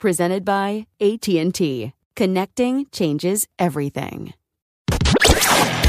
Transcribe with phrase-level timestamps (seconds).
[0.00, 1.92] Presented by AT&T.
[2.16, 4.32] Connecting changes everything.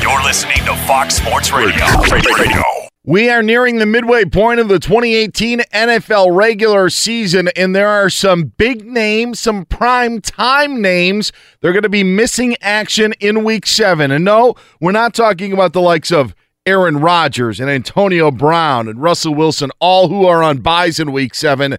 [0.02, 1.86] You're listening to Fox Sports Radio.
[2.12, 2.62] Radio.
[3.06, 8.10] We are nearing the midway point of the 2018 NFL regular season, and there are
[8.10, 11.32] some big names, some prime time names.
[11.62, 14.12] They're going to be missing action in week seven.
[14.12, 16.36] And no, we're not talking about the likes of
[16.66, 21.34] Aaron Rodgers and Antonio Brown and Russell Wilson, all who are on buys in week
[21.34, 21.78] seven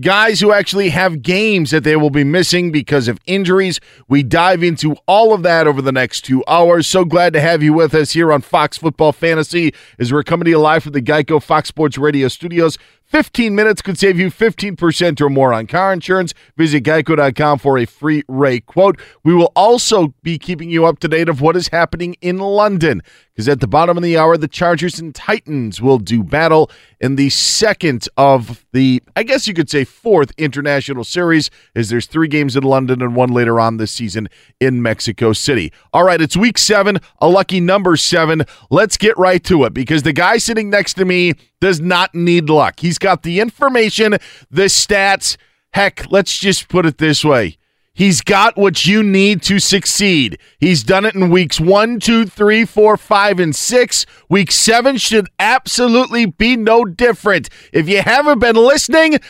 [0.00, 3.80] guys who actually have games that they will be missing because of injuries.
[4.08, 6.86] We dive into all of that over the next two hours.
[6.86, 10.44] So glad to have you with us here on Fox Football Fantasy as we're coming
[10.44, 12.78] to you live from the Geico Fox Sports Radio studios.
[13.04, 16.34] 15 minutes could save you 15% or more on car insurance.
[16.56, 18.98] Visit geico.com for a free rate quote.
[19.22, 23.02] We will also be keeping you up to date of what is happening in London
[23.34, 27.16] because at the bottom of the hour, the Chargers and Titans will do battle in
[27.16, 32.28] the second of the, I guess you could say, fourth international series, as there's three
[32.28, 34.28] games in London and one later on this season
[34.60, 35.72] in Mexico City.
[35.92, 38.44] All right, it's week seven, a lucky number seven.
[38.70, 42.48] Let's get right to it because the guy sitting next to me does not need
[42.48, 42.78] luck.
[42.78, 44.12] He's got the information,
[44.48, 45.36] the stats.
[45.72, 47.58] Heck, let's just put it this way.
[47.96, 50.38] He's got what you need to succeed.
[50.58, 54.04] He's done it in weeks one, two, three, four, five, and six.
[54.28, 57.48] Week seven should absolutely be no different.
[57.72, 59.20] If you haven't been listening,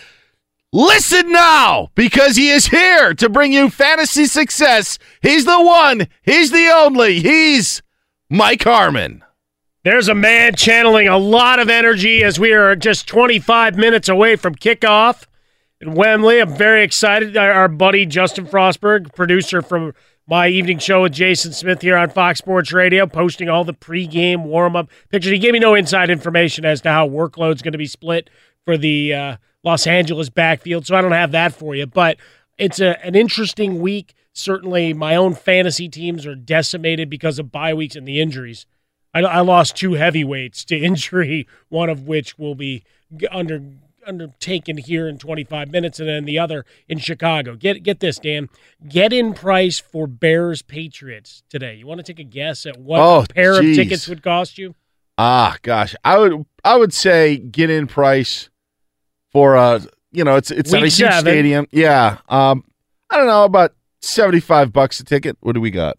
[0.72, 4.98] listen now because he is here to bring you fantasy success.
[5.20, 7.82] He's the one, he's the only, he's
[8.30, 9.22] Mike Harmon.
[9.82, 14.36] There's a man channeling a lot of energy as we are just 25 minutes away
[14.36, 15.26] from kickoff
[15.84, 16.40] in Wembley.
[16.40, 17.36] I'm very excited.
[17.36, 19.92] Our, buddy Justin Frostberg, producer from
[20.26, 24.44] my evening show with Jason Smith here on Fox Sports Radio, posting all the pregame
[24.44, 25.32] warm up pictures.
[25.32, 28.30] He gave me no inside information as to how workload's going to be split
[28.64, 31.86] for the uh, Los Angeles backfield, so I don't have that for you.
[31.86, 32.16] But
[32.56, 34.14] it's a, an interesting week.
[34.32, 38.66] Certainly, my own fantasy teams are decimated because of bye weeks and the injuries.
[39.12, 42.84] I, I lost two heavyweights to injury, one of which will be
[43.30, 43.62] under
[44.06, 47.56] undertaken here in 25 minutes, and then the other in Chicago.
[47.56, 48.48] Get get this, Dan.
[48.88, 51.74] Get in price for Bears Patriots today.
[51.74, 53.76] You want to take a guess at what Oh, a pair geez.
[53.78, 54.74] of tickets would cost you?
[55.18, 58.50] Ah, gosh, I would I would say get in price
[59.30, 59.80] for uh
[60.12, 61.20] you know it's it's not a huge seven.
[61.20, 61.66] stadium.
[61.72, 62.64] Yeah, um,
[63.10, 65.36] I don't know about seventy five bucks a ticket.
[65.40, 65.96] What do we got?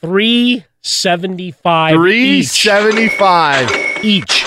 [0.00, 1.94] Three seventy five.
[1.94, 3.70] Three seventy five
[4.04, 4.44] each.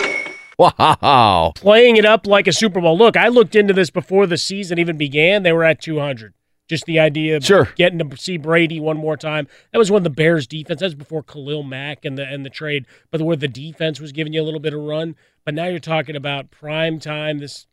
[0.61, 1.53] Wow.
[1.55, 2.97] Playing it up like a Super Bowl.
[2.97, 5.43] Look, I looked into this before the season even began.
[5.43, 6.33] They were at 200.
[6.69, 7.67] Just the idea of Sure.
[7.75, 9.47] getting to see Brady one more time.
[9.71, 12.49] That was when the Bears defense, that was before Khalil Mack and the and the
[12.49, 15.15] trade, but where the defense was giving you a little bit of run.
[15.43, 17.65] But now you're talking about prime time, this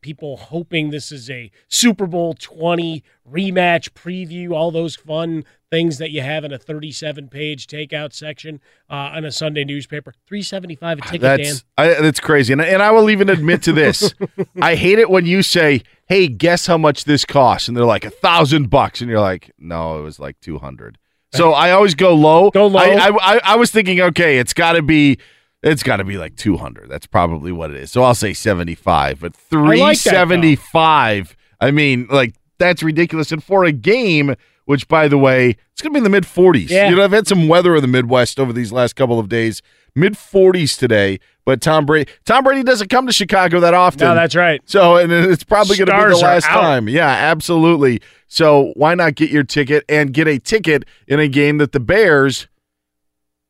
[0.00, 6.10] people hoping this is a Super Bowl 20 rematch preview, all those fun things that
[6.10, 8.60] you have in a 37 page takeout section
[8.90, 10.12] uh, on a Sunday newspaper.
[10.26, 11.38] 375 a ticket, Dan.
[11.38, 14.14] That's I, that's crazy, and and I will even admit to this.
[14.62, 18.04] I hate it when you say, "Hey, guess how much this costs?" and they're like
[18.04, 20.98] a thousand bucks, and you're like, "No, it was like two hundred.
[21.32, 22.50] So I always go low.
[22.50, 22.80] Go low.
[22.80, 25.18] I I, I, I was thinking, okay, it's got to be.
[25.62, 26.88] It's got to be like 200.
[26.88, 27.92] That's probably what it is.
[27.92, 29.66] So I'll say 75, but like that, though.
[29.66, 31.36] 375.
[31.60, 33.30] I mean, like that's ridiculous.
[33.30, 34.34] And for a game,
[34.64, 36.70] which by the way, it's going to be in the mid 40s.
[36.70, 36.88] Yeah.
[36.88, 39.62] You know, I've had some weather in the Midwest over these last couple of days.
[39.96, 44.06] Mid 40s today, but Tom Brady Tom Brady doesn't come to Chicago that often.
[44.06, 44.60] No, that's right.
[44.64, 46.88] So, and it's probably going to be the last time.
[46.88, 48.00] Yeah, absolutely.
[48.28, 51.80] So, why not get your ticket and get a ticket in a game that the
[51.80, 52.46] Bears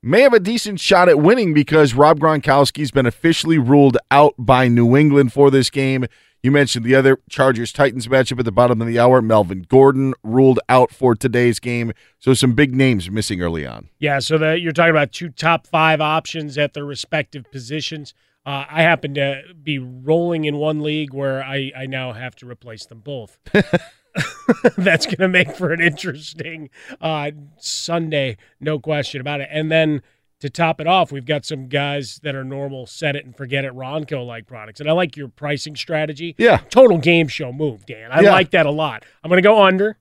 [0.02, 4.68] may have a decent shot at winning because Rob Gronkowski's been officially ruled out by
[4.68, 6.06] New England for this game.
[6.42, 9.20] You mentioned the other Chargers Titans matchup at the bottom of the hour.
[9.20, 11.92] Melvin Gordon ruled out for today's game.
[12.18, 13.90] So, some big names missing early on.
[13.98, 18.14] Yeah, so that you're talking about two top five options at their respective positions.
[18.46, 22.48] Uh, I happen to be rolling in one league where I, I now have to
[22.48, 23.38] replace them both.
[24.76, 26.70] That's going to make for an interesting
[27.00, 29.48] uh, Sunday, no question about it.
[29.52, 30.02] And then
[30.40, 33.64] to top it off, we've got some guys that are normal set it and forget
[33.64, 34.80] it Ronco like products.
[34.80, 36.34] And I like your pricing strategy.
[36.38, 36.58] Yeah.
[36.70, 38.10] Total game show move, Dan.
[38.10, 38.32] I Yeah.
[38.32, 39.04] like that a lot.
[39.22, 39.96] I'm going to go under.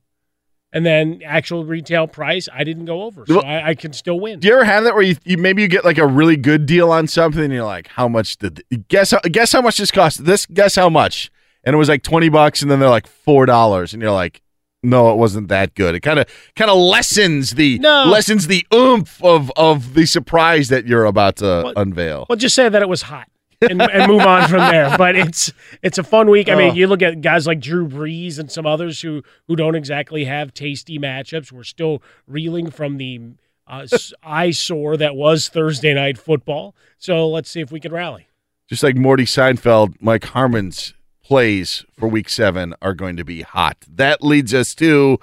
[0.71, 4.19] And then actual retail price, I didn't go over, so Well- I, I can still
[4.19, 4.39] win.
[4.39, 6.67] Do you ever have that where you, you maybe you get like a really good
[6.67, 9.89] deal on something and you're like, how much did guess how, guess how much this
[9.89, 10.25] cost?
[10.25, 11.31] This guess how much?
[11.63, 14.41] And it was like twenty bucks, and then they're like four dollars, and you're like,
[14.81, 15.94] no, it wasn't that good.
[15.95, 16.25] It kind of
[16.56, 18.06] kind of lessens the No.
[18.06, 22.25] lessens the oomph of of the surprise that you're about to Well- unveil.
[22.29, 23.27] Well, just say that it was hot
[23.61, 24.95] and, and move on from there.
[24.97, 25.51] But it's
[25.83, 26.47] it's a fun week.
[26.47, 26.75] I mean, Oh.
[26.75, 30.53] you look at guys like Drew Brees and some others who who don't exactly have
[30.53, 31.51] tasty matchups.
[31.51, 33.19] We're still reeling from the
[33.67, 33.85] uh,
[34.23, 36.73] eyesore that was Thursday night football.
[36.97, 38.27] So let's see if we can rally.
[38.67, 40.94] Just like Morty Seinfeld, Mike Harmon's
[41.29, 43.77] plays for Week Seven are going to be hot.
[43.87, 45.19] That leads us to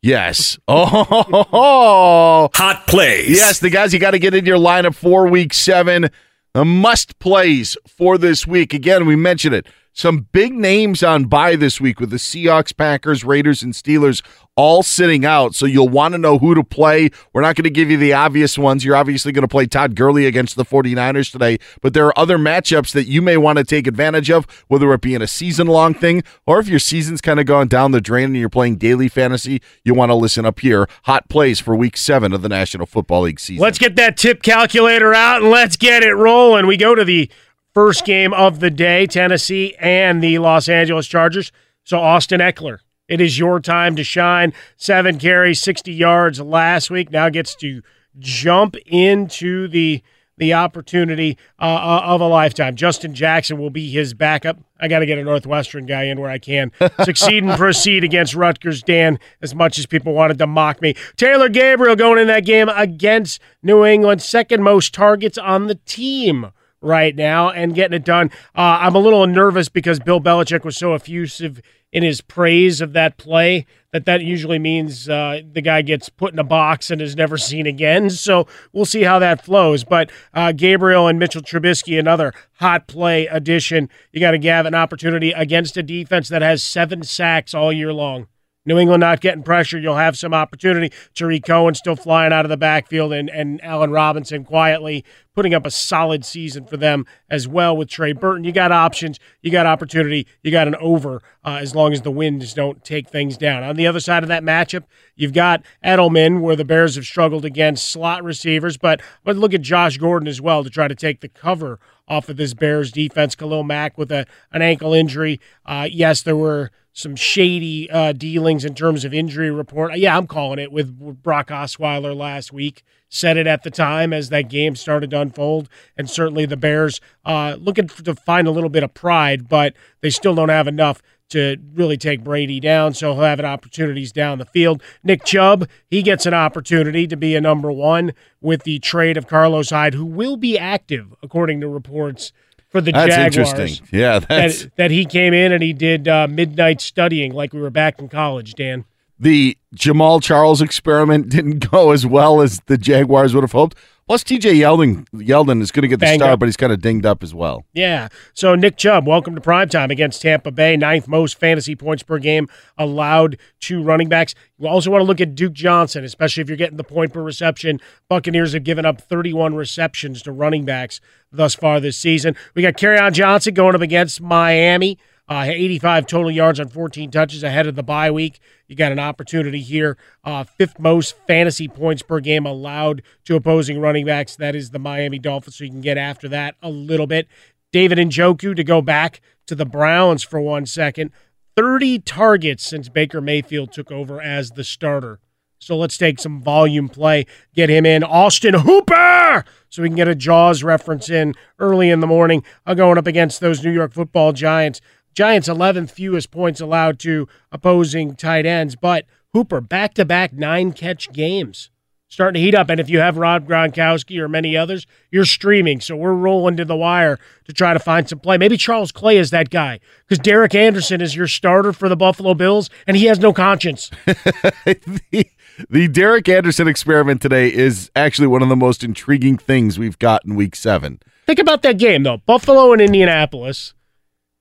[0.00, 2.48] yes, oh.
[2.54, 3.28] Hot plays.
[3.28, 6.08] Yes, the guys you got to get in your lineup for week seven.
[6.54, 8.72] The must plays for this week.
[8.72, 9.66] Again, we mentioned it.
[9.96, 14.22] Some big names on bye this week with the Seahawks, Packers, Raiders, and Steelers
[14.54, 15.54] all sitting out.
[15.54, 17.08] So you'll want to know who to play.
[17.32, 18.84] We're not going to give you the obvious ones.
[18.84, 22.36] You're obviously going to play Todd Gurley against the 49ers today, but there are other
[22.36, 25.66] matchups that you may want to take advantage of, whether it be in a season
[25.66, 28.76] long thing or if your season's kind of gone down the drain and you're playing
[28.76, 30.86] daily fantasy, you want to listen up here.
[31.04, 33.62] Hot plays for week seven of the National Football League season.
[33.62, 36.66] Let's get that tip calculator out and let's get it rolling.
[36.66, 37.30] We go to the
[37.76, 41.52] first game of the day, Tennessee and the Los Angeles Chargers.
[41.84, 44.54] So Austin Ekeler, it is your time to shine.
[44.78, 47.10] Seven carries, 60 yards last week.
[47.10, 47.82] Now gets to
[48.18, 50.02] jump into the
[50.38, 52.76] the opportunity uh, uh, of a lifetime.
[52.76, 54.58] Justin Jackson will be his backup.
[54.80, 56.72] I got to get a Northwestern guy in where I can
[57.04, 60.94] succeed and proceed against Rutgers, Dan, as much as people wanted to mock me.
[61.16, 66.52] Taylor Gabriel going in that game against New England, second most targets on the team
[66.86, 68.30] right now and getting it done.
[68.54, 71.60] Uh, I'm a little nervous because Bill Belichick was so effusive
[71.92, 76.32] in his praise of that play that that usually means uh, the guy gets put
[76.32, 78.10] in a box and is never seen again.
[78.10, 79.84] So we'll see how that flows.
[79.84, 83.88] But uh, Gabriel and Mitchell Trubisky, another hot play addition.
[84.12, 87.92] You got to have an opportunity against a defense that has seven sacks all year
[87.92, 88.28] long.
[88.66, 90.92] New England not getting pressure, you'll have some opportunity.
[91.14, 95.04] Tarik Cohen still flying out of the backfield, and, and Allen Robinson quietly
[95.36, 98.42] putting up a solid season for them as well with Trey Burton.
[98.42, 102.10] You got options, you got opportunity, you got an over uh, as long as the
[102.10, 103.62] winds don't take things down.
[103.62, 107.44] On the other side of that matchup, you've got Edelman, where the Bears have struggled
[107.44, 111.20] against slot receivers, but but look at Josh Gordon as well to try to take
[111.20, 113.34] the cover off of this Bears defense.
[113.34, 115.38] Khalil Mack with a an ankle injury.
[115.66, 119.94] Uh, yes, there were some shady uh, dealings in terms of injury report.
[119.98, 122.82] Yeah, I'm calling it with, Brock Osweiler last week.
[123.10, 127.00] Said it at the time as that game started to unfold, and certainly the Bears
[127.24, 131.02] uh, looking to find a little bit of pride, but they still don't have enough
[131.28, 132.94] to really take Brady down.
[132.94, 134.82] So he'll have opportunities down the field.
[135.04, 139.26] Nick Chubb, he gets an opportunity to be a number one with the trade of
[139.26, 142.32] Carlos Hyde, who will be active according to reports
[142.76, 143.88] for the That's Jaguars interesting.
[143.90, 147.60] Yeah, that's that, that he came in and he did uh, midnight studying like we
[147.60, 148.84] were back in college, Dan.
[149.18, 153.78] the Jamaal Charles experiment didn't go as well as the Jaguars would have hoped.
[154.08, 156.38] Plus, TJ Yeldon, Yeldon is going to get the Banged start, up.
[156.38, 157.64] but he's kind of dinged up as well.
[157.72, 158.06] Yeah.
[158.34, 160.76] So Nick Chubb, welcome to primetime against Tampa Bay.
[160.76, 162.48] Ninth most fantasy points per game
[162.78, 164.36] allowed to running backs.
[164.58, 167.20] You also want to look at Duke Johnson, especially if you're getting the point per
[167.20, 167.80] reception.
[168.08, 171.00] Buccaneers have given up 31 receptions to running backs
[171.32, 172.36] thus far this season.
[172.54, 174.98] We got on Johnson going up against Miami.
[175.28, 178.38] Uh, 85 total yards on 14 touches ahead of the bye week.
[178.68, 179.96] You got an opportunity here.
[180.22, 184.36] Uh, fifth most fantasy points per game allowed to opposing running backs.
[184.36, 185.56] That is the Miami Dolphins.
[185.56, 187.26] So you can get after that a little bit.
[187.72, 191.10] David Njoku to go back to the Browns for one second.
[191.56, 195.18] 30 targets since Baker Mayfield took over as the starter.
[195.58, 198.04] So let's take some volume play, get him in.
[198.04, 199.44] Austin Hooper!
[199.68, 203.06] So we can get a Jaws reference in early in the morning, uh, going up
[203.06, 204.80] against those New York football Giants.
[205.16, 210.72] Giants 11th fewest points allowed to opposing tight ends, but Hooper back to back nine
[210.72, 211.70] catch games.
[212.08, 212.68] Starting to heat up.
[212.68, 215.80] And if you have Rob Gronkowski or many others, you're streaming.
[215.80, 218.36] So we're rolling to the wire to try to find some play.
[218.36, 222.34] Maybe Charles Clay is that guy because Derek Anderson is your starter for the Buffalo
[222.34, 223.90] Bills and he has no conscience.
[224.06, 225.26] the,
[225.68, 230.26] the Derek Anderson experiment today is actually one of the most intriguing things we've got
[230.26, 231.00] in week seven.
[231.26, 233.74] Think about that game, though Buffalo and Indianapolis.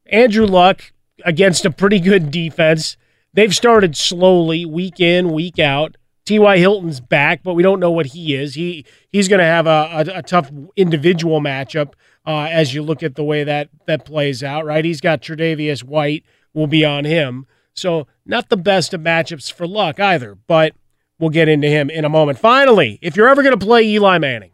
[0.08, 0.94] Andrew Luck
[1.24, 2.98] against a pretty good defense.
[3.34, 5.98] They've started slowly, week in, week out.
[6.26, 6.58] T.Y.
[6.58, 8.56] Hilton's back, but we don't know what he is.
[8.56, 11.94] He he's going to have a, a, a, tough individual matchup
[12.26, 14.66] uh, as you look at the way that that plays out.
[14.66, 17.46] Right, he's got Tre'Davious White will be on him,
[17.76, 20.34] so not the best of matchups for Luck either.
[20.34, 20.74] But
[21.20, 22.40] we'll get into him in a moment.
[22.40, 24.52] Finally, if you're ever going to play Eli Manning,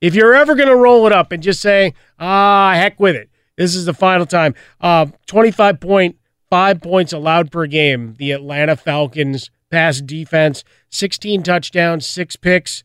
[0.00, 3.30] if you're ever going to roll it up and just say, ah, heck with it,
[3.62, 4.54] this is the final time.
[4.80, 8.14] Uh, 25.5 points allowed per game.
[8.18, 12.82] The Atlanta Falcons pass defense, 16 touchdowns, six picks,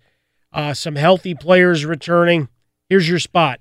[0.53, 2.48] uh, some healthy players returning.
[2.89, 3.60] Here's your spot.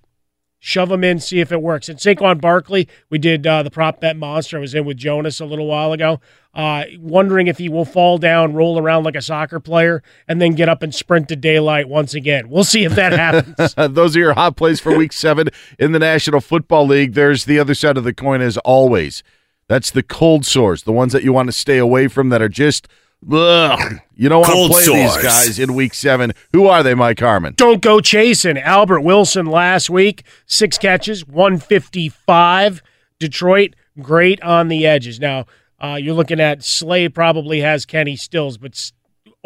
[0.67, 1.89] Shove them in, see if it works.
[1.89, 4.57] And Saquon Barkley, we did uh, the prop bet monster.
[4.57, 6.19] I was in with Jonas a little while ago,
[6.55, 10.57] uh, wondering if he will fall down, roll around like a soccer player, and then
[10.57, 12.49] get up and sprint to daylight once again.
[12.49, 13.75] We'll see if that happens.
[13.95, 17.13] Those are your hot plays for week seven in the National Football League.
[17.13, 19.23] There's the other side of the coin, as always.
[19.69, 22.49] That's the cold sores, the ones that you want to stay away from that are
[22.49, 22.89] just–
[23.31, 24.01] Ugh.
[24.15, 25.15] You don't want Cold to play sores.
[25.15, 26.33] these guys in week seven.
[26.53, 27.55] Who are they, Mike Harmon?
[27.57, 28.57] Don't go chasing.
[28.59, 32.83] Albert Wilson last week, six catches, 155.
[33.19, 35.19] Detroit, great on the edges.
[35.21, 35.47] Now,
[35.83, 38.93] uh, you're looking at Slay probably has Kenny Stills, but s-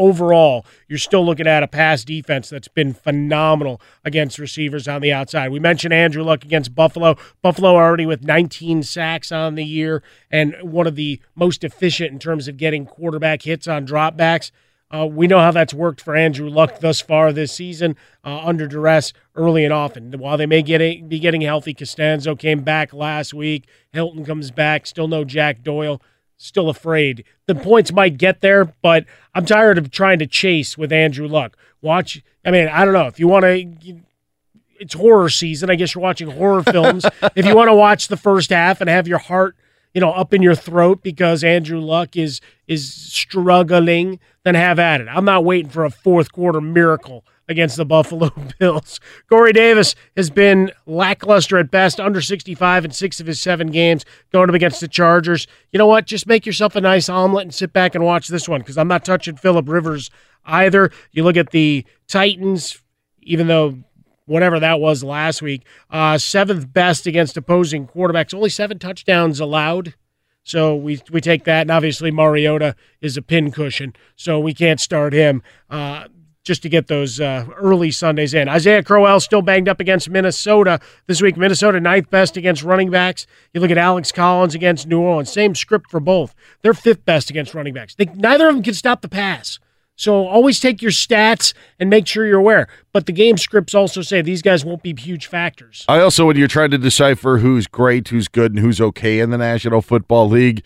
[0.00, 5.12] overall, you're still looking at a pass defense that's been phenomenal against receivers on the
[5.12, 5.52] outside.
[5.52, 7.16] We mentioned Andrew Luck against Buffalo.
[7.42, 12.18] Buffalo already with 19 sacks on the year and one of the most efficient in
[12.18, 14.50] terms of getting quarterback hits on dropbacks.
[14.92, 18.66] Uh, we know how that's worked for Andrew Luck thus far this season uh, under
[18.66, 20.10] duress early and often.
[20.18, 23.68] While they may get a, be getting healthy, Castonzo came back last week.
[23.92, 24.86] Hilton comes back.
[24.86, 26.02] Still no Jack Doyle.
[26.42, 27.24] Still afraid.
[27.46, 29.04] The points might get there, but
[29.34, 31.54] I'm tired of trying to chase with Andrew Luck.
[31.82, 32.22] Watch.
[32.46, 34.00] I mean, I don't know if you want to.
[34.78, 35.68] It's horror season.
[35.68, 37.04] I guess you're watching horror films.
[37.36, 39.54] if you want to watch the first half and have your heart
[39.92, 45.02] you know, up in your throat because Andrew Luck is is struggling, then have at
[45.02, 45.08] it.
[45.08, 49.00] I'm not waiting for a fourth quarter miracle against the Buffalo Bills.
[49.28, 54.04] Corey Davis has been lackluster at best, under 65 in six of his seven games,
[54.32, 55.46] going up against the Chargers.
[55.72, 56.06] You know what?
[56.06, 58.88] Just make yourself a nice omelet and sit back and watch this one because I'm
[58.88, 60.10] not touching Philip Rivers
[60.44, 60.90] either.
[61.10, 62.80] You look at the Titans,
[63.22, 63.78] even though
[64.26, 65.66] whatever that was last week.
[65.90, 68.32] Uh, seventh best against opposing quarterbacks.
[68.32, 69.94] Only seven touchdowns allowed.
[70.42, 74.80] So we we take that, and obviously Mariota is a pin cushion, so we can't
[74.80, 75.42] start him.
[75.68, 76.04] Uh,
[76.50, 78.48] just to get those uh, early Sundays in.
[78.48, 81.36] Isaiah Crowell still banged up against Minnesota this week.
[81.36, 83.24] Minnesota ninth best against running backs.
[83.54, 85.30] You look at Alex Collins against New Orleans.
[85.30, 86.34] Same script for both.
[86.62, 87.94] They're fifth best against running backs.
[87.94, 89.60] They, neither of them can stop the pass.
[89.94, 92.66] So always take your stats and make sure you're aware.
[92.92, 95.84] But the game scripts also say these guys won't be huge factors.
[95.86, 99.30] I also, when you're trying to decipher who's great, who's good, and who's okay in
[99.30, 100.64] the National Football League,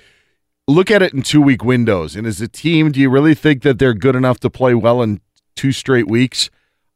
[0.66, 2.16] look at it in two week windows.
[2.16, 5.02] And as a team, do you really think that they're good enough to play well
[5.02, 5.20] in
[5.54, 6.50] two straight weeks?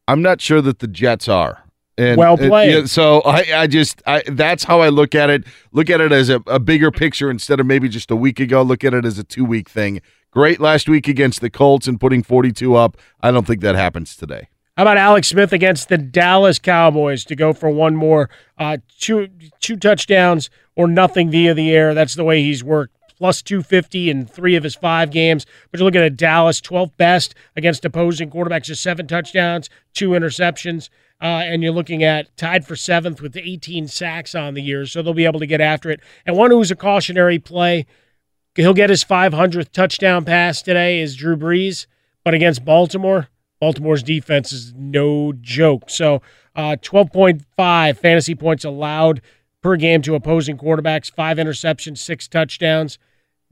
[0.06, 1.64] I'm not sure that the Jets are.
[1.98, 2.72] And, Well and, played.
[2.72, 5.44] yeah, so I, I just I, that's how I look at it.
[5.72, 8.62] Look at it as a, a bigger picture instead of maybe just a week ago.
[8.62, 10.00] Look at it as a two week thing.
[10.30, 12.96] Great last week against the Colts and putting 42 up.
[13.20, 14.48] I don't think that happens today.
[14.76, 19.28] How about Alex Smith against the Dallas Cowboys to go for one more uh, two
[19.60, 21.94] two touchdowns or nothing via the air?
[21.94, 25.44] That's the way he's worked plus 250 in three of his five games.
[25.70, 30.88] But you're looking at Dallas, 12th best against opposing quarterbacks, just seven touchdowns, two interceptions.
[31.20, 34.86] Uh, and you're looking at tied for seventh with 18 sacks on the year.
[34.86, 36.00] So they'll be able to get after it.
[36.24, 37.86] And one who's a cautionary play,
[38.54, 41.86] he'll get his 500th touchdown pass today, is Drew Brees.
[42.24, 43.28] But against Baltimore,
[43.60, 45.90] Baltimore's defense is no joke.
[45.90, 46.22] So
[46.54, 49.20] uh, 12.5 fantasy points allowed
[49.60, 52.98] per game to opposing quarterbacks, five interceptions, six touchdowns.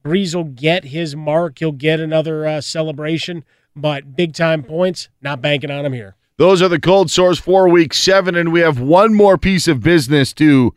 [0.07, 1.59] Brees will get his mark.
[1.59, 3.45] He'll get another uh, celebration,
[3.75, 6.15] but big time points, not banking on him here.
[6.37, 9.83] Those are the cold sores for week seven, and we have one more piece of
[9.83, 10.73] business to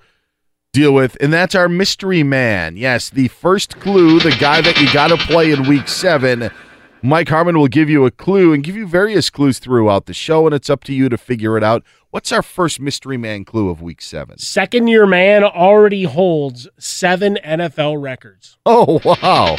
[0.73, 2.75] deal with, and that's our mystery man.
[2.75, 6.49] Yes, the first clue, the guy that you got to play in week seven.
[7.01, 10.45] Mike Harmon will give you a clue and give you various clues throughout the show,
[10.45, 11.81] and it's up to you to figure it out.
[12.09, 14.37] What's our first mystery man clue of week seven?
[14.37, 18.57] Second year man already holds seven NFL records.
[18.65, 19.55] Oh, wow.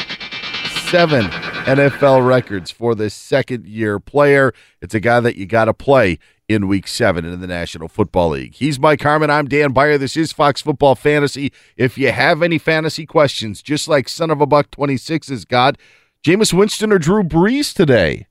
[0.91, 1.27] Seven
[1.65, 4.53] NFL records for this second year player.
[4.83, 8.31] It's a guy that you got to play in week seven in the National Football
[8.31, 8.55] League.
[8.55, 9.31] He's Mike Harmon.
[9.31, 9.97] I'm Dan Beyer.
[9.97, 11.53] This is Fox Football Fantasy.
[11.77, 15.79] If you have any fantasy questions, just like Son of a Buck 26 has got,
[16.25, 18.27] Jameis Winston or Drew Brees today?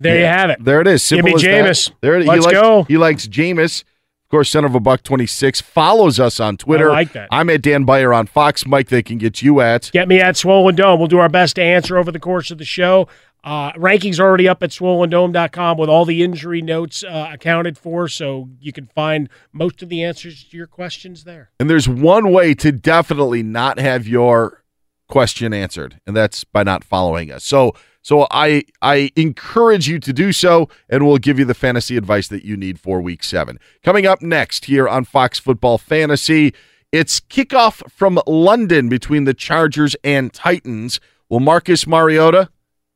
[0.00, 0.20] There yeah.
[0.20, 0.64] you have it.
[0.64, 1.02] There it is.
[1.02, 1.92] Simple Give me Jameis.
[2.00, 2.82] There, Let's he likes, go.
[2.84, 3.82] He likes Jameis.
[3.82, 6.90] Of course, son of a buck twenty six follows us on Twitter.
[6.90, 7.28] I like that.
[7.30, 8.66] I'm at Dan Beyer on Fox.
[8.66, 9.90] Mike, they can get you at.
[9.92, 10.98] Get me at Swollen Dome.
[10.98, 13.08] We'll do our best to answer over the course of the show.
[13.44, 18.48] Uh, rankings already up at swollendome.com with all the injury notes uh, accounted for, so
[18.58, 21.50] you can find most of the answers to your questions there.
[21.60, 24.63] And there's one way to definitely not have your
[25.08, 27.44] question answered, and that's by not following us.
[27.44, 31.96] So so I I encourage you to do so, and we'll give you the fantasy
[31.96, 33.58] advice that you need for week seven.
[33.82, 36.52] Coming up next here on Fox Football Fantasy,
[36.92, 41.00] it's kickoff from London between the Chargers and Titans.
[41.30, 42.50] Will Marcus Mariota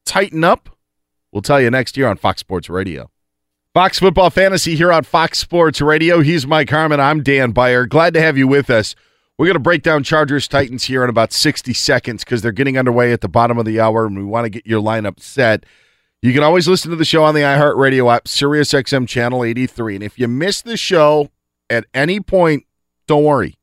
[0.05, 0.69] tighten up?
[1.33, 3.11] We'll tell you next year on Fox Sports Radio.
[3.73, 6.21] Fox Football Fantasy here on Fox Sports Radio.
[6.21, 7.01] He's Mike Harmon.
[7.01, 7.87] I'm Dan Beyer.
[7.87, 8.95] Glad to have you with us.
[9.39, 12.77] We're going to break down Chargers Titans here in about 60 seconds because they're getting
[12.77, 15.65] underway at the bottom of the hour and we want to get your lineup set.
[16.21, 19.95] You can always listen to the show on the iHeartRadio app, SiriusXM Channel 83.
[19.95, 21.31] And if you miss the show
[21.71, 22.65] at any point,
[23.07, 23.55] don't worry.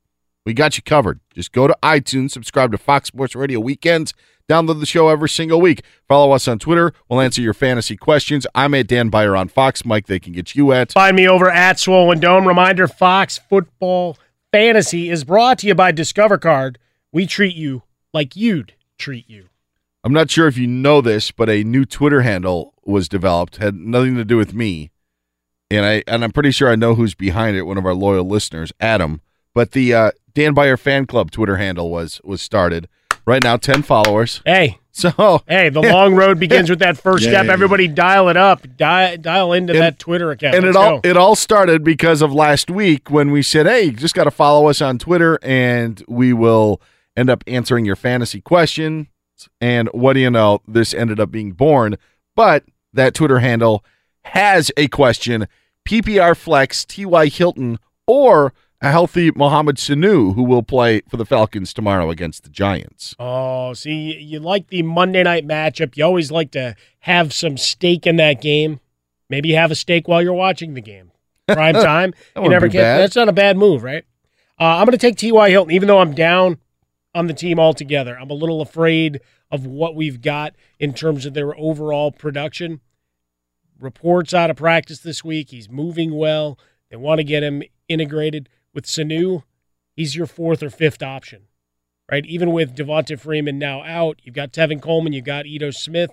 [0.46, 1.20] We got you covered.
[1.34, 4.14] Just go to iTunes, subscribe to Fox Sports Radio Weekends,
[4.48, 5.84] download the show every single week.
[6.08, 6.94] Follow us on Twitter.
[7.10, 8.48] We'll answer your fantasy questions.
[8.56, 9.84] I'm at Dan Beyer on Fox.
[9.84, 10.94] Mike, they can get you at.
[10.94, 12.48] Find me over at Swollen Dome.
[12.48, 14.18] Reminder Fox Football
[14.56, 16.80] Fantasy is brought to you by Discover Card.
[17.12, 19.50] We treat you like you'd treat you.
[20.02, 23.58] I'm not sure if you know this, but a new Twitter handle was developed.
[23.58, 24.92] Had nothing to do with me,
[25.70, 27.64] and I and I'm pretty sure I know who's behind it.
[27.64, 29.20] One of our loyal listeners, Adam.
[29.54, 32.88] But the uh, Dan Beyer Fan Club Twitter handle was was started.
[33.26, 34.42] Right now, ten followers.
[34.46, 37.46] Hey, so hey, the long road begins with that first yeah, step.
[37.48, 38.66] Yeah, Everybody, dial it up.
[38.78, 40.56] Dial, dial into and, that Twitter account.
[40.56, 41.10] And Let's it all go.
[41.10, 44.32] it all started because of last week when we said, "Hey, you just got to
[44.32, 46.82] follow us on Twitter, and we will
[47.18, 49.10] end up answering your fantasy question."
[49.60, 50.62] And what do you know?
[50.66, 51.98] This ended up being born.
[52.38, 53.84] But that Twitter handle
[54.24, 55.50] has a question:
[55.84, 57.28] PPR flex T.Y.
[57.28, 58.54] Hilton or
[58.86, 63.16] a healthy Mohamed Sanu, who will play for the Falcons tomorrow against the Giants.
[63.18, 65.98] Oh, see, you like the Monday night matchup.
[65.98, 68.80] You always like to have some stake in that game.
[69.28, 71.12] Maybe have a stake while you're watching the game.
[71.48, 72.14] Prime time.
[72.36, 74.06] you never get that's not a bad move, right?
[74.60, 75.50] Uh, I'm going to take T.Y.
[75.50, 76.60] Hilton, even though I'm down
[77.16, 78.18] on the team altogether.
[78.20, 79.20] I'm a little afraid
[79.50, 82.82] of what we've got in terms of their overall production.
[83.80, 85.50] Reports out of practice this week.
[85.50, 86.60] He's moving well.
[86.92, 89.44] They want to get him integrated with Sanu,
[89.96, 91.48] he's your fourth or fifth option,
[92.12, 92.26] right?
[92.26, 96.12] Even with Devonta Freeman now out, you've got Tevin Coleman, you've got Ito Smith,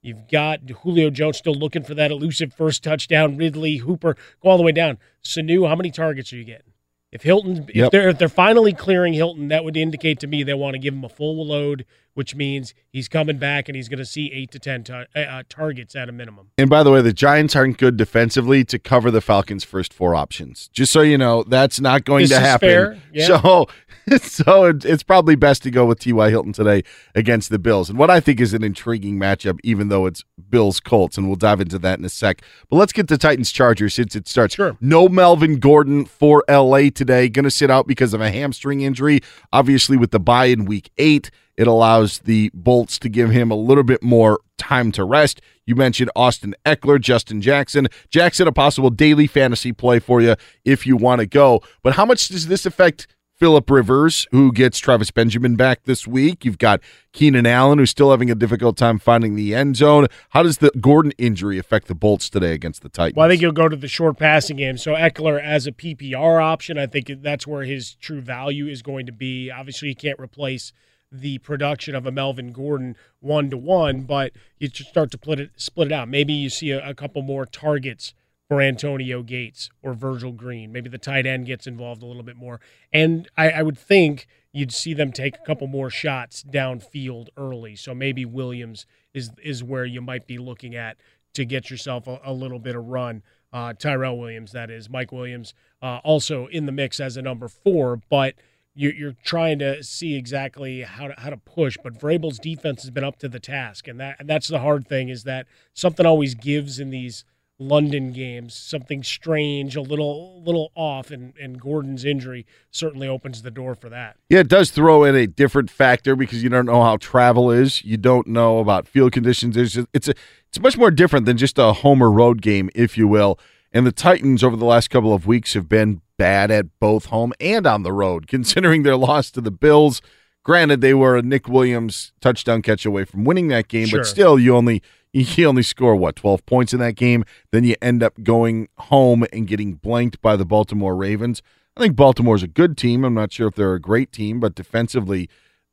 [0.00, 3.36] you've got Julio Jones still looking for that elusive first touchdown.
[3.36, 4.98] Ridley, Hooper, go all the way down.
[5.22, 6.72] Sanu, how many targets are you getting?
[7.12, 7.86] If Hilton, yep.
[7.86, 10.78] if they're if they're finally clearing Hilton, that would indicate to me they want to
[10.78, 11.84] give him a full load,
[12.16, 15.42] which means he's coming back and he's going to see eight to ten uh, uh,
[15.50, 16.48] targets at a minimum.
[16.56, 20.14] And by the way, the Giants aren't good defensively to cover the Falcons' first four
[20.14, 20.68] options.
[20.72, 23.02] Just so you know, that's not going this to happen.
[23.12, 23.26] Yeah.
[23.26, 23.66] So,
[24.20, 26.28] so it's probably best to go with T.Y.
[26.28, 26.82] Hilton today
[27.14, 30.80] against the Bills, and what I think is an intriguing matchup, even though it's Bills
[30.80, 32.42] Colts, and we'll dive into that in a sec.
[32.68, 34.54] But let's get to Titans Chargers since it starts.
[34.54, 34.76] Sure.
[34.80, 36.90] No Melvin Gordon for L.A.
[36.90, 37.28] today.
[37.28, 39.20] Going to sit out because of a hamstring injury.
[39.52, 41.30] Obviously, with the bye in Week Eight.
[41.56, 45.40] It allows the Bolts to give him a little bit more time to rest.
[45.64, 47.88] You mentioned Austin Ekeler, Justin Jackson.
[48.10, 51.62] Jackson, a possible daily fantasy play for you if you want to go.
[51.82, 56.42] But how much does this affect Philip Rivers, who gets Travis Benjamin back this week.
[56.46, 56.80] You've got
[57.12, 60.06] Keenan Allen, who's still having a difficult time finding the end zone.
[60.30, 63.16] How does the Gordon injury affect the Bolts today against the Titans?
[63.16, 64.78] Well, I think he'll go to the short passing game.
[64.78, 69.04] So Ekeler as a PPR option, I think that's where his true value is going
[69.04, 69.50] to be.
[69.50, 70.72] Obviously, you can't replace
[71.10, 75.50] the production of a Melvin Gordon one to one, but you start to split it
[75.56, 76.08] split it out.
[76.08, 78.14] Maybe you see a, a couple more targets
[78.48, 80.72] for Antonio Gates or Virgil Green.
[80.72, 82.60] Maybe the tight end gets involved a little bit more.
[82.92, 87.74] And I, I, would think you'd see them take a couple more shots downfield early.
[87.74, 90.96] So maybe Williams is is where you might be looking at
[91.34, 93.22] to get yourself a, a little bit of run.
[93.52, 94.90] Uh, Tyrell Williams, that is.
[94.90, 98.34] Mike Williams uh, also in the mix as a number four, but
[98.76, 101.76] you're, you're trying to see exactly how to, how to push.
[101.82, 104.86] But Vrabel's defense has been up to the task, and that and that's the hard
[104.86, 107.24] thing is that something always gives in these–
[107.58, 113.50] London games, something strange, a little little off, and, and Gordon's injury certainly opens the
[113.50, 114.16] door for that.
[114.28, 117.82] Yeah, it does throw in a different factor because you don't know how travel is.
[117.82, 119.56] You don't know about field conditions.
[119.56, 120.14] It's just, it's a
[120.48, 123.38] it's much more different than just a home or road game, if you will.
[123.72, 127.32] And the Titans over the last couple of weeks have been bad at both home
[127.40, 130.02] and on the road, considering their loss to the Bills.
[130.44, 134.00] Granted, they were a Nick Williams touchdown catch away from winning that game, sure.
[134.00, 134.80] but still, you only
[135.16, 139.24] you only score what 12 points in that game then you end up going home
[139.32, 141.42] and getting blanked by the baltimore ravens
[141.76, 144.54] i think baltimore's a good team i'm not sure if they're a great team but
[144.54, 145.28] defensively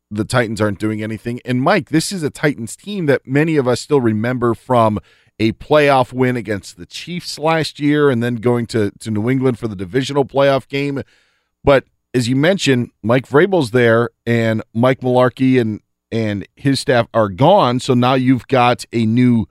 [0.10, 3.68] the titans aren't doing anything and mike this is a titans team that many of
[3.68, 4.98] us still remember from
[5.40, 9.60] a playoff win against the chiefs last year and then going to, to new england
[9.60, 11.02] for the divisional playoff game
[11.64, 15.82] but as you mentioned mike vrabel's there and mike mularkey and
[16.14, 17.80] and his staff are gone.
[17.80, 19.48] So now you've got a new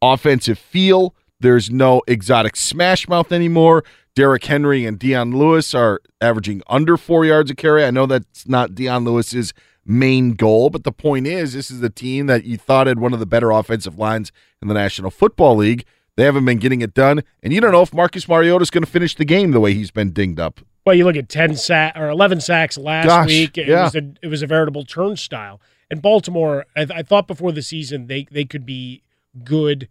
[0.00, 1.14] offensive feel.
[1.38, 3.84] There's no exotic smash mouth anymore.
[4.14, 7.84] Derrick Henry and Dion Lewis are averaging under four yards a carry.
[7.84, 9.52] I know that's not Dion Lewis's
[9.86, 13.12] main goal, but the point is, this is a team that you thought had one
[13.12, 15.84] of the better offensive lines in the National Football League.
[16.16, 18.84] They haven't been getting it done, and you don't know if Marcus Mariota is going
[18.84, 20.60] to finish the game the way he's been dinged up.
[20.84, 23.58] Well, you look at ten sack or eleven sacks last Gosh, week.
[23.58, 23.84] It yeah.
[23.84, 25.60] was a it was a veritable turnstile.
[25.90, 29.02] And Baltimore, I, I thought before the season they they could be
[29.44, 29.88] good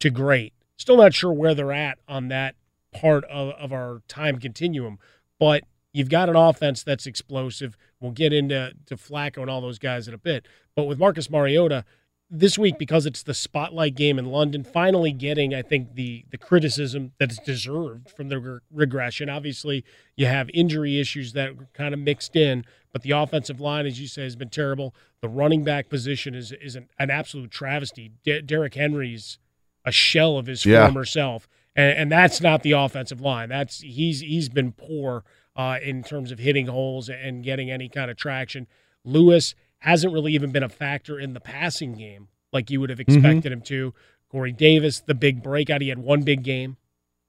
[0.00, 0.54] to great.
[0.76, 2.56] Still not sure where they're at on that
[2.90, 4.98] part of, of our time continuum,
[5.38, 7.76] but you've got an offense that's explosive.
[8.00, 10.46] We'll get into to Flacco and all those guys in a bit.
[10.76, 11.84] But with Marcus Mariota,
[12.32, 16.38] this week because it's the spotlight game in London, finally getting I think the the
[16.38, 19.28] criticism that is deserved from the re- regression.
[19.28, 19.84] Obviously,
[20.16, 24.06] you have injury issues that kind of mixed in, but the offensive line, as you
[24.06, 24.94] say, has been terrible.
[25.22, 28.12] The running back position is is an, an absolute travesty.
[28.22, 29.38] De- Derrick Henry's
[29.84, 30.84] a shell of his Yeah.
[30.86, 33.48] former self, and, and that's not the offensive line.
[33.48, 35.24] That's he's he's been poor
[35.60, 38.66] uh, in terms of hitting holes and getting any kind of traction.
[39.04, 42.98] Lewis hasn't really even been a factor in the passing game like you would have
[42.98, 43.92] expected him to.
[44.30, 46.78] Corey Davis, the big breakout, he had one big game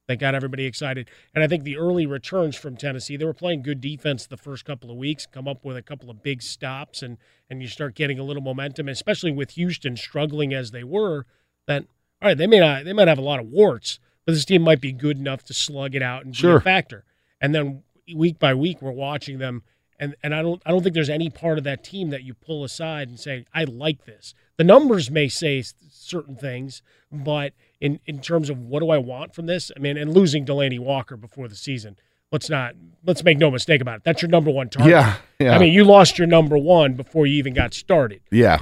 [0.07, 1.09] that got everybody excited.
[1.35, 4.63] And I think the early returns from Tennessee, they were playing good defense the first
[4.63, 7.17] couple of weeks, come up with a couple of big stops, and
[7.49, 11.25] and you start getting a little momentum, especially with Houston struggling as they were.
[11.67, 11.83] That
[12.21, 14.61] all right, they may not they might have a lot of warts, but this team
[14.61, 17.03] might be good enough to slug it out and be a factor.
[17.41, 17.83] And then
[18.13, 19.63] week by week, we're watching them,
[19.99, 22.33] and and I don't I don't think there's any part of that team that you
[22.33, 24.33] pull aside and say I like this.
[24.57, 29.33] The numbers may say certain things, but in in terms of what do I want
[29.33, 31.97] from this, I mean, and losing Delanie Walker before the season,
[32.31, 34.03] let's not let's make no mistake about it.
[34.03, 34.91] That's your number one target.
[34.91, 35.55] Yeah, yeah.
[35.55, 38.21] I mean, you lost your number one before you even got started.
[38.31, 38.59] Yeah.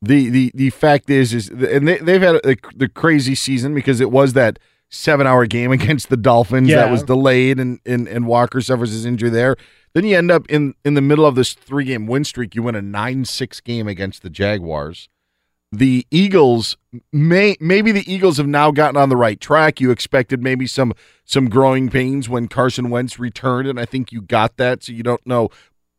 [0.00, 4.00] The the the fact is is and they they've had a, the crazy season because
[4.00, 4.58] it was that
[4.92, 6.76] seven hour game against the Dolphins Yeah.
[6.76, 9.56] that was delayed and, and and Walker suffers his injury there.
[9.94, 12.54] Then you end up in in the middle of this three game win streak.
[12.54, 15.08] You win a nine six game against the Jaguars.
[15.74, 16.76] The Eagles
[17.12, 19.80] may maybe the Eagles have now gotten on the right track.
[19.80, 20.92] You expected maybe some
[21.24, 24.82] some growing pains when Carson Wentz returned, and I think you got that.
[24.82, 25.48] So you don't know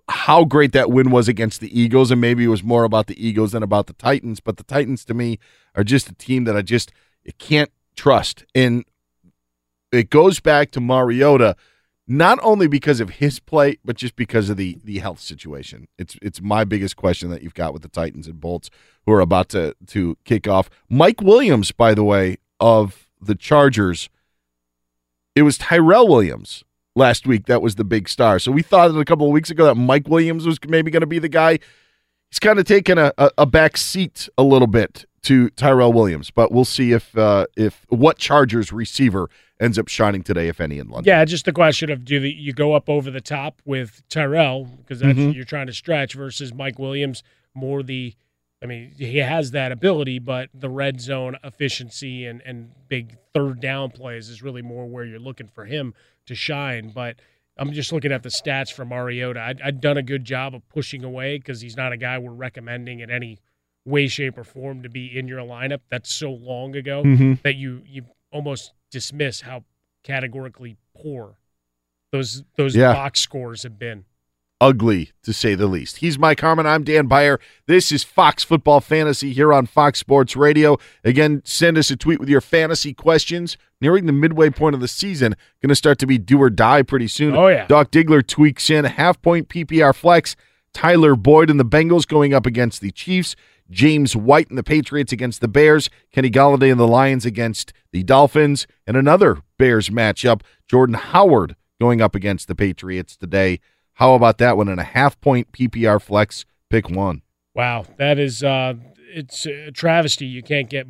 [0.10, 3.28] how great that win was against the Eagles, and maybe it was more about the
[3.28, 4.40] Eagles than about the Titans.
[4.40, 5.40] But the Titans, to me,
[5.76, 6.92] are just a team that I just
[7.28, 8.86] I can't trust, and
[9.92, 11.56] it goes back to Mariota,
[12.08, 15.88] not only because of his play, but just because of the the health situation.
[15.98, 18.70] It's it's my biggest question that you've got with the Titans and Bolts
[19.06, 20.70] who are about to to kick off.
[20.90, 24.10] Mike Williams, by the way, of the Chargers.
[25.36, 26.64] It was Tyrell Williams
[26.96, 28.40] last week that was the big star.
[28.40, 31.08] So we thought a couple of weeks ago that Mike Williams was maybe going to
[31.08, 31.60] be the guy.
[32.34, 36.32] He's kind of taken a, a, a back seat a little bit to Tyrell Williams.
[36.32, 40.80] But we'll see if uh, if what Chargers receiver ends up shining today, if any,
[40.80, 41.08] in London.
[41.10, 44.66] Yeah, just the question of do the, you go up over the top with Tyrell
[44.66, 45.28] because that's Mhm.
[45.28, 48.16] what you're trying to stretch versus Mike Williams more the.
[48.62, 53.60] I mean, he has that ability, but the red zone efficiency and and big third
[53.60, 55.94] down plays is really more where you're looking for him
[56.26, 56.90] to shine.
[56.90, 57.18] But
[57.58, 59.40] I'm just looking at the stats from Mariota.
[59.40, 62.32] I'd, I'd done a good job of pushing away because he's not a guy we're
[62.32, 63.38] recommending in any
[63.86, 65.82] way, shape, or form to be in your lineup.
[65.90, 67.42] That's so long ago Mhm.
[67.44, 69.64] that you you almost dismiss how
[70.04, 71.36] categorically poor
[72.12, 72.94] those those Yeah.
[72.94, 74.06] box scores have been.
[74.64, 75.98] Ugly to say the least.
[75.98, 76.66] He's Mike Harmon.
[76.66, 77.38] I'm Dan Beyer.
[77.68, 80.78] This is Fox Football Fantasy here on Fox Sports Radio.
[81.04, 83.58] Again, send us a tweet with your fantasy questions.
[83.82, 86.82] Nearing the midway point of the season, going to start to be do or die
[86.82, 87.36] pretty soon.
[87.36, 87.68] Oh, yeah.
[87.68, 90.38] Doc Diggler tweaks in half point PPR flex.
[90.74, 93.36] Tyler Boyd and the Bengals going up against the Chiefs.
[93.70, 95.90] James White and the Patriots against the Bears.
[96.14, 98.66] Kenny Golladay and the Lions against the Dolphins.
[98.88, 100.40] And another Bears matchup.
[100.70, 103.60] Jordan Howard going up against the Patriots today.
[104.04, 106.44] How about that one in a half point PPR flex?
[106.70, 107.22] Pick one.
[107.56, 110.26] Wow, that is uh, it's a travesty.
[110.26, 110.88] You can't get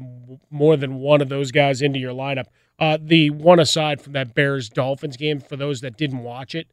[0.49, 2.45] more than one of those guys into your lineup.
[2.79, 6.65] Uh, the one aside from that Bears Dolphins game, for those that didn't watch it,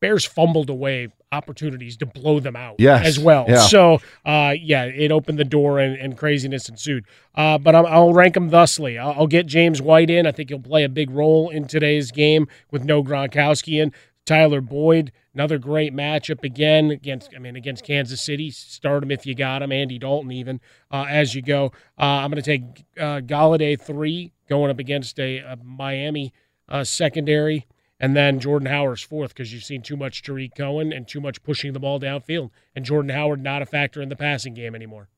[0.00, 3.44] Bears fumbled away opportunities to blow them out Yes, as well.
[3.48, 3.58] yeah.
[3.62, 7.04] So, uh, yeah, it opened the door and, and craziness ensued.
[7.34, 8.98] Uh, but I'm, I'll rank them thusly.
[8.98, 10.26] I'll, I'll get James White in.
[10.26, 13.92] I think he'll play a big role in today's game with no Gronkowski in.
[14.28, 17.30] Tyler Boyd, another great matchup again against.
[17.34, 18.50] I mean, against Kansas City.
[18.50, 19.72] Start him if you got him.
[19.72, 20.60] Andy Dalton even
[20.90, 21.72] uh, as you go.
[21.98, 26.34] Uh, I'm going to take uh, Golladay three going up against a, a Miami
[26.68, 27.66] uh, secondary,
[27.98, 31.42] and then Jordan Howard's fourth because you've seen too much Tarik Cohen and too much
[31.42, 35.08] pushing the ball downfield, and Jordan Howard not a factor in the passing game anymore.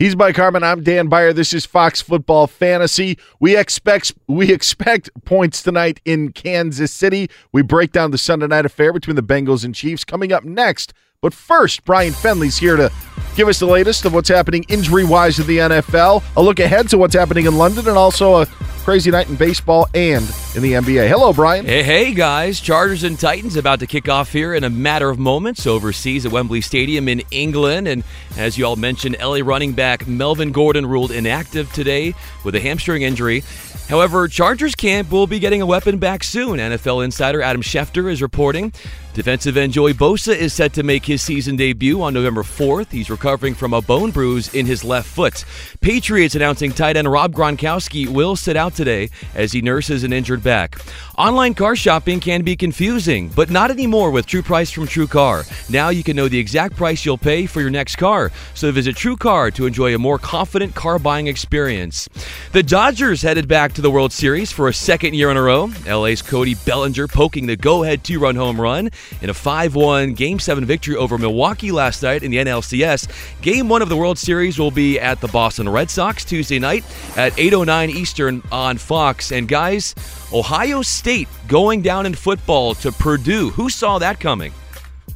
[0.00, 0.64] He's Mike Harmon.
[0.64, 1.32] I'm Dan Beyer.
[1.32, 3.16] This is Fox Football Fantasy.
[3.38, 7.30] We expect we expect points tonight in Kansas City.
[7.52, 10.94] We break down the Sunday night affair between the Bengals and Chiefs coming up next.
[11.20, 12.90] But first, Brian Fenley's here to
[13.34, 16.88] give us the latest of what's happening injury wise in the NFL, a look ahead
[16.90, 18.46] to what's happening in London, and also a
[18.84, 21.08] crazy night in baseball and in the NBA.
[21.08, 21.64] Hello, Brian.
[21.64, 22.60] Hey, hey, guys.
[22.60, 26.32] Chargers and Titans about to kick off here in a matter of moments overseas at
[26.32, 27.88] Wembley Stadium in England.
[27.88, 28.04] And
[28.36, 33.02] as you all mentioned, LA running back Melvin Gordon ruled inactive today with a hamstring
[33.02, 33.42] injury.
[33.88, 36.58] However, Chargers camp will be getting a weapon back soon.
[36.58, 38.72] NFL insider Adam Schefter is reporting.
[39.14, 42.90] Defensive end Joey Bosa is set to make his season debut on November 4th.
[42.90, 45.44] He's recovering from a bone bruise in his left foot.
[45.80, 50.42] Patriots announcing tight end Rob Gronkowski will sit out today as he nurses an injured
[50.42, 50.80] back.
[51.16, 55.44] Online car shopping can be confusing, but not anymore with True Price from True Car.
[55.70, 58.32] Now you can know the exact price you'll pay for your next car.
[58.54, 62.08] So visit True Car to enjoy a more confident car buying experience.
[62.50, 65.70] The Dodgers headed back to the World Series for a second year in a row.
[65.86, 68.90] LA's Cody Bellinger poking the go ahead two run home run
[69.22, 73.08] in a 5 1 Game 7 victory over Milwaukee last night in the NLCS.
[73.40, 76.84] Game 1 of the World Series will be at the Boston Red Sox Tuesday night
[77.16, 79.32] at 8.09 Eastern on Fox.
[79.32, 79.94] And guys,
[80.32, 83.50] Ohio State going down in football to Purdue.
[83.50, 84.52] Who saw that coming?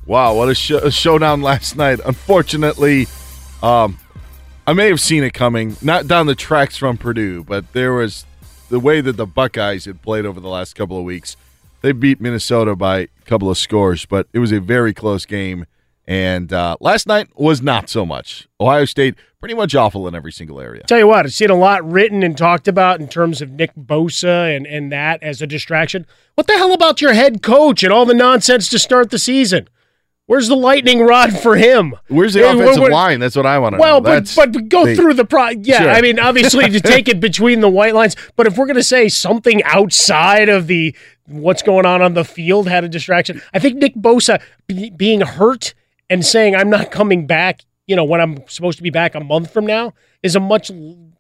[0.07, 2.01] Wow, what a, a showdown last night.
[2.05, 3.07] Unfortunately,
[3.62, 3.98] um,
[4.66, 8.24] I may have seen it coming, not down the tracks from Purdue, but there was
[8.68, 11.37] the way that the Buckeyes had played over the last couple of weeks.
[11.81, 15.67] They beat Minnesota by a couple of scores, but it was a very close game.
[16.07, 18.49] And uh, last night was not so much.
[18.59, 20.83] Ohio State pretty much awful in every single area.
[20.85, 23.75] Tell you what, I've seen a lot written and talked about in terms of Nick
[23.77, 26.07] Bosa and, and that as a distraction.
[26.35, 29.69] What the hell about your head coach and all the nonsense to start the season?
[30.29, 31.95] Where's the lightning rod for him?
[32.09, 33.19] Where's the offensive line?
[33.19, 34.01] That's what I want to Well, know.
[34.03, 35.49] but That's but go through the pro.
[35.49, 35.91] Yeah, Sure.
[35.91, 38.14] I mean, obviously to take it between the white lines.
[38.37, 42.27] But if we're going to say something outside of the what's going on on the
[42.27, 45.73] field had a distraction, I think Nick Bosa be, being hurt
[46.11, 47.62] and saying I'm not coming back.
[47.87, 50.71] You know, when I'm supposed to be back a month from now is a much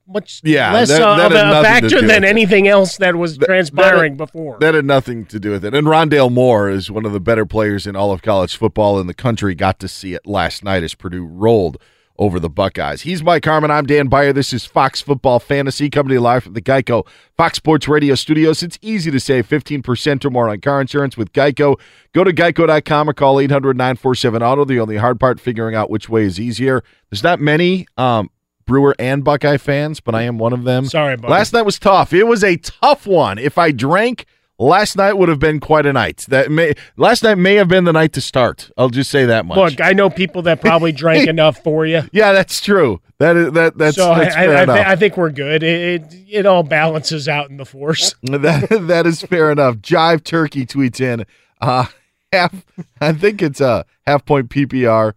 [0.08, 3.46] much Yeah, less that- uh, that of a, factor than anything else that was That-
[3.46, 4.56] transpiring that- before.
[4.60, 5.74] That had nothing to do with it.
[5.74, 9.06] And Rondale Moore is one of the better players in all of college football in
[9.06, 9.54] the country.
[9.54, 11.76] Got to see it last night as Purdue rolled
[12.20, 13.02] over the Buckeyes.
[13.02, 13.70] He's Mike Harmon.
[13.70, 14.32] I'm Dan Beyer.
[14.32, 18.16] This is Fox Football Fantasy coming to you live from the Geico Fox Sports Radio
[18.16, 18.60] studios.
[18.60, 21.78] It's easy to save 15% or more on car insurance with Geico.
[22.12, 24.64] Go to geico.com or call 800 947 Auto.
[24.64, 26.82] The only hard part figuring out which way is easier.
[27.08, 28.30] There's not many um,
[28.68, 30.84] Brewer and Buckeye fans, but I am one of them.
[30.84, 31.32] Sorry, buddy.
[31.32, 32.12] Last night was tough.
[32.12, 33.38] It was a tough one.
[33.38, 34.26] If I drank
[34.58, 36.26] last night would have been quite a night.
[36.28, 38.70] That may last night may have been the night to start.
[38.76, 39.56] I'll just say that much.
[39.56, 42.02] Look, I know people that probably drank enough for you.
[42.12, 43.00] yeah, that's true.
[43.18, 44.86] That is that that's, so that's I, fair I, I, enough.
[44.86, 45.62] I think we're good.
[45.62, 48.14] It, it it all balances out in the force.
[48.22, 49.76] that that is fair enough.
[49.76, 51.24] Jive Turkey tweets in
[51.60, 51.86] uh
[52.32, 52.64] half
[53.00, 55.14] I think it's a half point PPR.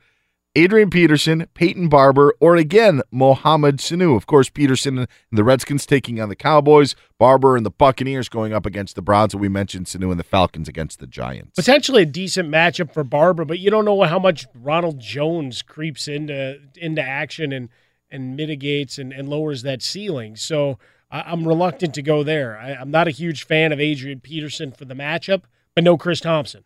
[0.54, 4.18] Adrian Peterson, Peyton Barber, or again Mohamed Sanu.
[4.18, 8.52] Of course, Peterson and the Redskins taking on the Cowboys, Barber and the Buccaneers going
[8.52, 11.56] up against the Browns, and we mentioned Sanu and the Falcons against the Giants.
[11.56, 16.10] Potentially a decent matchup for Barber, but you don't know how much Ronald Jones creeps
[16.10, 17.70] into into action and
[18.12, 20.36] and mitigates and, and lowers that ceiling.
[20.36, 20.78] So
[21.10, 22.58] I, I'm reluctant to go there.
[22.58, 25.44] I, I'm not a huge fan of Adrian Peterson for the matchup,
[25.76, 26.66] but no Chris Thompson.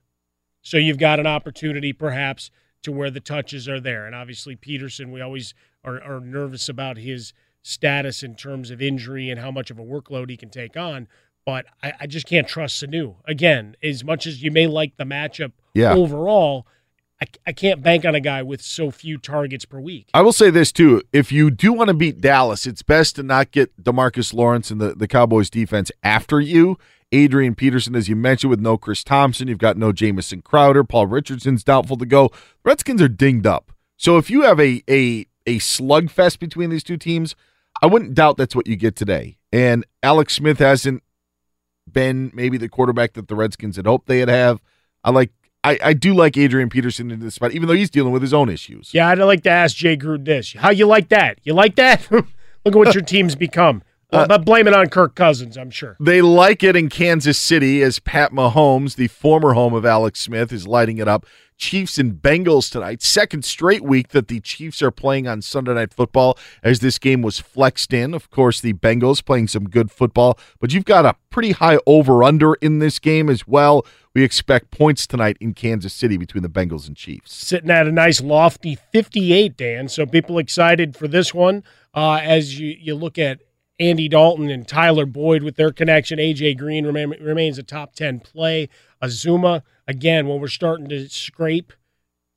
[0.63, 2.49] So you've got an opportunity perhaps
[2.85, 4.05] to where the touches are there.
[4.05, 9.29] And obviously Peterson, we always are, are nervous about his status in terms of injury
[9.29, 11.07] and how much of a workload he can take on.
[11.45, 13.15] But I, I just can't trust Sanu.
[13.25, 15.93] Again, as much as you may like the matchup Yeah.
[15.93, 16.65] overall,
[17.21, 20.09] I, I can't bank on a guy with so few targets per week.
[20.13, 23.23] I will say this too: if you do want to beat Dallas, it's best to
[23.23, 26.77] not get Demarcus Lawrence and the, the Cowboys defense after you.
[27.15, 30.83] Adrian Peterson, as you mentioned, with no Chris Thompson, you've got no Jamison Crowder.
[30.83, 32.31] Paul Richardson's doubtful to go.
[32.63, 33.71] Redskins are dinged up.
[33.97, 37.35] So if you have a a a slugfest between these two teams,
[37.81, 39.37] I wouldn't doubt that's what you get today.
[39.53, 41.03] And Alex Smith hasn't
[41.91, 44.61] been maybe the quarterback that the Redskins had hoped they'd have.
[45.03, 45.31] I like
[45.63, 48.33] I, I do like Adrian Peterson in this spot, even though he's dealing with his
[48.33, 48.93] own issues.
[48.93, 50.53] Yeah, I'd like to ask Jay Gruden this.
[50.53, 51.39] How you like that?
[51.43, 52.09] You like that?
[52.11, 52.27] Look
[52.65, 53.83] at what your team's become.
[54.15, 55.95] Well, but blame it on Kirk Cousins, I'm sure.
[55.99, 60.51] They like it in Kansas City as Pat Mahomes, the former home of Alex Smith,
[60.51, 61.25] is lighting it up.
[61.57, 63.01] Chiefs and Bengals tonight.
[63.01, 67.21] Second straight week that the Chiefs are playing on Sunday Night Football as this game
[67.21, 68.13] was flexed in.
[68.13, 72.23] Of course, the Bengals playing some good football, but you've got a pretty high over
[72.23, 73.85] under in this game as well.
[74.13, 77.33] We expect points tonight in Kansas City between the Bengals and Chiefs.
[77.33, 79.87] Sitting at a nice lofty 58, Dan.
[79.87, 83.39] So people excited for this one uh, as you, you look at
[83.79, 86.19] Andy Dalton and Tyler Boyd with their connection.
[86.19, 88.69] AJ Green remain, remains a top 10 play.
[89.01, 91.73] Uzomah, again, when we're starting to scrape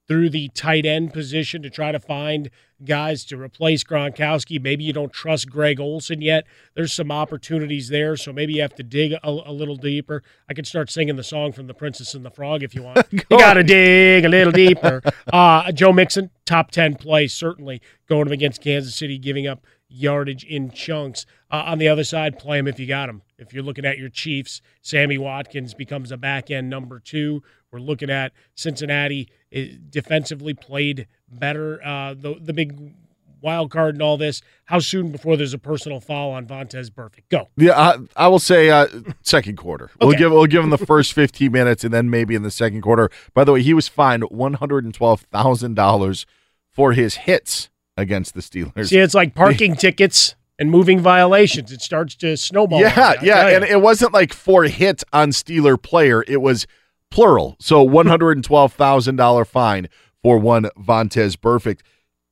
[0.09, 2.51] through the tight end position to try to find
[2.85, 4.61] guys to replace Gronkowski.
[4.61, 6.47] Maybe you don't trust Greg Olsen yet.
[6.75, 10.23] There's some opportunities there, so maybe you have to dig a, a little deeper.
[10.49, 13.07] I could start singing the song from The Princess and the Frog if you want.
[13.11, 15.03] you got to dig a little deeper.
[15.31, 20.45] Uh, Joe Mixon, top 10 play, certainly going up against Kansas City, giving up yardage
[20.45, 21.27] in chunks.
[21.51, 23.23] Uh, on the other side, play him if you got him.
[23.39, 27.43] If you're looking at your Chiefs, Sammy Watkins becomes a back end number two.
[27.71, 31.85] We're looking at Cincinnati eh, defensively played better.
[31.85, 32.95] Uh, the the big
[33.41, 34.43] wild card and all this.
[34.65, 37.29] How soon before there's a personal foul on Vontaze Burfict?
[37.31, 37.49] Go.
[37.57, 38.87] Yeah, I, I will say uh,
[39.23, 39.91] second quarter.
[40.01, 42.83] We'll give we'll give him the first fifteen minutes, and then maybe in the second
[42.83, 43.11] quarter.
[43.35, 46.27] By the way, he was fined one hundred and twelve thousand dollars
[46.71, 48.89] for his hits against the Steelers.
[48.89, 51.71] See, it's like parking tickets and moving violations.
[51.71, 52.81] It starts to snowball.
[52.81, 56.67] yeah, yeah, and it wasn't like four hits on Steeler player; it was
[57.11, 57.57] plural.
[57.61, 59.89] So one hundred and twelve thousand dollar fine
[60.23, 61.81] for one Vontaze Burfict.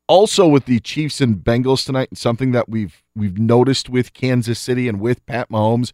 [0.08, 4.58] Also, with the Chiefs and Bengals tonight, and something that we've we've noticed with Kansas
[4.58, 5.92] City and with Pat Mahomes,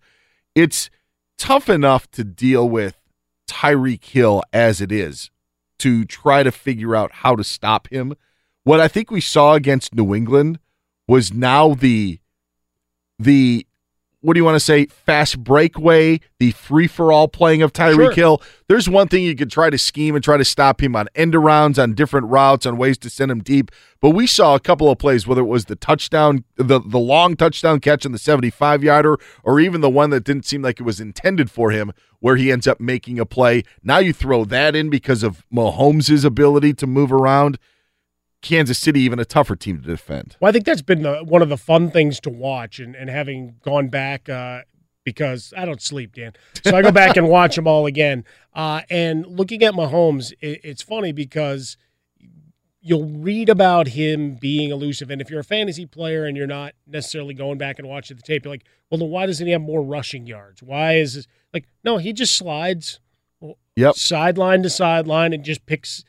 [0.54, 0.90] it's
[1.38, 3.00] tough enough to deal with
[3.48, 5.30] Tyreek Hill as it is
[5.78, 8.14] to try to figure out how to stop him.
[8.64, 10.59] What I think we saw against New England
[11.09, 12.20] was now the
[13.18, 13.66] the
[14.20, 17.94] what do you want to say fast breakaway, the free for all playing of Tyreek
[17.94, 18.12] Sure.
[18.12, 18.42] Hill.
[18.68, 21.35] There's one thing you could try to scheme and try to stop him on end
[21.35, 23.72] arounds, on different routes, on ways to send him deep.
[24.01, 27.35] But we saw a couple of plays, whether it was the touchdown, the the long
[27.35, 30.85] touchdown catch in the 75 yarder, or even the one that didn't seem like it
[30.85, 33.64] was intended for him, where he ends up making a play.
[33.83, 37.59] Now you throw that in because of Mahomes' ability to move around.
[38.42, 40.37] Kansas City even a tougher team to defend.
[40.40, 43.09] Well, I think that's been the, one of the fun things to watch, and, and
[43.09, 44.62] having gone back uh,
[45.05, 46.33] because I don't sleep, Dan.
[46.64, 48.24] So I go back and watch them all again.
[48.55, 51.76] Uh, and looking at Mahomes, it, it's funny because
[52.81, 56.74] you'll read about him being elusive, and if you're a fantasy player and you're not
[56.87, 59.62] necessarily going back and watching the tape, you're like, well, then why doesn't he have
[59.62, 60.62] more rushing yards?
[60.62, 61.98] Why is this like no?
[61.98, 62.98] He just slides
[63.74, 63.94] Yep.
[63.94, 66.05] sideline to sideline and just picks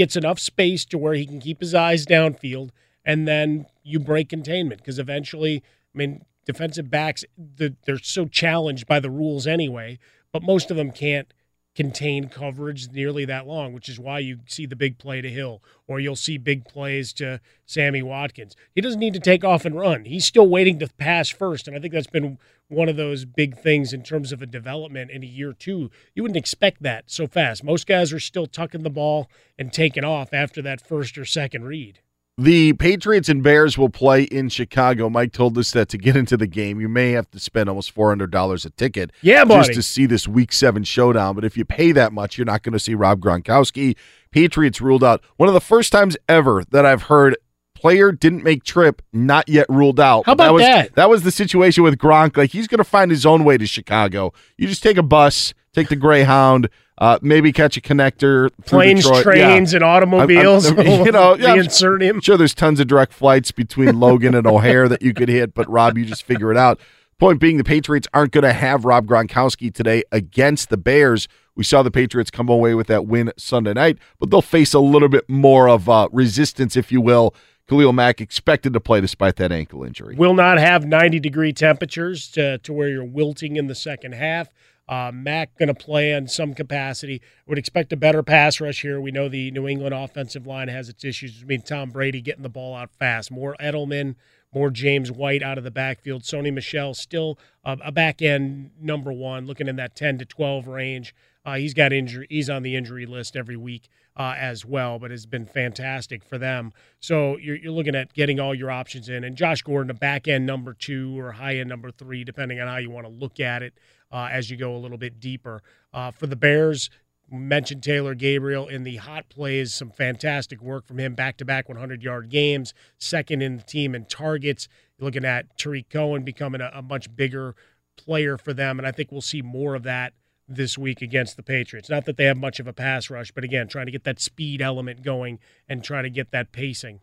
[0.00, 2.70] gets enough space to where he can keep his eyes downfield
[3.04, 5.62] and then you break containment because eventually
[5.94, 9.98] i mean defensive backs the, they're so challenged by the rules anyway
[10.32, 11.34] but most of them can't
[11.74, 15.62] contained coverage nearly that long, which is why you see the big play to Hill
[15.86, 18.56] or you'll see big plays to Sammy Watkins.
[18.74, 20.04] He doesn't need to take off and run.
[20.04, 21.68] He's still waiting to pass first.
[21.68, 25.10] And I think that's been one of those big things in terms of a development
[25.10, 25.90] in a year two.
[26.14, 27.64] You wouldn't expect that so fast.
[27.64, 31.64] Most guys are still tucking the ball and taking off after that first or second
[31.64, 32.00] read.
[32.40, 35.10] The Patriots and Bears will play in Chicago.
[35.10, 37.90] Mike told us that to get into the game, you may have to spend almost
[37.90, 39.66] four hundred dollars a ticket, yeah, buddy.
[39.66, 41.34] just to see this Week Seven showdown.
[41.34, 43.94] But if you pay that much, you're not going to see Rob Gronkowski.
[44.30, 45.22] Patriots ruled out.
[45.36, 47.36] One of the first times ever that I've heard
[47.74, 50.24] player didn't make trip, not yet ruled out.
[50.24, 50.94] How about that was, that?
[50.94, 52.38] That was the situation with Gronk.
[52.38, 54.32] Like he's going to find his own way to Chicago.
[54.56, 56.68] You just take a bus, take the Greyhound,
[56.98, 58.50] uh, maybe catch a connector.
[58.66, 59.22] Planes, Detroit.
[59.22, 59.76] trains, Yeah.
[59.78, 60.66] and automobiles.
[60.66, 62.20] I'm- I'm- you know, yeah, I'm reinsert him.
[62.20, 65.68] sure there's tons of direct flights between Logan and O'Hare that you could hit, but
[65.70, 66.80] Rob, you just figure it out.
[67.18, 71.28] Point being, the Patriots aren't going to have Rob Gronkowski today against the Bears.
[71.54, 74.78] We saw the Patriots come away with that win Sunday night, but they'll face a
[74.80, 77.34] little bit more of uh, resistance, if you will.
[77.68, 80.16] Khalil Mack expected to play despite that ankle injury.
[80.16, 84.48] Will not have 90 degree temperatures to, to where you're wilting in the second half.
[84.90, 87.22] Uh, Mack going to play in some capacity.
[87.46, 89.00] Would expect a better pass rush here.
[89.00, 91.42] We know the New England offensive line has its issues.
[91.42, 93.30] I mean, Tom Brady getting the ball out fast.
[93.30, 94.16] More Edelman,
[94.52, 96.22] more James White out of the backfield.
[96.22, 100.66] Sony Michel still uh, a back end number one, looking in that 10 to 12
[100.66, 101.14] range.
[101.46, 102.26] Uh, he's got injury.
[102.28, 103.88] He's on the injury list every week
[104.20, 106.74] uh, as well, but has been fantastic for them.
[107.00, 110.28] So you're, you're looking at getting all your options in, and Josh Gordon, a back
[110.28, 113.40] end number two or high end number three, depending on how you want to look
[113.40, 113.72] at it
[114.12, 115.62] uh, as you go a little bit deeper.
[115.94, 116.90] Uh, for the Bears,
[117.30, 121.70] mentioned Taylor Gabriel in the hot plays, some fantastic work from him, back to back
[121.70, 124.68] 100 yard games, second in the team in targets.
[124.98, 127.54] You're looking at Tarik Cohen becoming a, a much bigger
[127.96, 130.12] player for them, and I think we'll see more of that
[130.50, 131.88] this week against the Patriots.
[131.88, 134.20] Not that they have much of a pass rush, but again, trying to get that
[134.20, 135.38] speed element going
[135.68, 137.00] and try to get that pacing.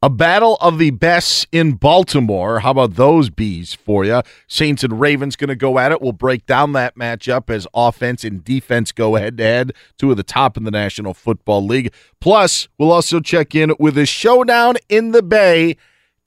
[0.00, 2.60] A battle of the best in Baltimore.
[2.60, 4.22] How about those bees for you?
[4.46, 6.00] Saints and Ravens going to go at it.
[6.00, 10.16] We'll break down that matchup as offense and defense go head to head, two of
[10.16, 11.92] the top in the National Football League.
[12.20, 15.76] Plus, we'll also check in with a showdown in the Bay.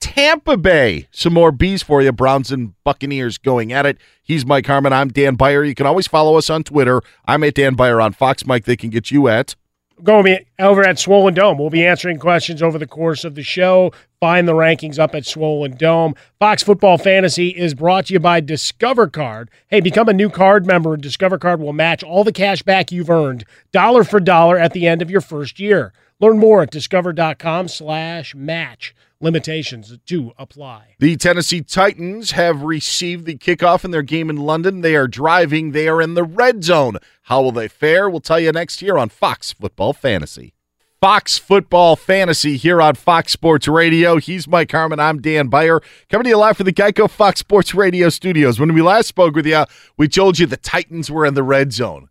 [0.02, 1.06] Tampa Bay.
[1.12, 2.10] Some more bees for you.
[2.10, 3.98] Browns and Buccaneers going at it.
[4.20, 4.92] He's Mike Harmon.
[4.92, 5.62] I'm Dan Beyer.
[5.62, 7.02] You can always follow us on Twitter.
[7.24, 8.44] I'm at Dan Beyer on Fox.
[8.44, 9.54] Mike, they can get you at.
[10.02, 10.24] Go
[10.58, 11.56] over at Swollen Dome.
[11.56, 13.92] We'll be answering questions over the course of the show.
[14.18, 16.16] Find the rankings up at Swollen Dome.
[16.40, 19.50] Fox Football Fantasy is brought to you by Discover Card.
[19.68, 20.96] Hey, become a new card member.
[20.96, 24.88] Discover Card will match all the cash back you've earned, dollar for dollar, at the
[24.88, 25.92] end of your first year.
[26.18, 28.96] Learn more at discover.com slash match.
[29.22, 30.96] Limitations do apply.
[30.98, 34.80] The Tennessee Titans have received the kickoff in their game in London.
[34.80, 35.70] They are driving.
[35.70, 36.96] They are in the red zone.
[37.22, 38.10] How will they fare?
[38.10, 40.54] We'll tell you next year on Fox Football Fantasy.
[41.00, 44.18] Fox Football Fantasy here on Fox Sports Radio.
[44.18, 44.98] He's Mike Harmon.
[45.00, 45.80] I'm Dan Beyer.
[46.10, 48.58] Coming to you live from the Geico Fox Sports Radio studios.
[48.58, 49.64] When we last spoke with you,
[49.96, 52.08] we told you the Titans were in the red zone.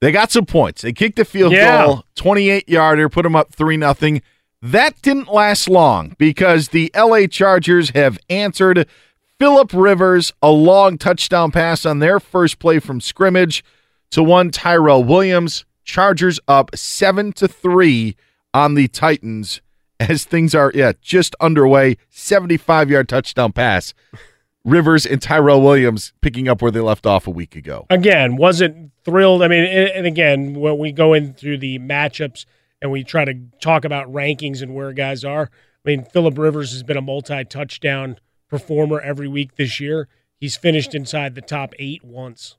[0.00, 0.82] They got some points.
[0.82, 1.84] They kicked the field Yeah.
[1.84, 4.22] goal, 28 yarder, put them up 3 nothing.
[4.62, 8.86] That didn't last long because the LA Chargers have answered
[9.38, 13.64] Philip Rivers a long touchdown pass on their first play from scrimmage
[14.10, 15.64] to one Tyrell Williams.
[15.82, 18.14] Chargers up 7 to 3
[18.52, 19.62] on the Titans
[19.98, 21.96] as things are yeah, just underway.
[22.12, 23.94] 75-yard touchdown pass.
[24.62, 27.86] Rivers and Tyrell Williams picking up where they left off a week ago.
[27.88, 29.42] again, wasn't thrilled.
[29.42, 32.44] I mean, and again, when we go in through the matchups
[32.80, 35.50] and we try to talk about rankings and where guys are,
[35.84, 38.18] I mean, Philip Rivers has been a multi-touchdown
[38.48, 40.08] performer every week this year.
[40.36, 42.56] He's finished inside the top eight once.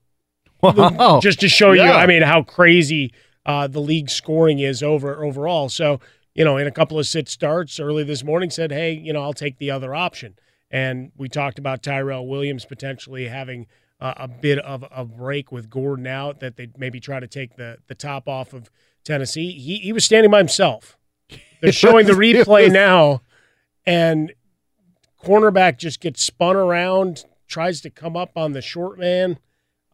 [0.62, 1.20] Wow.
[1.20, 3.12] Just to show you, I mean, how crazy
[3.44, 5.68] uh, the league scoring is over overall.
[5.68, 5.98] So,
[6.34, 9.22] you know, in a couple of sit starts early this morning, said, hey, you know,
[9.22, 10.38] I'll take the other option.
[10.70, 13.66] And we talked about Tyrell Williams potentially having
[14.00, 17.56] uh, a bit of a break with Gordon out, that they maybe try to take
[17.56, 18.70] the the top off of
[19.04, 19.52] Tennessee.
[19.52, 20.96] He he was standing by himself.
[21.60, 23.22] They're showing the replay now,
[23.86, 24.32] and
[25.22, 29.38] cornerback just gets spun around, tries to come up on the short man,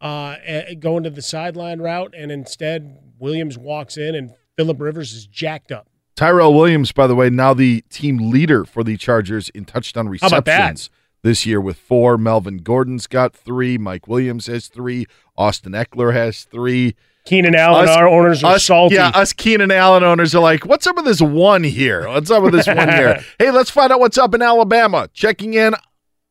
[0.01, 0.37] uh,
[0.79, 5.71] going to the sideline route, and instead Williams walks in, and Philip Rivers is jacked
[5.71, 5.89] up.
[6.17, 10.27] Tyrell Williams, by the way, now the team leader for the Chargers in touchdown How
[10.27, 10.59] about that?
[10.59, 10.91] receptions
[11.23, 12.19] this year with four.
[12.19, 13.79] Melvin Gordon's got three.
[13.79, 15.07] Mike Williams has three.
[15.37, 16.97] Austin Ekeler has three.
[17.29, 18.95] Keenan Allen, Us- our owners are us, salty.
[18.95, 22.09] Yeah, us Keenan Allen owners are like, what's up with this one here?
[22.09, 23.23] What's up with this one here?
[23.39, 25.11] Hey, let's find out what's up in Alabama.
[25.13, 25.75] Checking in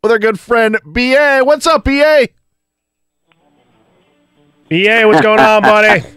[0.01, 1.41] with our good friend BA.
[1.43, 2.29] What's up, BA?
[4.69, 6.03] BA, what's going on, buddy?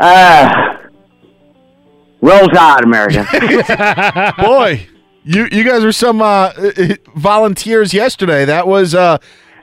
[0.00, 0.78] Uh,
[2.20, 3.26] roll tide, America.
[4.38, 4.86] Boy,
[5.24, 6.52] you you guys were some uh,
[7.16, 8.44] volunteers yesterday.
[8.44, 9.18] That was uh,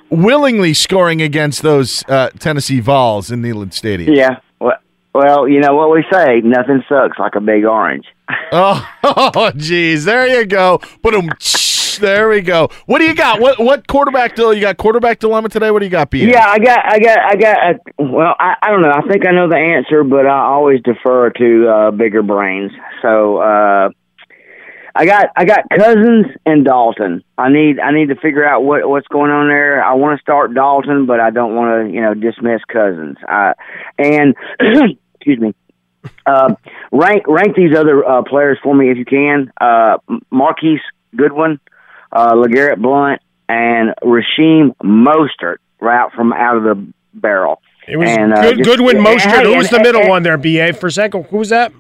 [0.10, 4.14] willingly scoring against those uh, Tennessee Vols in Neyland Stadium.
[4.14, 4.40] yeah.
[4.60, 4.78] Well,
[5.14, 8.06] well, you know what we say: nothing sucks like a big orange.
[8.52, 10.80] Oh, oh, geez, there you go.
[11.02, 11.30] But um,
[12.00, 12.70] there we go.
[12.86, 13.40] What do you got?
[13.40, 14.56] What what quarterback dilemma?
[14.56, 15.72] You got quarterback dilemma today?
[15.72, 16.26] What do you got, B?
[16.26, 17.58] Yeah, I got, I got, I got.
[17.58, 18.92] A, well, I, I don't know.
[18.92, 22.72] I think I know the answer, but I always defer to uh, bigger brains.
[23.02, 23.90] So uh,
[24.98, 27.24] I got, I got Cousins and Dalton.
[27.38, 29.84] I need, I need to figure out what what's going on there.
[29.84, 33.18] I want to start Dalton, but I don't want to, you know, dismiss Cousins.
[33.28, 33.54] Uh,
[33.98, 34.36] and
[35.16, 35.54] excuse me.
[36.26, 36.56] Uh,
[36.92, 39.52] rank rank these other uh, players for me if you can.
[39.60, 39.98] Uh,
[40.32, 40.80] Marquise
[41.16, 41.60] Goodwin,
[42.12, 47.62] uh, LeGarrette Blount, and Rasheem Mostert right from out of the barrel.
[47.88, 49.22] It was and, uh, good, just- Goodwin Mostert.
[49.22, 51.26] hey, Who was the middle and- one there, BA, for a second?
[51.26, 51.72] Who was that?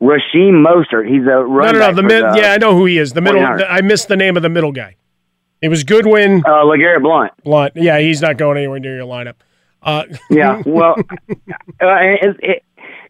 [0.00, 1.08] Rasheem Mostert.
[1.08, 1.86] He's a No, running no, no.
[1.88, 2.22] back The mid.
[2.24, 3.12] the Yeah, I know who he is.
[3.12, 3.40] The middle.
[3.40, 3.66] 49ers.
[3.68, 4.96] I missed the name of the middle guy.
[5.60, 6.42] It was Goodwin.
[6.46, 7.32] Uh, LeGarrette Blount.
[7.42, 7.72] Blount.
[7.74, 9.34] Yeah, he's not going anywhere near your lineup.
[9.82, 10.62] Uh, Yeah.
[10.64, 10.94] Well,
[11.30, 11.36] uh,
[11.80, 12.62] it, it,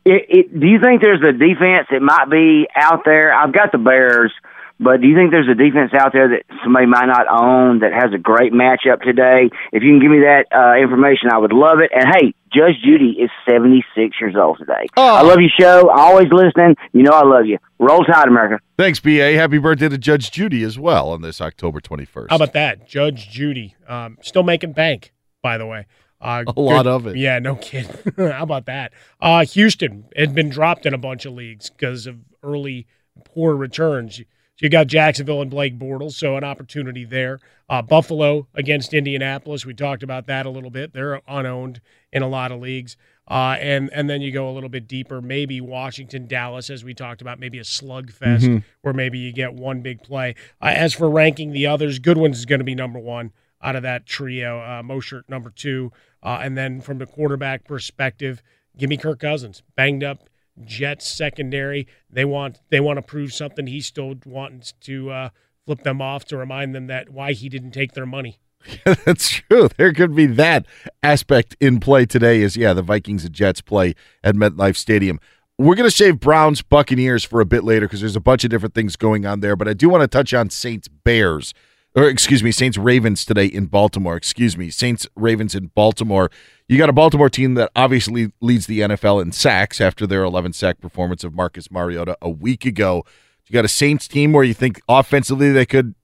[0.04, 3.34] it, it, do you think there's a defense that might be out there?
[3.34, 4.32] I've got the Bears,
[4.80, 7.92] but do you think there's a defense out there that somebody might not own that
[7.92, 9.50] has a great matchup today?
[9.72, 11.90] If you can give me that uh, information, I would love it.
[11.94, 14.86] And hey, Judge Judy is 76 years old today.
[14.96, 15.90] I love your show.
[15.90, 16.76] Always listening.
[16.92, 17.58] You know I love you.
[17.78, 18.60] Roll Tide, America.
[18.76, 19.34] Thanks, BA.
[19.34, 22.26] Happy birthday to Judge Judy as well on this October 21st.
[22.30, 23.74] How about that, Judge Judy?
[23.86, 25.12] Um, still making bank,
[25.42, 25.86] by the way.
[26.20, 27.16] Uh, A lot of it.
[27.16, 27.94] Yeah, no kidding.
[28.16, 28.92] How about that?
[29.20, 32.86] Uh, Houston had been dropped in a bunch of leagues because of early
[33.24, 34.20] poor returns.
[34.60, 37.38] You got Jacksonville and Blake Bortles, so an opportunity there.
[37.68, 39.64] Uh, Buffalo against Indianapolis.
[39.64, 40.92] We talked about that a little bit.
[40.92, 41.80] They're unowned
[42.12, 42.96] in a lot of leagues.
[43.30, 46.94] Uh, and and then you go a little bit deeper, maybe Washington, Dallas, as we
[46.94, 48.64] talked about, maybe a slugfest Mhm.
[48.80, 50.34] where maybe you get one big play.
[50.62, 53.32] Uh, as for ranking the others, Goodwin's is going to be number one
[53.62, 54.60] out of that trio.
[54.60, 55.92] Uh, Mosher number two,
[56.22, 58.42] uh, and then from the quarterback perspective,
[58.78, 60.30] give me Kirk Cousins, banged up
[60.64, 61.86] Jets secondary.
[62.10, 63.66] They want they want to prove something.
[63.66, 65.28] He's still wanting to uh,
[65.66, 68.38] flip them off to remind them that why he didn't take their money.
[68.84, 69.68] That's true.
[69.76, 70.66] There could be that
[71.02, 72.42] aspect in play today.
[72.42, 75.20] Is yeah, the Vikings and Jets play at MetLife Stadium.
[75.58, 78.50] We're going to save Browns Buccaneers for a bit later because there's a bunch of
[78.50, 79.56] different things going on there.
[79.56, 81.52] But I do want to touch on Saints Bears,
[81.98, 84.16] or excuse me, Saints Ravens today in Baltimore.
[84.16, 86.30] Excuse me, Saints Ravens in Baltimore.
[86.68, 90.52] You got a Baltimore team that obviously leads the NFL in sacks after their 11
[90.52, 93.04] sack performance of Marcus Mariota a week ago.
[93.46, 95.94] You got a Saints team where you think offensively they could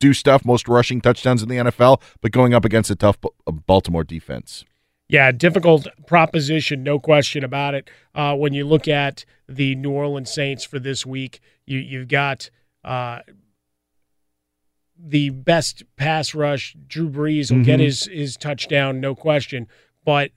[0.00, 3.18] do stuff, most rushing touchdowns in the NFL, but going up against a tough
[3.66, 4.64] Baltimore defense.
[5.08, 7.90] Yeah, difficult proposition, no question about it.
[8.14, 12.50] Uh, when you look at the New Orleans Saints for this week, you you've got
[12.84, 13.20] uh,
[14.98, 16.76] the best pass rush.
[16.88, 17.84] Drew Brees will get Mhm.
[17.84, 19.66] his his touchdown, no question.
[20.04, 20.30] But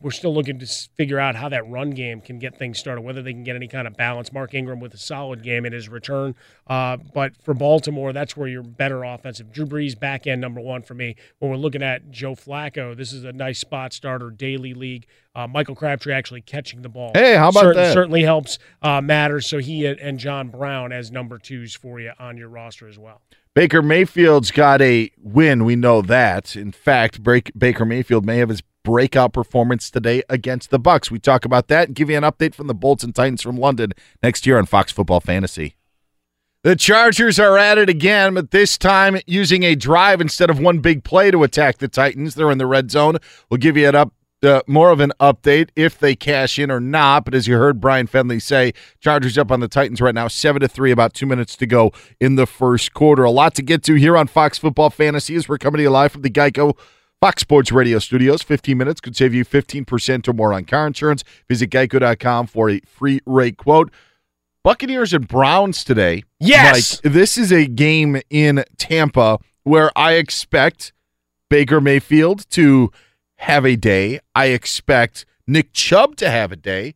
[0.00, 3.20] we're still looking to figure out how that run game can get things started, whether
[3.20, 4.32] they can get any kind of balance.
[4.32, 6.34] Mark Ingram with a solid game in his return.
[6.68, 9.52] Uh, but for Baltimore, that's where you're better offensive.
[9.52, 11.16] Drew Brees, back end number one for me.
[11.40, 15.06] When we're looking at Joe Flacco, this is a nice spot starter, daily league.
[15.34, 17.10] Uh, Michael Crabtree actually catching the ball.
[17.14, 17.92] Hey, how about that?
[17.92, 19.46] Certainly helps uh, matters.
[19.48, 23.20] So he and John Brown as number twos for you on your roster as well.
[23.54, 25.66] Baker Mayfield's got a win.
[25.66, 26.56] We know that.
[26.56, 31.10] In fact, break, Baker Mayfield may have his breakout performance today against the Bucks.
[31.10, 33.58] We talk about that and give you an update from the Bolts and Titans from
[33.58, 33.92] London
[34.22, 35.76] next year on Fox Football Fantasy.
[36.62, 40.78] The Chargers are at it again, but this time using a drive instead of one
[40.78, 42.34] big play to attack the Titans.
[42.34, 43.18] They're in the red zone.
[43.50, 46.80] We'll give you an up uh, more of an update if they cash in or
[46.80, 47.24] not.
[47.24, 50.60] But as you heard Brian Fenley say, Chargers up on the Titans right now, seven
[50.60, 53.24] to three, about two minutes to go in the first quarter.
[53.24, 55.90] A lot to get to here on Fox Football Fantasy as we're coming to you
[55.90, 56.76] live from the Geico
[57.20, 58.42] Fox Sports Radio studios.
[58.42, 61.22] 15 minutes could save you 15% or more on car insurance.
[61.48, 63.92] Visit geico.com for a free rate quote.
[64.64, 66.22] Buccaneers and Browns today.
[66.38, 67.00] Yes!
[67.04, 70.92] Like, this is a game in Tampa where I expect
[71.48, 72.90] Baker Mayfield to
[73.42, 74.20] have a day.
[74.34, 76.94] I expect Nick Chubb to have a day.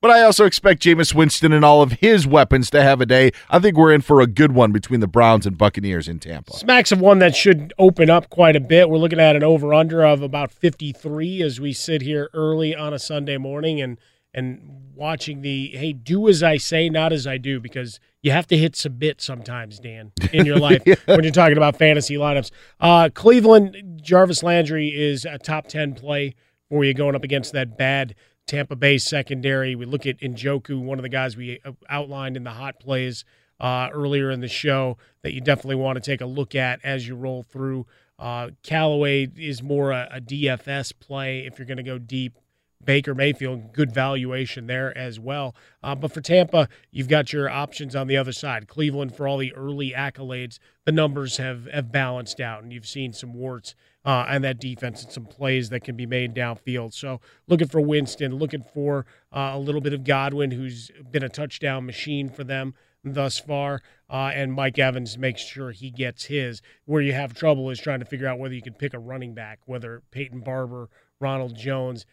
[0.00, 3.32] But I also expect Jameis Winston and all of his weapons to have a day.
[3.50, 6.52] I think we're in for a good one between the Browns and Buccaneers in Tampa.
[6.52, 8.88] Smacks of one that should open up quite a bit.
[8.88, 12.94] We're looking at an over under of about 53 as we sit here early on
[12.94, 13.98] a Sunday morning and
[14.38, 18.46] and watching the hey, do as I say, not as I do, because you have
[18.48, 22.50] to hit submit sometimes, Dan, in your life when you're talking about fantasy lineups.
[22.80, 26.34] Uh, Cleveland, Jarvis Landry is a top 10 play
[26.68, 28.14] for you going up against that bad
[28.46, 29.74] Tampa Bay secondary.
[29.74, 33.24] We look at Njoku, one of the guys we uh, outlined in the hot plays
[33.60, 37.06] uh, earlier in the show that you definitely want to take a look at as
[37.06, 37.86] you roll through.
[38.18, 42.36] Uh, Callaway is more a, a DFS play if you're going to go deep.
[42.84, 45.54] Baker Mayfield, good valuation there as well.
[45.82, 48.68] Uh, but for Tampa, you've got your options on the other side.
[48.68, 53.12] Cleveland, for all the early accolades, the numbers have, have balanced out, and you've seen
[53.12, 53.74] some warts
[54.04, 56.94] uh, and that defense and some plays that can be made downfield.
[56.94, 61.28] So looking for Winston, looking for uh, a little bit of Godwin, who's been a
[61.28, 62.74] touchdown machine for them
[63.04, 66.62] thus far, uh, and Mike Evans makes sure he gets his.
[66.84, 69.34] Where you have trouble is trying to figure out whether you can pick a running
[69.34, 70.88] back, whether Peyton Barber,
[71.20, 72.06] Ronald Jones,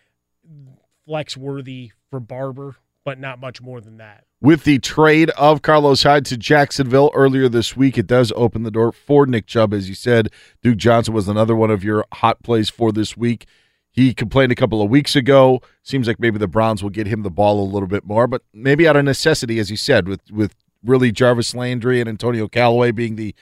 [1.06, 4.24] flex worthy for Barber, but not much more than that.
[4.42, 8.72] With the trade of Carlos Hyde to Jacksonville earlier this week, it does open the
[8.72, 9.74] door for Nick Chubb.
[9.74, 10.30] As you said,
[10.62, 13.48] Duke Johnson was another one of your hot plays for this week.
[13.92, 15.62] He complained a couple of weeks ago.
[15.82, 18.42] Seems like maybe the Browns will get him the ball a little bit more, but
[18.54, 22.92] maybe out of necessity, as you said, with with really Jarvis Landry and Antonio Callaway
[22.92, 23.34] being the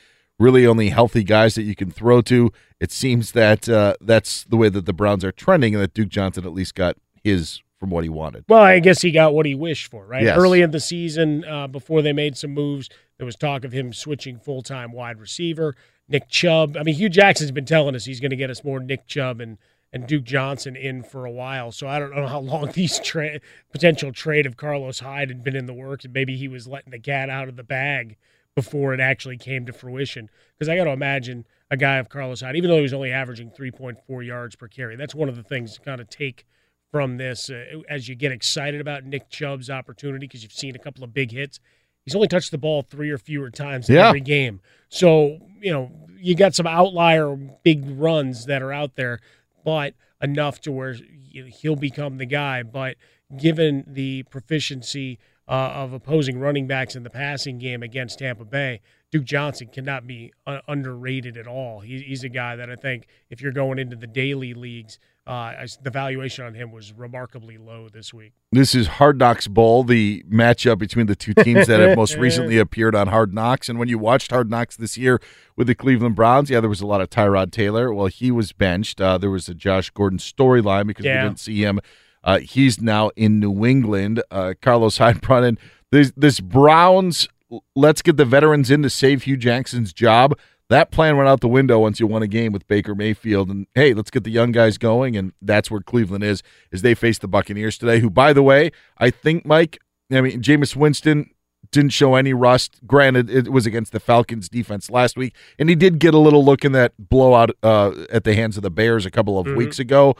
[0.43, 2.51] really only healthy guys that you can throw to.
[2.79, 6.09] It seems that uh, that's the way that the Browns are trending, and that Duke
[6.09, 8.45] Johnson at least got his from what he wanted.
[8.47, 10.23] Well, I guess he got what he wished for, right?
[10.23, 10.37] Yes.
[10.37, 13.93] Early in the season, uh, before they made some moves, there was talk of him
[13.93, 15.75] switching full time wide receiver.
[16.09, 16.77] Nick Chubb.
[16.77, 19.39] I mean, Hue Jackson's been telling us he's going to get us more Nick Chubb
[19.39, 19.57] and
[19.93, 21.71] and Duke Johnson in for a while.
[21.71, 23.39] So I don't know how long these tra-
[23.71, 26.03] potential trade of Carlos Hyde had been in the works.
[26.03, 28.17] And maybe he was letting the cat out of the bag
[28.55, 30.29] before it actually came to fruition.
[30.57, 33.11] Because I got to imagine a guy of Carlos Hyde, even though he was only
[33.11, 36.45] averaging 3.4 yards per carry, that's one of the things to kind of take
[36.91, 40.79] from this uh, as you get excited about Nick Chubb's opportunity because you've seen a
[40.79, 41.59] couple of big hits.
[42.05, 44.09] He's only touched the ball three or fewer times in Yeah.
[44.09, 44.61] every game.
[44.89, 49.19] So, you know, you got some outlier big runs that are out there,
[49.65, 50.95] but enough to where
[51.31, 52.61] he'll become the guy.
[52.61, 52.97] But
[53.35, 58.81] given the proficiency uh, of opposing running backs in the passing game against Tampa Bay,
[59.11, 61.81] Duke Johnson cannot be uh, underrated at all.
[61.81, 65.31] He, he's a guy that I think if you're going into the daily leagues, uh,
[65.31, 68.33] I- the valuation on him was remarkably low this week.
[68.51, 72.57] This is Hard Knocks Bowl, the matchup between the two teams that have most recently
[72.57, 73.69] appeared on Hard Knocks.
[73.69, 75.21] And when you watched Hard Knocks this year
[75.55, 77.93] with the Cleveland Browns, yeah, there was a lot of Tyrod Taylor.
[77.93, 78.99] Well, he was benched.
[78.99, 81.23] Uh, there was a Josh Gordon storyline because Yeah.
[81.23, 81.79] we didn't see him.
[82.23, 84.21] Uh, he's now in New England.
[84.31, 85.57] Uh, Carlos Hyde brought in
[85.91, 87.27] this, this Browns.
[87.75, 90.37] Let's get the veterans in to save Hue Jackson's job.
[90.69, 93.49] That plan went out the window once you won a game with Baker Mayfield.
[93.49, 95.15] And hey, let's get the young guys going.
[95.15, 97.99] And that's where Cleveland is as they face the Buccaneers today.
[97.99, 99.79] Who, by the way, I think Mike.
[100.11, 101.29] I mean, Jameis Winston
[101.71, 102.79] didn't show any rust.
[102.87, 106.43] Granted, it was against the Falcons defense last week, and he did get a little
[106.43, 109.55] look in that blowout uh, at the hands of the Bears a couple of Mhm.
[109.57, 110.15] weeks ago.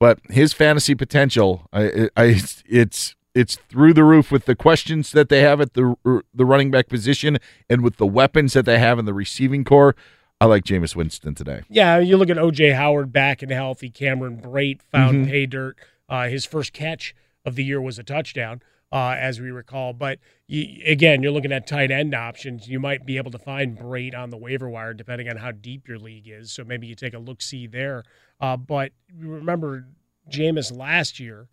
[0.00, 5.28] But his fantasy potential, I, I, it's it's through the roof with the questions that
[5.28, 5.94] they have at the
[6.34, 7.38] the running back position
[7.68, 9.94] and with the weapons that they have in the receiving corps.
[10.40, 11.60] I like Jameis Winston today.
[11.68, 13.90] Yeah, you look at OJ Howard back and healthy.
[13.90, 15.30] Cameron Brate found Mhm.
[15.30, 15.76] pay dirt.
[16.08, 18.62] Uh, his first catch of the year was a touchdown,
[18.92, 19.92] uh, as we recall.
[19.92, 22.68] But you, again, you're looking at tight end options.
[22.68, 25.88] You might be able to find Brate on the waiver wire, depending on how deep
[25.88, 26.52] your league is.
[26.52, 28.04] So maybe you take a look see there.
[28.40, 29.86] Uh, but remember,
[30.30, 31.48] Jameis last year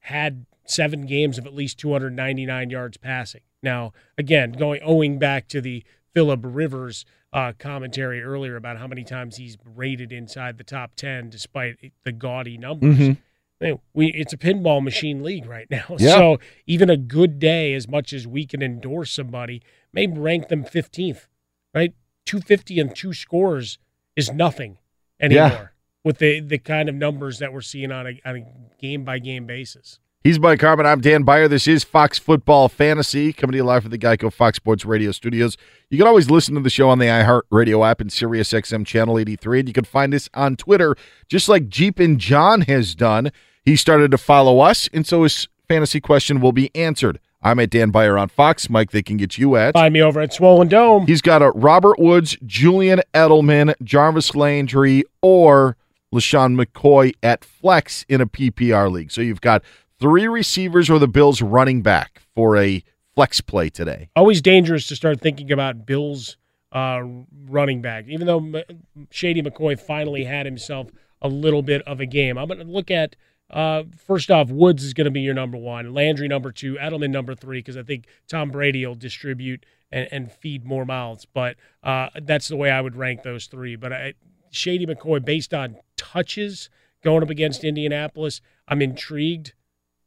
[0.00, 3.40] had seven games of at least 299 yards passing.
[3.62, 5.84] Now, again, going owing back to the
[6.14, 11.28] Philip Rivers uh, commentary earlier about how many times he's rated inside the top 10
[11.30, 12.96] despite the gaudy numbers.
[12.96, 13.16] Mhm.
[13.60, 15.84] We it's a pinball machine league right now.
[15.98, 16.16] Yeah.
[16.16, 20.64] So even a good day, as much as we can endorse somebody, may rank them
[20.64, 21.26] 15th,
[21.74, 21.94] right?
[22.26, 23.78] 250 and two scores
[24.14, 24.78] is nothing
[25.20, 25.66] anymore Yeah.
[26.04, 28.44] with the, the kind of numbers that we're seeing on a, on a
[28.80, 30.00] game by game basis.
[30.26, 30.86] He's Mike Harmon.
[30.86, 31.46] I'm Dan Beyer.
[31.46, 35.12] This is Fox Football Fantasy coming to you live from the Geico Fox Sports Radio
[35.12, 35.56] studios.
[35.88, 39.20] You can always listen to the show on the iHeartRadio app and Sirius XM Channel
[39.20, 39.60] 83.
[39.60, 40.96] And you can find us on Twitter,
[41.28, 43.30] just like Jeep and John has done.
[43.64, 47.20] He started to follow us, and so his fantasy question will be answered.
[47.40, 48.68] I'm at Dan Beyer on Fox.
[48.68, 49.74] Mike, they can get you at.
[49.74, 51.06] Find me over at Swollen Dome.
[51.06, 55.76] He's got a Robert Woods, Julian Edelman, Jarvis Landry, or
[56.12, 59.12] LeSean McCoy at flex in a PPR league.
[59.12, 59.62] So you've got
[59.98, 62.82] three receivers or the Bills running back for a
[63.14, 64.10] flex play today.
[64.16, 66.36] always dangerous to start thinking about Bills
[66.72, 67.02] uh,
[67.48, 68.06] running back.
[68.08, 68.62] Even though
[69.10, 70.90] Shady McCoy finally had himself
[71.22, 73.16] a little bit of a game, I'm going to look at
[73.50, 77.10] uh, first off, Woods is going to be your number one, Landry number two, Edelman
[77.10, 81.26] number three, because I think Tom Brady will distribute and, and feed more mouths.
[81.32, 83.76] But uh, that's the way I would rank those three.
[83.76, 84.14] But I,
[84.50, 86.70] Shady McCoy, based on touches,
[87.04, 88.40] going up against Indianapolis.
[88.66, 89.54] I'm intrigued,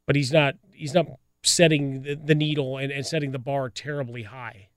[0.09, 1.05] but he's not he's not
[1.43, 4.68] setting the, the needle and, and setting the bar terribly high.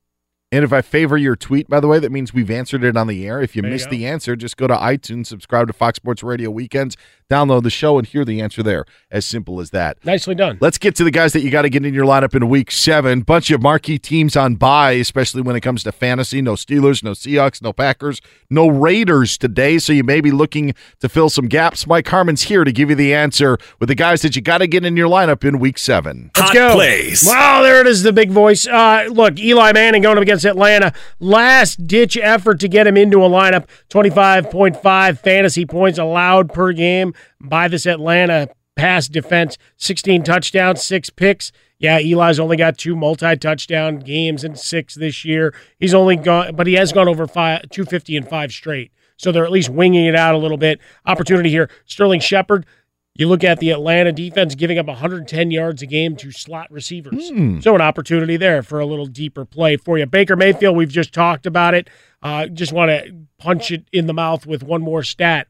[0.52, 3.06] And if I favor your tweet, by the way, that means we've answered it on
[3.06, 3.40] the air.
[3.40, 3.96] If you There missed go.
[3.96, 6.94] the answer, just go to iTunes, subscribe to Fox Sports Radio Weekends,
[7.30, 8.84] download the show, and hear the answer there.
[9.10, 9.96] As simple as that.
[10.04, 10.58] Nicely done.
[10.60, 12.70] Let's get to the guys that you got to get in your lineup in week
[12.70, 13.22] seven.
[13.22, 16.42] Bunch of marquee teams on bye, especially when it comes to fantasy.
[16.42, 19.78] No Steelers, no Seahawks, no Packers, no Raiders today.
[19.78, 21.86] So you may be looking to fill some gaps.
[21.86, 24.66] Mike Harmon's here to give you the answer with the guys that you got to
[24.66, 26.30] get in your lineup in week seven.
[26.36, 26.76] Let's go.
[27.24, 28.66] Wow, there it is, the big voice.
[28.66, 30.92] Uh, look, Eli Manning going up against Atlanta.
[31.20, 33.66] Last ditch effort to get him into a lineup.
[33.90, 39.58] 25.5 fantasy points allowed per game by this Atlanta pass defense.
[39.76, 41.52] 16 touchdowns, six picks.
[41.78, 45.52] Yeah, Eli's only got two multi-touchdown games and six this year.
[45.80, 48.92] He's only gone, but he has gone over five, 250 and five straight.
[49.16, 50.80] So they're at least winging it out a little bit.
[51.06, 51.68] Opportunity here.
[51.86, 52.66] Sterling Shepard.
[53.14, 57.28] You look at the Atlanta defense giving up 110 yards a game to slot receivers.
[57.62, 60.06] So an opportunity there for a little deeper play for you.
[60.06, 61.90] Baker Mayfield, we've just talked about it.
[62.22, 65.48] Uh, just want to punch it in the mouth with one more stat.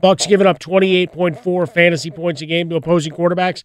[0.00, 3.62] Bucks giving up 28.4 fantasy points a game to opposing quarterbacks.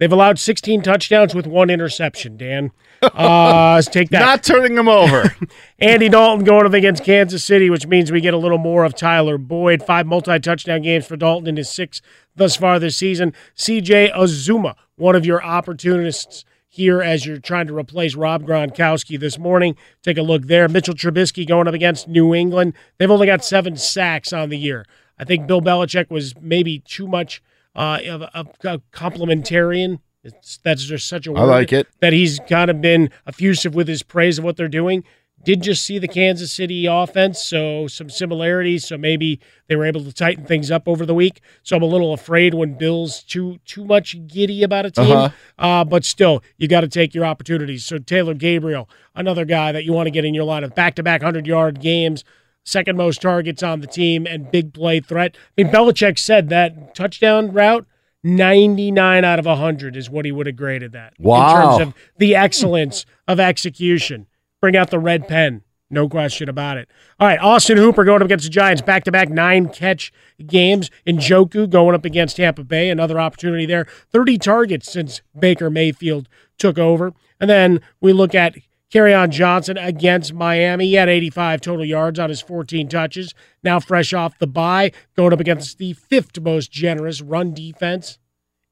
[0.00, 2.72] They've allowed 16 touchdowns with one interception, Dan.
[3.02, 4.20] Uh, let's take that.
[4.20, 5.34] Not turning them over.
[5.78, 8.94] Andy Dalton going up against Kansas City, which means we get a little more of
[8.94, 9.82] Tyler Boyd.
[9.82, 12.02] Five multi-touchdown games for Dalton in his six
[12.36, 13.32] thus far this season.
[13.56, 19.38] CJ Uzomah, one of your opportunists here as you're trying to replace Rob Gronkowski this
[19.38, 19.76] morning.
[20.02, 20.68] Take a look there.
[20.68, 22.74] Mitchell Trubisky going up against New England.
[22.98, 24.84] They've only got seven sacks on the year.
[25.18, 27.42] I think Bill Belichick was maybe too much
[27.74, 30.00] uh, of, of a complementarian.
[30.22, 31.88] It's, that's just such a word I like it.
[32.00, 35.04] that he's kind of been effusive with his praise of what they're doing.
[35.42, 38.86] Did just see the Kansas City offense, so some similarities.
[38.86, 41.40] So maybe they were able to tighten things up over the week.
[41.62, 45.16] So I'm a little afraid when Bill's too too much giddy about a team.
[45.16, 45.30] Uh-huh.
[45.58, 47.86] Uh, but still, you got to take your opportunities.
[47.86, 51.02] So Taylor Gabriel, another guy that you want to get in your lineup, back to
[51.02, 52.22] back hundred yard games,
[52.64, 55.36] second most targets on the team, and big play threat.
[55.58, 57.86] I mean, Belichick said that touchdown route.
[58.22, 61.14] 99 out of 100 is what he would have graded that.
[61.18, 61.72] Wow.
[61.72, 64.26] In terms of the excellence of execution.
[64.60, 65.62] Bring out the red pen.
[65.92, 66.88] No question about it.
[67.18, 70.12] All right, Austin Hooper going up against the Giants, back to back nine catch
[70.46, 70.88] games.
[71.04, 73.86] Njoku going up against Tampa Bay, another opportunity there.
[74.12, 77.12] 30 targets since Baker Mayfield took over.
[77.40, 78.54] And then we look at
[78.96, 80.86] on Johnson against Miami.
[80.86, 83.34] He had 85 total yards on his 14 touches.
[83.62, 88.18] Now fresh off the bye, going up against the fifth most generous run defense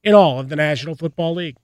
[0.03, 1.57] in all of the National Football League.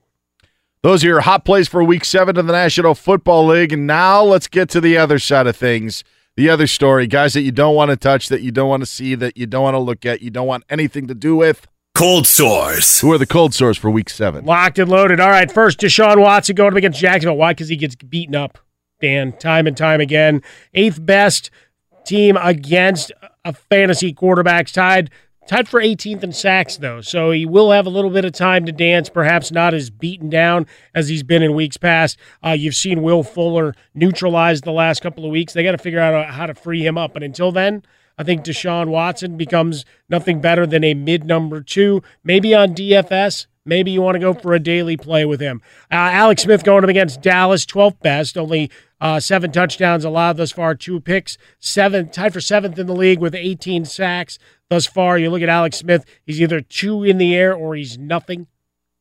[0.82, 3.72] Those are your hot plays for week seven of the National Football League.
[3.72, 6.04] And now let's get to the other side of things.
[6.36, 8.86] The other story, guys that you don't want to touch, that you don't want to
[8.86, 11.66] see, that you don't want to look at, you don't want anything to do with.
[11.94, 12.98] Cold sores.
[13.00, 14.44] Who are the cold sores for week seven?
[14.44, 15.20] Locked and loaded.
[15.20, 17.36] All right, first, Deshaun Watson going up against Jacksonville.
[17.36, 17.52] Why?
[17.52, 18.58] Because he gets beaten up,
[19.00, 20.42] Dan, time and time again.
[20.74, 21.52] Eighth best
[22.04, 23.12] team against
[23.44, 25.10] a fantasy quarterbacks tied.
[25.46, 27.00] Tied for 18th in sacks, though.
[27.00, 30.28] So he will have a little bit of time to dance, perhaps not as beaten
[30.30, 30.66] down
[30.96, 32.18] as he's been in weeks past.
[32.44, 35.52] Uh, you've seen Will Fuller neutralized the last couple of weeks.
[35.52, 37.12] They got to figure out how to free him up.
[37.12, 37.84] But until then,
[38.16, 43.46] I think Deshaun Watson becomes nothing better than a mid number two, maybe on DFS.
[43.66, 45.62] Maybe you want to go for a daily play with him.
[45.90, 50.52] Uh, Alex Smith going up against Dallas, 12th best, only uh, seven touchdowns allowed thus
[50.52, 54.38] far, two picks, seven tied for seventh in the league with 18 sacks
[54.68, 55.16] thus far.
[55.18, 58.46] You look at Alex Smith; he's either two in the air or he's nothing.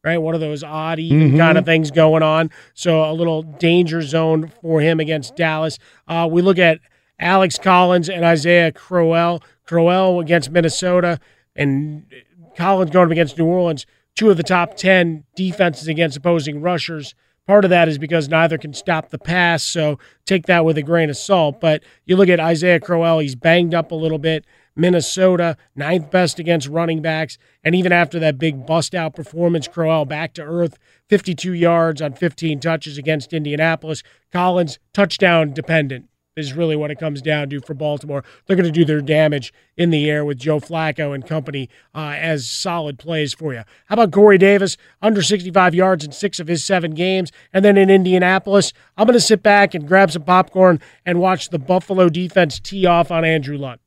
[0.05, 1.37] Right, one of those odd even Mhm.
[1.37, 2.51] kind of things going on.
[2.73, 5.79] So a little danger zone for him against Dallas.
[6.09, 6.79] Uh, we look at
[7.23, 9.41] Alex Collins and Isaiah Crowell.
[9.65, 11.19] Crowell against Minnesota
[11.55, 12.05] and
[12.57, 13.85] Collins going up against New Orleans.
[14.13, 17.15] Two of the top 10 defenses against opposing rushers.
[17.47, 20.83] Part of that is because neither can stop the pass, so take that with a
[20.83, 21.59] grain of salt.
[21.59, 24.45] But you look at Isaiah Crowell, he's banged up a little bit.
[24.75, 27.37] Minnesota, ninth best against running backs.
[27.63, 30.77] And even after that big bust out performance, Crowell back to earth,
[31.09, 34.03] 52 yards on 15 touches against Indianapolis.
[34.31, 38.23] Collins, touchdown dependent is really what it comes down to for Baltimore.
[38.45, 42.15] They're going to do their damage in the air with Joe Flacco and company uh,
[42.17, 43.63] as solid plays for you.
[43.85, 44.77] How about Corey Davis?
[45.01, 47.31] Under 65 yards in six of his seven games.
[47.53, 51.49] And then in Indianapolis, I'm going to sit back and grab some popcorn and watch
[51.49, 53.79] the Buffalo defense tee off on Andrew Luck.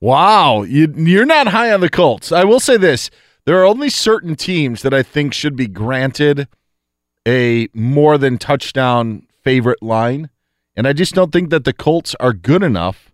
[0.00, 2.30] Wow, you, you're not high on the Colts.
[2.30, 3.10] I will say this:
[3.46, 6.46] there are only certain teams that I think should be granted
[7.26, 10.30] a more than touchdown favorite line,
[10.78, 13.12] and I just don't think that the Colts are good enough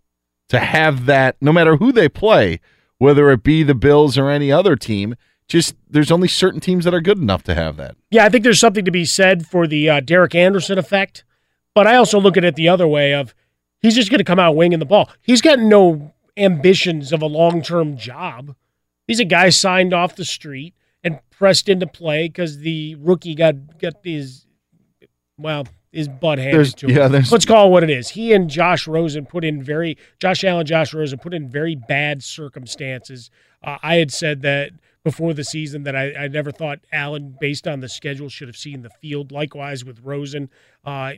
[0.51, 1.37] to have that.
[1.41, 2.61] No matter who they play,
[2.99, 5.15] whether it be the Bills or any other team.
[5.49, 7.97] Just there's only certain teams that are good enough to have that.
[8.11, 11.25] Yeah, I think there's something to be said for the uh, Derek Anderson effect,
[11.75, 13.35] but I also look at it the other way of
[13.81, 15.11] he's just going to come out winging the ball.
[15.21, 18.55] He's got no ambitions of a long term job.
[19.07, 23.79] He's a guy signed off the street and pressed into play because the rookie got
[23.79, 24.47] got his
[25.37, 26.97] well his butt handed There's- to him.
[26.97, 28.11] yeah, Let's call it what it is.
[28.11, 32.23] He and Josh Rosen put in very Josh Allen, Josh Rosen put in very bad
[32.23, 33.31] circumstances.
[33.63, 34.73] Uh, I had said that
[35.05, 38.57] before the season that I, I never thought Allen, based on the schedule, should have
[38.57, 39.33] seen the field.
[39.33, 40.51] Likewise with Rosen.
[40.85, 41.13] Uh,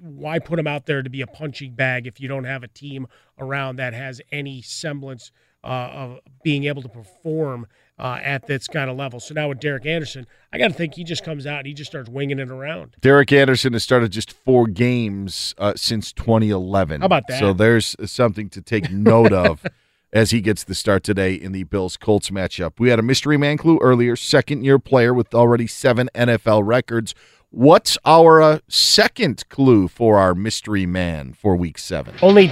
[0.00, 2.68] why put him out there to be a punching bag if you don't have a
[2.68, 3.06] team
[3.38, 5.30] around that has any semblance
[5.62, 7.66] uh, of being able to perform
[7.98, 9.20] uh, at this kind of level?
[9.20, 11.74] So now with Derek Anderson, I got to think he just comes out and he
[11.74, 12.96] just starts winging it around.
[13.00, 17.00] Derek Anderson has started just four games uh, since 2011.
[17.00, 17.38] How about that?
[17.38, 19.64] So there's something to take note of
[20.12, 22.72] as he gets the start today in the Bills Colts matchup.
[22.78, 27.14] We had a mystery man clue earlier, second year player with already seven NFL records.
[27.50, 32.14] What's our uh, second clue for our mystery man for week seven?
[32.22, 32.48] Only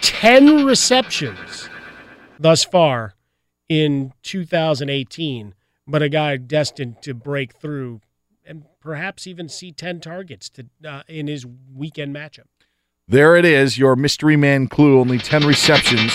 [0.00, 1.68] 10 receptions
[2.38, 3.14] thus far
[3.68, 5.54] in 2018,
[5.86, 8.00] but a guy destined to break through
[8.44, 12.46] and perhaps even see 10 targets to, uh, in his weekend matchup.
[13.06, 15.00] There it is, your mystery man clue.
[15.00, 16.12] Only 10 receptions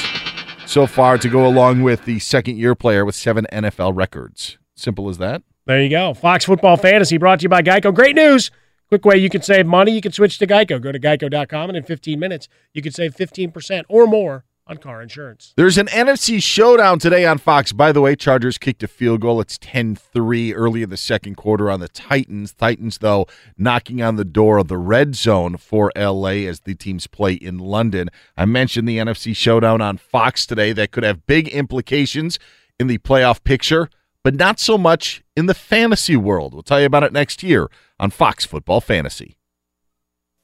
[0.65, 4.57] so far to go along with the second year player with seven NFL records.
[4.75, 5.43] Simple as that.
[5.65, 6.13] There you go.
[6.13, 7.93] Fox Football Fantasy brought to you by Geico.
[7.93, 8.51] Great news.
[8.89, 9.91] Quick way you can save money.
[9.91, 10.79] You can switch to Geico.
[10.81, 15.01] Go to geico.com, and in 15 minutes, you can save 15% or more on car
[15.01, 15.53] insurance.
[15.57, 17.73] There's an NFC showdown today on Fox.
[17.73, 19.41] By the way, Chargers kicked a field goal.
[19.41, 22.53] It's 10 3 early in the second quarter on the Titans.
[22.53, 27.07] Titans, though, knocking on the door of the red zone for LA as the teams
[27.07, 28.09] play in London.
[28.37, 32.39] I mentioned the NFC showdown on Fox today that could have big implications
[32.79, 33.89] in the playoff picture,
[34.23, 36.53] but not so much in the fantasy world.
[36.53, 39.37] We'll tell you about it next year on Fox Football Fantasy.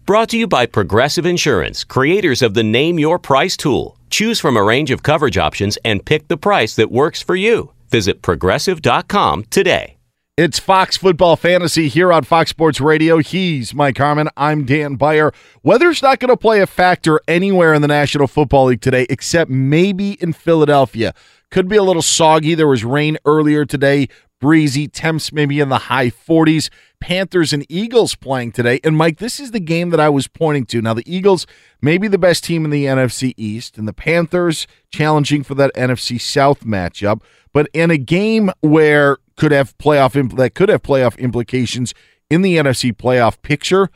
[0.10, 3.96] Brought to you by Progressive Insurance, creators of the Name Your Price tool.
[4.10, 7.74] Choose from a range of coverage options and pick the price that works for you.
[7.90, 9.98] Visit progressive.com today.
[10.36, 13.20] It's Fox Football Fantasy here on Fox Sports Radio.
[13.20, 14.30] He's Mike Harmon.
[14.36, 15.32] I'm Dan Beyer.
[15.62, 19.52] Weather's not going to play a factor anywhere in the National Football League today, except
[19.52, 21.14] maybe in Philadelphia.
[21.52, 22.56] Could be a little soggy.
[22.56, 24.08] There was rain earlier today,
[24.40, 26.70] breezy, temps maybe in the high 40s.
[27.00, 28.80] Panthers and Eagles playing today.
[28.84, 30.82] And Mike, this is the game that I was pointing to.
[30.82, 31.48] Now, the Eagles
[31.82, 35.74] may be the best team in the NFC East, and the Panthers challenging for that
[35.76, 37.22] NFC South matchup.
[37.54, 41.94] But in a game where could have playoff impl- that could have playoff implications
[42.30, 43.90] in the NFC playoff picture,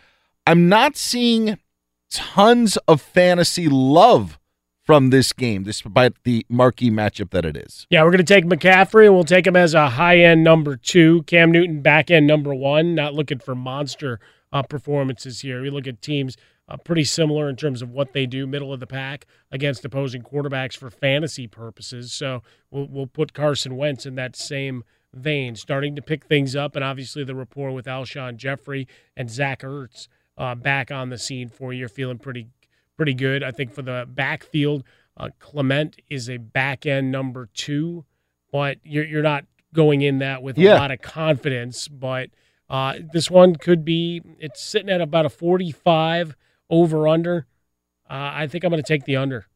[0.47, 1.59] I'm not seeing
[2.09, 4.39] tons of fantasy love
[4.83, 7.87] from this game, despite the marquee matchup that it is.
[7.89, 10.75] Yeah, we're going to take McCaffrey and we'll take him as a high end number
[10.75, 11.23] two.
[11.23, 12.93] Cam Newton back end number one.
[12.95, 14.19] Not looking for monster
[14.51, 15.61] uh, performances here.
[15.61, 16.35] We look at teams
[16.67, 20.21] uh, pretty similar in terms of what they do, middle of the pack against opposing
[20.21, 22.13] quarterbacks for fantasy purposes.
[22.13, 26.75] So we'll we'll put Carson Wentz in that same vein, starting to pick things up,
[26.75, 30.07] and obviously the rapport with Alshon Jeffery and Zach Ertz
[30.37, 31.79] uh, back on the scene for you.
[31.79, 32.47] You're feeling pretty
[32.97, 33.43] pretty good.
[33.43, 34.83] I think for the backfield,
[35.17, 38.05] uh, Clement is a back end number two,
[38.51, 40.75] but you're you're not going in that with Yeah.
[40.75, 41.87] a lot of confidence.
[41.87, 42.29] But
[42.69, 46.35] uh, this one could be it's sitting at about a 45
[46.69, 47.45] over under.
[48.09, 49.47] Uh, I think I'm going to take the under.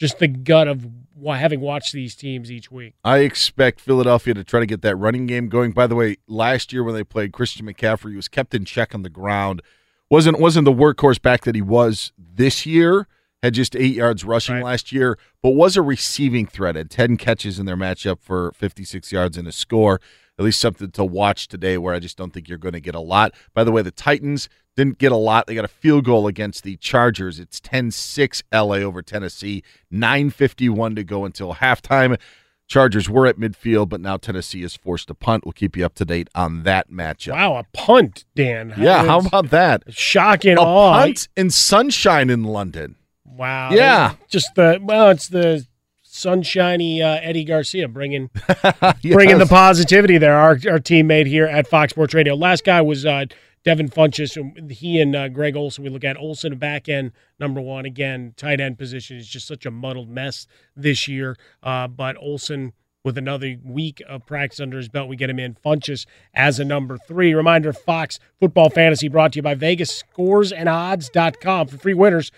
[0.00, 0.88] Just the gut of
[1.24, 2.94] having watched these teams each week.
[3.04, 5.70] I expect Philadelphia to try to get that running game going.
[5.70, 8.92] By the way, last year when they played Christian McCaffrey, he was kept in check
[8.94, 9.62] on the ground.
[10.10, 13.06] Wasn't wasn't the workhorse back that he was this year.
[13.42, 16.76] Had just eight yards rushing last year, but was a receiving threat.
[16.76, 20.00] Had ten catches in their matchup for fifty six yards and a score.
[20.38, 21.76] At least something to watch today.
[21.76, 23.34] Where I just don't think you're going to get a lot.
[23.52, 25.46] By the way, the Titans didn't get a lot.
[25.46, 27.38] They got a field goal against the Chargers.
[27.38, 29.62] It's 10-6 LA over Tennessee.
[29.92, 32.18] 9:51 to go until halftime.
[32.66, 35.44] Chargers were at midfield, but now Tennessee is forced to punt.
[35.44, 37.32] We'll keep you up to date on that matchup.
[37.32, 38.72] Wow, a punt, Dan.
[38.78, 39.82] Yeah, how about that?
[39.90, 41.02] Shocking A awe.
[41.02, 42.96] punt in sunshine in London.
[43.26, 43.70] Wow.
[43.72, 44.14] Yeah.
[44.28, 45.66] Just the well, it's the
[46.02, 48.30] sunshiny uh, Eddie Garcia bringing
[49.02, 50.36] bringing the positivity there.
[50.36, 52.34] Our our teammate here at Fox Sports Radio.
[52.34, 53.26] Last guy was uh,
[53.64, 54.70] Devin Funchess.
[54.70, 55.82] He and uh, Greg Olsen.
[55.84, 58.34] We look at Olsen back end number one again.
[58.36, 60.46] Tight end position is just such a muddled mess
[60.76, 61.36] this year.
[61.62, 62.72] Uh, but Olsen.
[63.02, 66.64] With another week of practice under his belt, we get him in Funchess as a
[66.64, 67.34] number three.
[67.34, 72.32] Reminder Fox Football Fantasy brought to you by Vegas Scores and Odds.com for free winners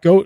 [0.00, 0.24] go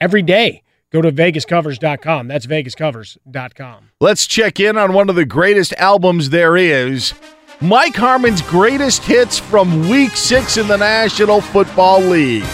[0.00, 0.62] every day.
[0.90, 2.26] go to vegascovers.com.
[2.28, 3.90] That's vegascovers.com.
[4.00, 7.12] Let's check in on one of the greatest albums there is.
[7.60, 12.44] Mike Harmon's greatest hits from week six in the National Football League.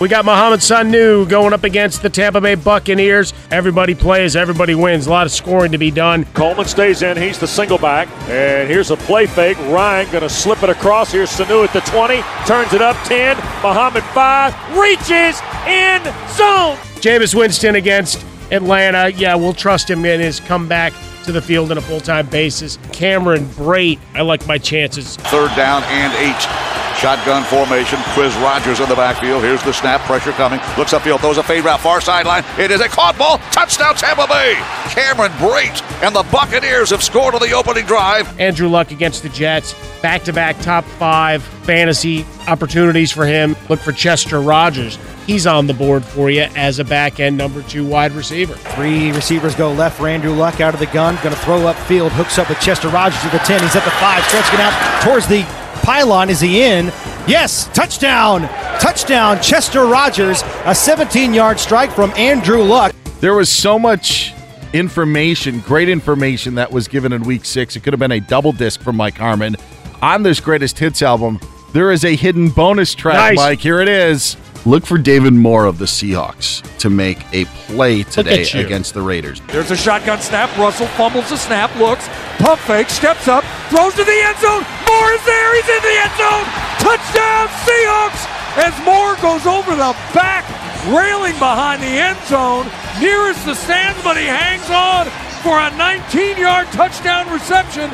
[0.00, 3.32] We got Mohamed Sanu going up against the Tampa Bay Buccaneers.
[3.50, 5.08] Everybody plays, everybody wins.
[5.08, 6.24] A lot of scoring to be done.
[6.34, 7.16] Coleman stays in.
[7.16, 8.08] He's the single back.
[8.28, 9.58] And here's a play fake.
[9.58, 11.10] Ryan going to slip it across.
[11.10, 12.22] Here's Sanu at the 20.
[12.46, 13.36] Turns it up 10.
[13.62, 14.78] Muhammad 5.
[14.78, 16.04] Reaches in
[16.36, 16.76] zone.
[17.00, 19.08] Jameis Winston against Atlanta.
[19.08, 20.92] Yeah, we'll trust him in his comeback
[21.28, 22.78] to the field on a full time basis.
[22.90, 25.16] Cameron Brate, I like my chances.
[25.16, 26.67] Third down and eight.
[26.98, 27.98] Shotgun formation.
[28.14, 29.44] Quizz Rodgers in the backfield.
[29.44, 30.00] Here's the snap.
[30.00, 30.58] Pressure coming.
[30.76, 31.20] Looks upfield.
[31.20, 31.78] Throws a fade route.
[31.78, 32.44] Far sideline.
[32.58, 33.38] It is a caught ball.
[33.52, 34.54] Touchdown Tampa Bay.
[34.90, 38.38] Cameron Brate and the Buccaneers have scored on the opening drive.
[38.40, 39.74] Andrew Luck against the Jets.
[40.02, 43.54] Back to back top five fantasy opportunities for him.
[43.68, 44.98] Look for Chester Rogers.
[45.24, 48.54] He's on the board for you as a back end number two wide receiver.
[48.54, 51.14] Three receivers go left for Andrew Luck out of the gun.
[51.22, 52.10] Going to throw upfield.
[52.10, 53.62] Hooks up with Chester Rogers at the 10.
[53.62, 54.24] He's at the 5.
[54.24, 56.28] Stretching out towards the pylon.
[56.28, 56.88] Is he in?
[57.26, 58.42] Yes, touchdown!
[58.78, 60.42] Touchdown, Chester Rogers.
[60.66, 62.94] A 17 yard strike from Andrew Luck.
[63.20, 64.34] There was so much
[64.74, 67.74] information, great information that was given in week six.
[67.74, 69.56] It could have been a double disc from Mike Harmon.
[70.02, 71.40] On this greatest hits album,
[71.72, 73.36] there is a hidden bonus track, Nice.
[73.36, 73.60] Mike.
[73.60, 74.36] Here it is.
[74.68, 79.40] Look for David Moore of the Seahawks to make a play today against the Raiders.
[79.46, 80.54] There's a shotgun snap.
[80.58, 82.06] Russell fumbles the snap, looks,
[82.36, 84.60] pump fake, steps up, throws to the end zone.
[84.84, 85.56] Moore is there.
[85.56, 86.44] He's in the end zone.
[86.84, 88.28] Touchdown, Seahawks!
[88.60, 90.44] As Moore goes over the back
[90.92, 92.68] railing behind the end zone,
[93.00, 95.06] nearest the stands, but he hangs on
[95.40, 97.88] for a 19-yard touchdown reception.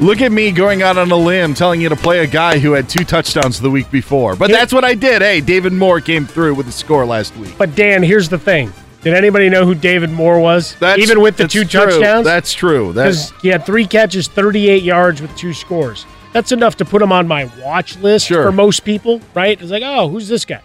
[0.00, 2.72] Look at me going out on a limb telling you to play a guy who
[2.72, 4.34] had two touchdowns the week before.
[4.34, 5.22] But that's what I did.
[5.22, 7.54] Hey, David Moore came through with a score last week.
[7.56, 8.72] But Dan, here's the thing.
[9.02, 10.74] Did anybody know who David Moore was?
[10.80, 11.80] That's- Even with the two true.
[11.86, 12.24] touchdowns?
[12.24, 12.88] That's true.
[12.88, 16.06] Because he had three catches, 38 yards with two scores.
[16.32, 19.60] That's enough to put him on my watch list for most people, right?
[19.60, 20.60] It's like, oh, who's this guy?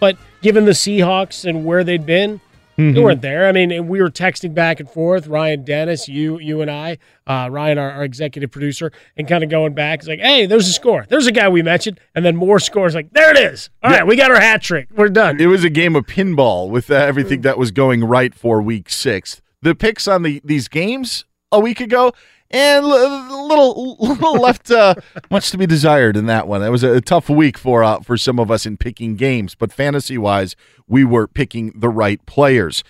[0.00, 2.40] But given the Seahawks and where they'd been,
[2.76, 3.02] they Mhm.
[3.02, 3.46] weren't there.
[3.46, 6.98] I mean, and we were texting back and forth, Ryan Dennis, you, you and I,
[7.26, 9.98] uh, Ryan, our, our executive producer, and kind of going back.
[10.00, 11.04] It's like, hey, there's a score.
[11.08, 12.94] There's a guy we mentioned, and then more scores.
[12.94, 13.70] Like, there it is.
[13.82, 14.88] All right, we got our hat trick.
[14.96, 15.40] We're done.
[15.40, 18.88] It was a game of pinball with uh, everything that was going right for week
[18.90, 19.42] six.
[19.60, 22.12] The picks on the these games a week ago,
[22.52, 24.94] and a little, little left uh,
[25.30, 26.62] much to be desired in that one.
[26.62, 29.72] It was a, tough week for uh, for some of us in picking games, but
[29.72, 30.54] fantasy wise,
[30.86, 32.84] we were picking the right players.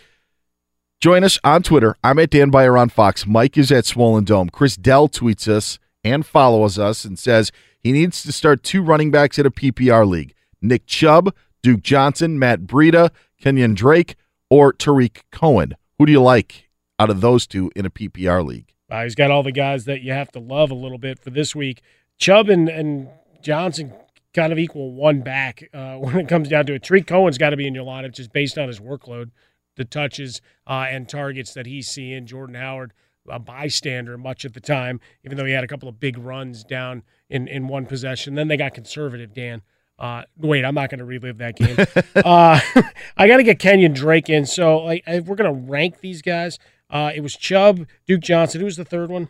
[1.00, 1.96] Join us on Twitter.
[2.04, 3.26] I'm at Dan Beyer on Fox.
[3.26, 4.50] Mike is at Swollen Dome.
[4.50, 7.50] Chris Dell tweets us and follows us and says
[7.80, 12.38] he needs to start two running backs at a PPR league Nick Chubb, Duke Johnson,
[12.38, 13.10] Matt Breida,
[13.40, 14.16] Kenyon Drake,
[14.48, 15.74] or Tarik Cohen.
[15.98, 18.72] Who do you like out of those two in a PPR league?
[18.92, 21.30] Uh, he's got all the guys that you have to love a little bit for
[21.30, 21.80] this week.
[22.18, 23.08] Chubb and, and
[23.40, 23.90] Johnson
[24.34, 26.82] kind of equal one back uh, when it comes down to it.
[26.82, 29.30] Tarik Cohen's got to be in your lineup just based on his workload,
[29.76, 32.26] the touches uh, and targets that he's seeing.
[32.26, 32.92] Jordan Howard,
[33.26, 36.62] a bystander much of the time, even though he had a couple of big runs
[36.62, 38.34] down in, in one possession.
[38.34, 39.62] Then they got conservative, Dan.
[39.98, 41.76] Uh, wait, I'm not going to relive that game.
[42.16, 42.60] uh,
[43.16, 44.44] I got to get Kenyon Drake in.
[44.44, 46.58] So, like, if we're going to rank these guys,
[46.92, 48.60] uh, it was Chubb, Duke Johnson.
[48.60, 49.28] Who was the third one?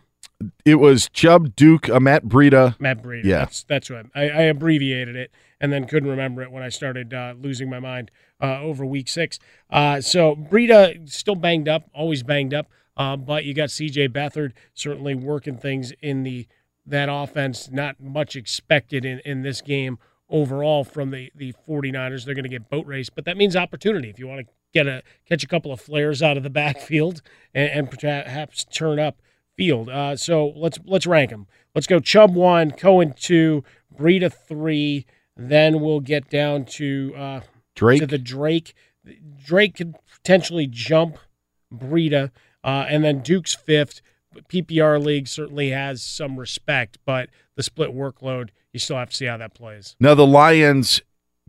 [0.65, 2.79] It was Chubb, Duke, uh, Matt Breida.
[2.79, 3.23] Matt Breida.
[3.23, 3.39] Yeah.
[3.39, 5.31] That's that's I abbreviated it
[5.63, 8.11] and then couldn't remember it when I started uh, losing my mind
[8.41, 9.39] uh, over week six.
[9.69, 14.09] Uh, so Breida still banged up, always banged up, uh, but you got C.J.
[14.09, 16.47] Beathard certainly working things in the
[16.85, 17.71] that offense.
[17.71, 19.99] Not much expected in, in this game
[20.29, 22.25] overall from the the 49ers.
[22.25, 24.87] They're going to get boat race, but that means opportunity if you want to get
[24.87, 27.21] a catch a couple of flares out of the backfield
[27.53, 29.21] and, and perhaps turn up
[29.55, 29.89] field.
[29.89, 31.47] Uh, so let's let's rank them.
[31.75, 33.63] Let's go Chubb one, Cohen two,
[33.95, 35.05] Breida three.
[35.35, 37.41] Then we'll get down to uh,
[37.75, 38.01] Drake?
[38.01, 38.75] To the Drake.
[39.43, 41.17] Drake could potentially jump
[41.73, 42.31] Breida,
[42.63, 44.01] uh, and then Duke's fifth.
[44.49, 49.25] PPR league certainly has some respect, but the split workload, you still have to see
[49.25, 49.95] how that plays.
[49.99, 51.01] Now the Lions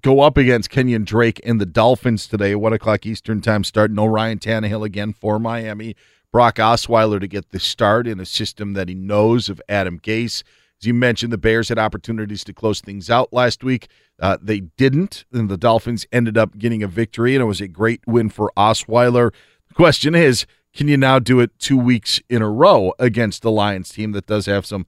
[0.05, 3.91] go up against Kenyon Drake and the Dolphins today, one o'clock Eastern time start.
[3.91, 5.97] No Ryan Tannehill again for Miami.
[6.31, 10.43] Brock Osweiler to get the start in a system that he knows of Adam Gase.
[10.79, 13.89] As you mentioned, the Bears had opportunities to close things out last week.
[14.21, 17.69] Uh, they didn't, and the Dolphins ended up getting a victory, and it was a
[17.69, 19.33] great win for Osweiler.
[19.69, 20.45] The question is,
[20.75, 24.27] can you now do it two weeks in a row against the Lions team that
[24.27, 24.87] does have some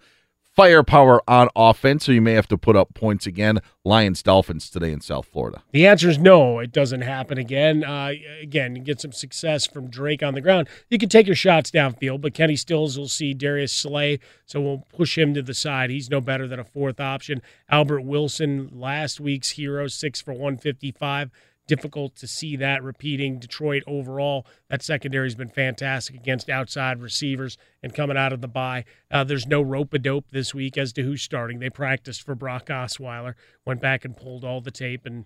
[0.57, 3.61] firepower on offense, so you may have to put up points again.
[3.85, 5.63] Lions Dolphins today in South Florida.
[5.71, 7.85] The answer is no, it doesn't happen again.
[7.85, 10.69] Uh, again, you get some success from Drake on the ground.
[10.89, 14.85] You can take your shots downfield, but Kenny Stills will see Darius Slay, so we'll
[14.93, 15.91] push him to the side.
[15.91, 17.43] He's no better than a fourth option.
[17.69, 21.31] Albert Wilson, last week's hero, six for 155
[21.67, 23.39] difficult to see that repeating.
[23.39, 28.49] Detroit overall, that secondary has been fantastic against outside receivers and coming out of the
[28.49, 28.85] bye.
[29.11, 31.59] Uh, there's no rope a dope this week as to who's starting.
[31.59, 35.25] They practiced for Brock Osweiler, went back and pulled all the tape and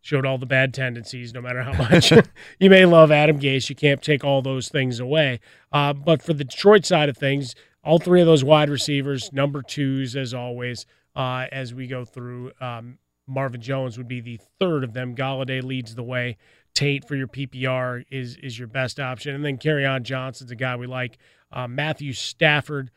[0.00, 2.12] showed all the bad tendencies, no matter how much
[2.58, 3.68] you may love Adam Gase.
[3.68, 5.40] You can't take all those things away.
[5.70, 9.62] Uh, but for the Detroit side of things, all three of those wide receivers, number
[9.62, 12.52] twos, as always, uh, as we go through.
[12.60, 15.14] Um, Marvin Jones would be the third of them.
[15.14, 16.36] Golladay leads the way.
[16.74, 20.76] Tate for your PPR is is your best option, and then Kerryon Johnson's a guy
[20.76, 21.18] we like.
[21.52, 22.90] Uh, Matthew Stafford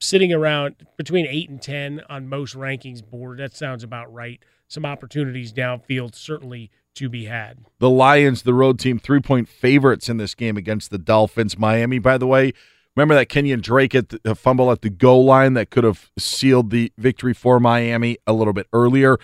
[0.00, 3.38] sitting around between eight and ten on most rankings board.
[3.38, 4.42] That sounds about right.
[4.68, 7.58] Some opportunities downfield certainly to be had.
[7.78, 11.58] The Lions, the road team, three point favorites in this game against the Dolphins.
[11.58, 12.52] Miami, by the way,
[12.94, 16.70] remember that Kenyon Drake at the fumble at the goal line that could have sealed
[16.70, 19.18] the victory for Miami a little bit earlier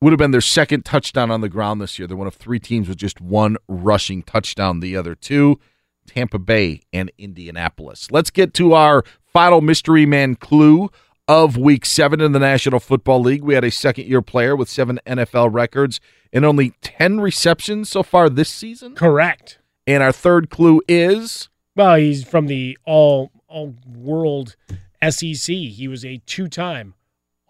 [0.00, 2.08] would have been their second touchdown on the ground this year.
[2.08, 4.80] They're one of three teams with just one rushing touchdown.
[4.80, 5.60] The other two,
[6.06, 8.10] Tampa Bay and Indianapolis.
[8.10, 10.90] Let's get to our final mystery man clue
[11.28, 13.44] of week seven in the National Football League.
[13.44, 16.00] We had a second year player with seven NFL records
[16.32, 18.94] and only 10 receptions so far this season.
[18.94, 19.58] Correct.
[19.86, 24.56] And our third clue is well, he's from the all all world
[25.08, 25.54] SEC.
[25.54, 26.94] He was a two time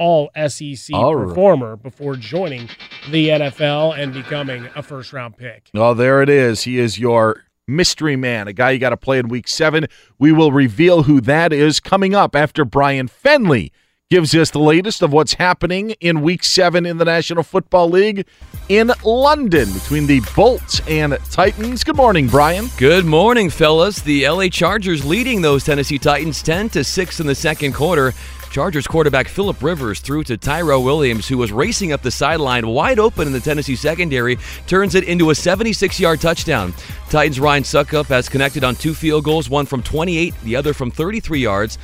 [0.00, 1.82] all SEC all performer right.
[1.82, 2.68] before joining
[3.10, 5.68] the NFL and becoming a first round pick.
[5.74, 6.62] Oh, there it is.
[6.62, 9.86] He is your mystery man, a guy you got to play in week seven.
[10.18, 13.70] We will reveal who that is coming up after Brian Fenley
[14.10, 18.26] gives us the latest of what's happening in week seven in the National Football League
[18.68, 21.84] in London between the Bolts and Titans.
[21.84, 22.66] Good morning, Brian.
[22.76, 24.00] Good morning, fellas.
[24.00, 28.12] The LA Chargers leading those Tennessee Titans 10 to 6 in the second quarter.
[28.50, 32.98] Chargers quarterback Philip Rivers threw to Tyrell Williams, who was racing up the sideline wide
[32.98, 36.74] open in the Tennessee secondary, turns it into a 76 yard touchdown.
[37.10, 40.90] Titans Ryan Succop has connected on two field goals, one from 28, the other from
[40.90, 41.78] 33 yards.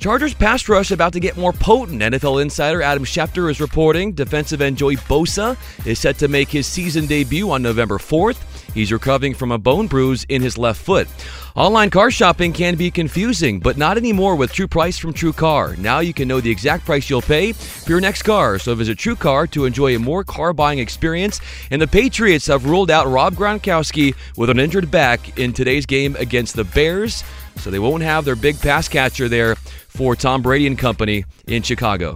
[0.00, 2.00] Chargers pass rush about to get more potent.
[2.00, 6.66] NFL insider Adam Schefter is reporting defensive end Joey Bosa is set to make his
[6.66, 8.38] season debut on November 4th.
[8.72, 11.06] He's recovering from a bone bruise in his left foot.
[11.54, 15.76] Online car shopping can be confusing, but not anymore with True Price from True Car.
[15.76, 18.58] Now you can know the exact price you'll pay for your next car.
[18.58, 21.42] So visit True Car to enjoy a more car buying experience.
[21.70, 26.16] And the Patriots have ruled out Rob Gronkowski with an injured back in today's game
[26.16, 27.22] against the Bears.
[27.56, 29.56] So they won't have their big pass catcher there
[29.90, 32.14] for Tom Brady and company in Chicago.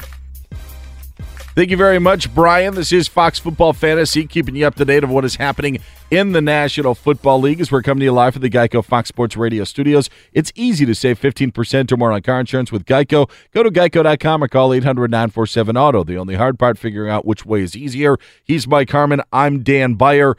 [1.54, 2.74] Thank you very much, Brian.
[2.74, 5.78] This is Fox Football Fantasy, keeping you up to date of what is happening
[6.10, 9.08] in the National Football League as we're coming to you live from the Geico Fox
[9.08, 10.10] Sports Radio studios.
[10.32, 13.30] It's easy to save 15% or more on car insurance with Geico.
[13.52, 16.02] Go to geico.com or call 800 947 Auto.
[16.02, 18.16] The only hard part, figuring out which way is easier.
[18.42, 19.20] He's Mike Harmon.
[19.32, 20.36] I'm Dan Beyer.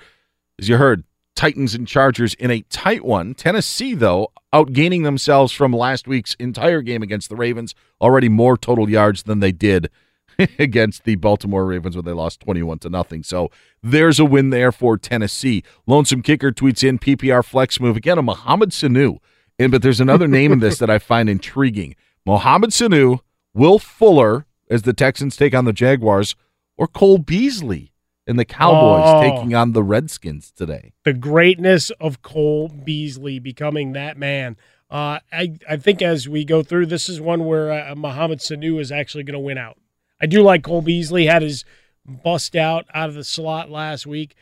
[0.60, 1.06] As you heard,
[1.36, 3.34] Titans and Chargers in a tight one.
[3.34, 8.90] Tennessee, though, outgaining themselves from last week's entire game against the Ravens, already more total
[8.90, 9.90] yards than they did
[10.60, 13.24] against the Baltimore Ravens when they lost 21 to nothing.
[13.24, 13.52] So
[13.84, 15.64] there's a win there for Tennessee.
[15.86, 19.18] Lonesome Kicker tweets in PPR flex move again a Mohamed Sanu.
[19.60, 21.96] And but there's another name in this that I find intriguing.
[22.26, 23.20] Mohamed Sanu,
[23.54, 26.36] Will Fuller as the Texans take on the Jaguars,
[26.78, 27.94] or Cole Beasley
[28.28, 30.94] and the Cowboys oh, taking on the Redskins today.
[31.04, 34.58] The greatness of Cole Beasley becoming that man.
[34.90, 38.80] Uh, I I think as we go through, this is one where uh, Mohamed Sanu
[38.80, 39.78] is actually going to win out.
[40.22, 41.26] I do like Cole Beasley.
[41.26, 41.66] Had his
[42.06, 44.36] bust out out of the slot last week.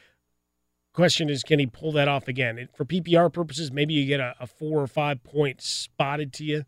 [0.94, 2.70] Question is, can he pull that off again?
[2.76, 6.66] For PPR purposes, maybe you get a, a four or five point spotted to you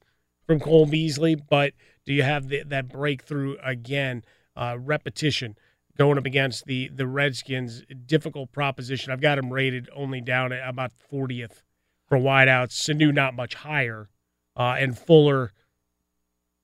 [0.48, 1.74] from Cole Beasley, but
[2.06, 4.24] do you have the, that breakthrough again?
[4.58, 5.58] Uh, repetition
[5.98, 7.84] going up against the the Redskins.
[8.06, 9.12] Difficult proposition.
[9.12, 11.64] I've got him rated only down at about 40th
[12.08, 12.72] for wideouts.
[12.72, 14.10] Sanu not much higher,
[14.56, 15.52] uh, and Fuller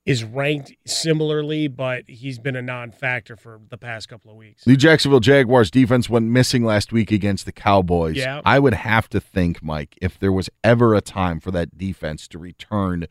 [0.05, 4.63] is ranked similarly, but he's been a non-factor for the past couple of weeks.
[4.63, 8.17] The Jacksonville Jaguars defense went missing last week against the Cowboys.
[8.17, 8.41] Yeah.
[8.43, 12.27] I would have to think, Mike, if there was ever a time for that defense
[12.29, 13.05] to return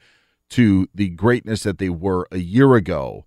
[0.50, 3.24] to the greatness that they were a year ago,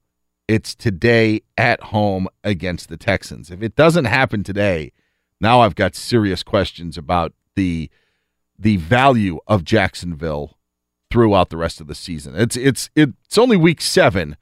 [0.47, 3.49] it's today at home against the Texans.
[3.49, 4.91] If it doesn't happen today,
[5.39, 7.89] now I've got serious questions about the
[8.57, 10.57] the value of Jacksonville
[11.11, 12.35] throughout the rest of the season.
[12.35, 14.35] It's it's it's only week seven,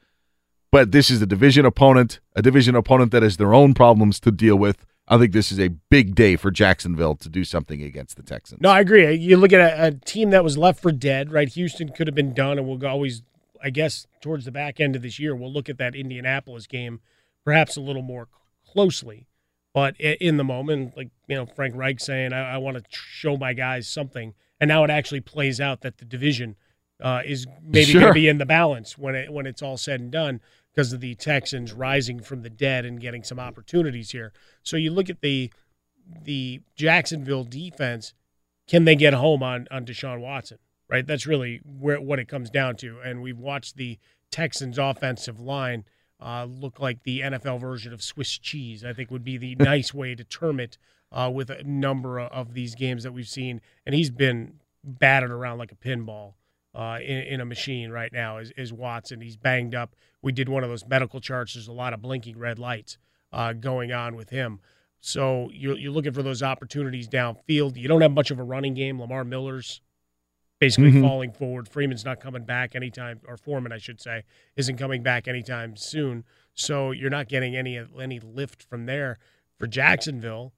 [0.71, 4.31] but this is a division opponent, a division opponent that has their own problems to
[4.31, 4.85] deal with.
[5.07, 8.61] I think this is a big day for Jacksonville to do something against the Texans.
[8.61, 9.13] No, I agree.
[9.13, 11.49] You look at a, a team that was left for dead, right?
[11.49, 13.21] Houston could have been done, and we'll always,
[13.63, 16.99] I guess, towards the back end of this year, we'll look at that Indianapolis game
[17.43, 18.27] perhaps a little more
[18.65, 19.27] closely.
[19.73, 23.37] But in the moment, like you know, Frank Reich saying, "I, I want to show
[23.37, 26.55] my guys something," and now it actually plays out that the division
[27.01, 28.01] uh, is maybe Sure.
[28.01, 30.41] going to be in the balance when it when it's all said and done
[30.73, 34.33] because of the Texans rising from the dead and getting some opportunities here.
[34.61, 35.51] So you look at the
[36.23, 38.13] the Jacksonville defense.
[38.67, 40.57] Can they get home on on Deshaun Watson?
[40.91, 42.99] Right, that's really where what it comes down to.
[42.99, 43.97] And we've watched the
[44.29, 45.85] Texans' offensive line
[46.19, 48.83] uh, look like the NFL version of Swiss cheese.
[48.83, 50.77] I think would be the nice way to term it
[51.11, 53.61] uh, with a number of, these games that we've seen.
[53.85, 56.33] And he's been battered around like a pinball
[56.75, 58.37] uh, in, in a machine right now.
[58.37, 59.21] Is, is Watson?
[59.21, 59.95] He's banged up.
[60.21, 61.53] We did one of those medical charts.
[61.53, 62.97] There's a lot of blinking red lights
[63.31, 64.59] uh, going on with him.
[64.99, 67.75] So you're, you're looking for those opportunities downfield.
[67.77, 68.99] You don't have much of a running game.
[68.99, 69.81] Lamar Miller's
[70.61, 71.01] basically Mhm.
[71.01, 71.67] falling forward.
[71.67, 74.23] Freeman's not coming back anytime, or Foreman, I should say,
[74.55, 76.23] isn't coming back anytime soon.
[76.53, 79.17] So you're not getting any any lift from there
[79.57, 80.53] for Jacksonville.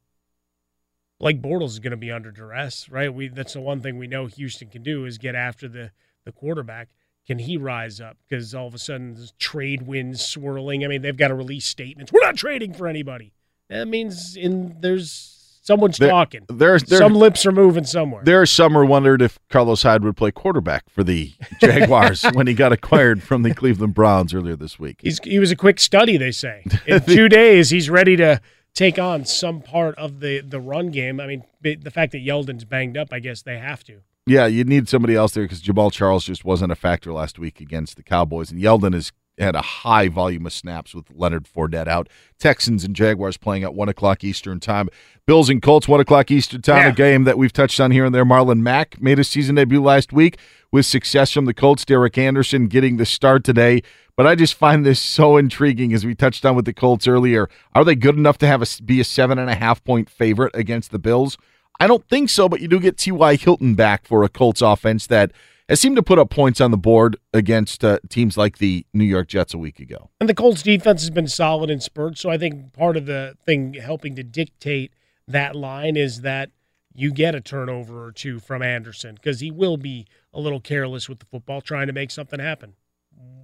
[1.19, 3.13] Blake Bortles is going to be under duress, right?
[3.13, 5.91] We that's the one thing we know Houston can do is get after the
[6.25, 6.89] the quarterback.
[7.25, 8.17] Can he rise up?
[8.27, 10.83] Because all of a sudden, there's trade winds swirling.
[10.83, 12.11] I mean, they've got to release statements.
[12.11, 13.31] We're not trading for anybody.
[13.69, 16.41] That means in there's someone's There- talking.
[16.49, 18.21] there's- there- some lips are moving somewhere.
[18.23, 22.45] There are some who wondered if Carlos Hyde would play quarterback for the Jaguars when
[22.47, 24.99] he got acquired from the Cleveland Browns earlier this week.
[25.01, 26.63] He's he was a quick study, they say.
[26.85, 28.39] In two days, he's ready to
[28.75, 31.19] take on some part of the the run game.
[31.19, 34.01] I mean, the fact that Yeldon's banged up, I guess they have to.
[34.25, 37.59] Yeah, you need somebody else there because Jamaal Charles just wasn't a factor last week
[37.59, 41.87] against the Cowboys, and Yeldon has had a high volume of snaps with Leonard Fournette
[41.87, 42.07] out.
[42.39, 44.87] Texans and Jaguars playing at one o'clock Eastern time.
[45.25, 46.91] Bills and Colts one o'clock Eastern time.
[46.91, 48.25] A game that we've touched on here and there.
[48.25, 50.37] Marlon Mack made his season debut last week
[50.69, 51.85] with success from the Colts.
[51.85, 53.83] Derek Anderson getting the start today.
[54.17, 57.49] But I just find this so intriguing as we touched on with the Colts earlier.
[57.73, 60.51] Are they good enough to have a, be a seven and a half point favorite
[60.55, 61.37] against the Bills?
[61.79, 63.37] I don't think so, but you do get T.Y.
[63.37, 65.31] Hilton back for a Colts offense that
[65.69, 69.05] has seemed to put up points on the board against uh, teams like the New
[69.05, 70.09] York Jets a week ago.
[70.19, 72.19] And the Colts defense has been solid in spurts.
[72.19, 74.91] So I think part of the thing helping to dictate
[75.27, 76.49] that line is that
[76.93, 81.09] you get a turnover or two from Anderson because he will be a little careless
[81.09, 82.75] with the football trying to make something happen.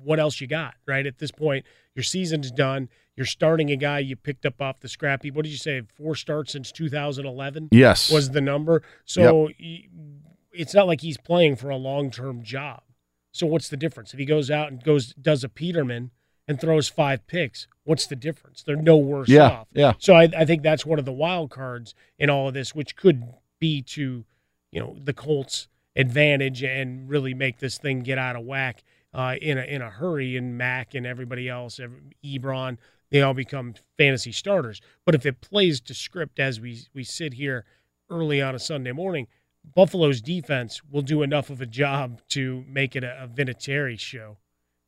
[0.04, 1.06] What else you got, right?
[1.06, 1.66] At this point,
[1.96, 2.90] your season's done.
[3.16, 5.30] You're starting a guy you picked up off the scrappy.
[5.32, 5.82] What did you say?
[5.96, 7.70] Four starts since 2011?
[7.72, 8.12] Yes.
[8.12, 8.82] Was the number.
[9.06, 9.88] So y-
[10.52, 12.82] it's not like he's playing for a long term job.
[13.32, 14.14] So what's the difference?
[14.14, 16.12] If he goes out and goes does a Peterman
[16.50, 18.64] and throws five picks, what's the difference?
[18.64, 19.68] They're no worse Yeah, off.
[19.72, 19.94] yeah.
[20.00, 22.96] So I, I think that's one of the wild cards in all of this, which
[22.96, 23.24] could
[23.60, 24.26] be to,
[24.72, 29.36] you know, the Colts' advantage and really make this thing get out of whack uh,
[29.40, 30.36] in a in a hurry.
[30.36, 32.78] And Mack and everybody else, every, Ebron,
[33.12, 34.82] they all become fantasy starters.
[35.06, 37.64] But if it plays to script as we we sit here
[38.10, 39.28] early on a Sunday morning,
[39.76, 44.38] Buffalo's defense will do enough of a job to make it a, a Vinatieri show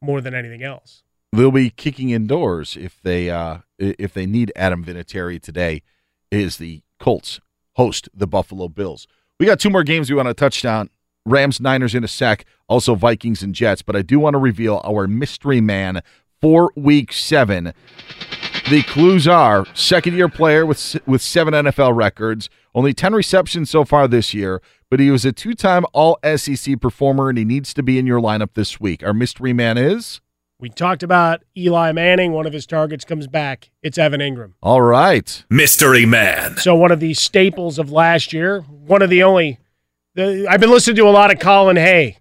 [0.01, 1.03] more than anything else.
[1.33, 5.81] They'll be kicking indoors if they uh, if they need Adam Vinatieri today.
[6.29, 7.39] Is the Colts
[7.73, 9.07] host the Buffalo Bills?
[9.39, 10.89] We got two more games we want to touch on.
[11.25, 12.45] Rams, Niners in a sec.
[12.67, 13.81] Also Vikings and Jets.
[13.81, 16.01] But I do want to reveal our mystery man
[16.41, 17.73] for Week Seven.
[18.69, 23.83] The clues are second year player with with seven NFL records, only 10 receptions so
[23.83, 27.73] far this year, but he was a two time All SEC performer and he needs
[27.73, 29.03] to be in your lineup this week.
[29.03, 30.21] Our mystery man is?
[30.61, 32.33] We talked about Eli Manning.
[32.33, 33.71] One of his targets comes back.
[33.81, 34.53] It's Evan Engram.
[34.61, 35.43] All right.
[35.49, 36.55] Mystery Man.
[36.57, 38.61] So one of the staples of last year.
[38.61, 39.57] One of the only.
[40.13, 42.19] The, I've been listening to a lot of Colin Hay.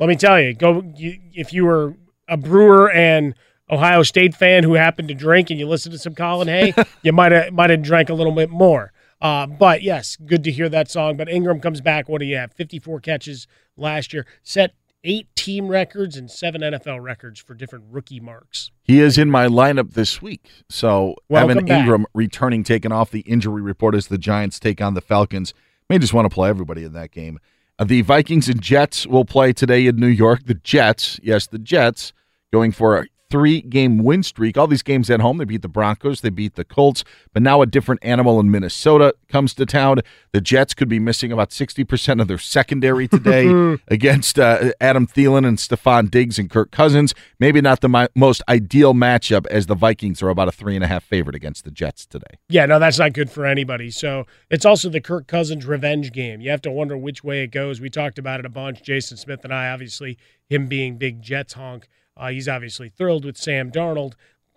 [0.00, 1.94] Let me tell you, go you, if you were
[2.26, 3.34] a Brewer and
[3.70, 7.12] Ohio State fan who happened to drink and you listened to some Colin Hay, you
[7.12, 8.92] might have might have drank a little bit more.
[9.20, 11.16] Uh, but yes, good to hear that song.
[11.16, 12.08] But Engram comes back.
[12.08, 12.52] What do you have?
[12.52, 14.26] Fifty four catches last year.
[14.42, 14.74] Set
[15.04, 18.70] eight team records and seven NFL records for different rookie marks.
[18.82, 20.50] He is in my lineup this week.
[20.68, 21.86] So Welcome Evan back.
[21.86, 25.54] Engram returning, taking off the injury report as the Giants take on the Falcons.
[25.88, 27.38] May just want to play everybody in that game.
[27.78, 30.44] Uh, the Vikings and Jets will play today in New York.
[30.44, 32.12] The Jets, yes, the Jets,
[32.52, 34.58] going for a three game win streak.
[34.58, 37.62] All these games at home, they beat the Broncos, they beat the Colts, but now
[37.62, 40.00] a different animal in Minnesota comes to town.
[40.32, 45.46] The Jets could be missing about 60% of their secondary today against uh, Adam Thielen
[45.46, 47.14] and Stefon Diggs and Kirk Cousins.
[47.38, 50.84] Maybe not the mi- most ideal matchup as the Vikings are about a three and
[50.84, 52.38] a half favorite against the Jets today.
[52.48, 53.90] Yeah, no, that's not good for anybody.
[53.90, 56.40] So it's also the Kirk Cousins revenge game.
[56.40, 57.80] You have to wonder which way it goes.
[57.80, 58.82] We talked about it a bunch.
[58.82, 61.88] Jason Smith and I, obviously, him being big Jets honk.
[62.16, 64.14] Uh, he's obviously thrilled with Sam Darnold,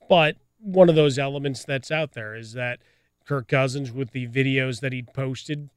[0.09, 2.79] but one of those elements that's out there is that
[3.25, 5.69] Kirk Cousins, with the videos that he posted,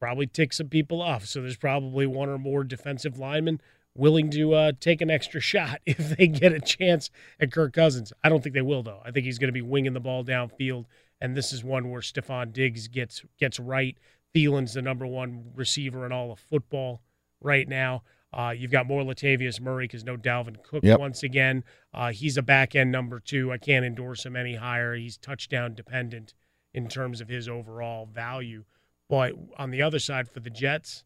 [0.00, 1.26] probably tick some people off.
[1.26, 3.60] So there's probably one or more defensive linemen
[3.94, 8.12] willing to uh, take an extra shot if they get a chance at Kirk Cousins.
[8.24, 9.00] I don't think they will, though.
[9.04, 10.86] I think he's going to be winging the ball downfield,
[11.20, 13.96] and this is one where Stefon Diggs gets gets right.
[14.34, 17.02] Thielen's the number one receiver in all of football
[17.40, 18.02] right now.
[18.32, 20.98] Uh, you've got more Latavius Murray because no Dalvin Cook Yep.
[20.98, 21.64] once again.
[21.92, 23.52] Uh, he's a back end number two.
[23.52, 24.94] I can't endorse him any higher.
[24.94, 26.32] He's touchdown dependent
[26.72, 28.64] in terms of his overall value.
[29.10, 31.04] But on the other side for the Jets,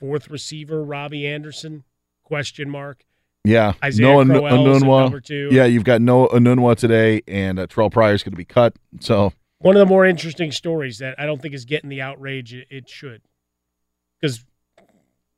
[0.00, 1.84] fourth receiver Robbie Anderson
[2.24, 3.04] question mark.
[3.44, 5.00] Yeah, Isaiah no An- Crowell's at Enunwa.
[5.02, 5.48] number two.
[5.52, 8.74] Yeah, you've got no Enunwa today, and uh, Terrell is going to be cut.
[9.00, 12.52] So One of the more interesting stories that I don't think is getting the outrage
[12.54, 13.22] it, it should,
[14.20, 14.44] because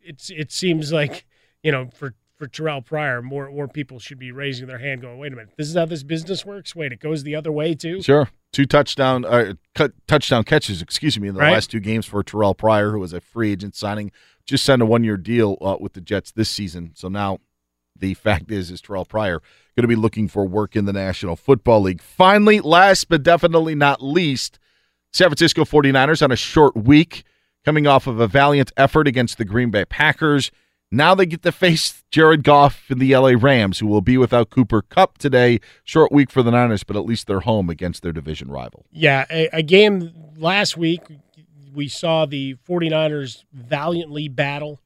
[0.09, 1.27] it's it seems like
[1.63, 5.19] you know for for Terrell Pryor, more more people should be raising their hand, going,
[5.19, 7.75] "Wait a minute, this is how this business works." Wait, it goes the other way
[7.75, 8.03] too.
[8.03, 8.29] Sure.
[8.53, 11.53] Two touchdown uh, cut, touchdown catches, excuse me, in the Right.
[11.53, 14.11] last two games for Terrell Pryor, who was a free agent signing,
[14.47, 16.93] just signed a one year deal uh, with the Jets this season.
[16.95, 17.41] So now
[17.95, 19.41] the fact is, is Terrell Pryor
[19.77, 22.01] going to be looking for work in the National Football League.
[22.01, 24.59] Finally, last but definitely not least,
[25.13, 27.25] San Francisco 49ers on a short week,
[27.65, 30.51] coming off of a valiant effort against the Green Bay Packers.
[30.91, 34.49] Now they get to face Jared Goff and the LA Rams, who will be without
[34.49, 35.61] Cooper Kupp today.
[35.85, 38.87] Short week for the Niners, but at least they're home against their division rival.
[38.91, 41.03] Yeah, a, a game last week,
[41.75, 44.81] we saw the 49ers valiantly battle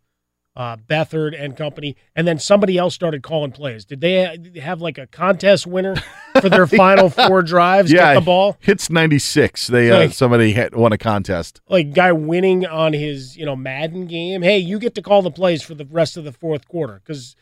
[0.55, 3.85] uh, Beathard and company, and then somebody else started calling plays.
[3.85, 5.97] Did they have like a contest winner
[6.41, 7.91] for their final four drives?
[7.91, 8.57] yeah, the ball?
[8.61, 9.69] hits 96.
[9.69, 11.61] They uh, somebody had won a contest.
[11.69, 14.43] Like guy winning on his, you know, Madden game.
[14.43, 17.35] Hey, you get to call the plays for the rest of the fourth quarter because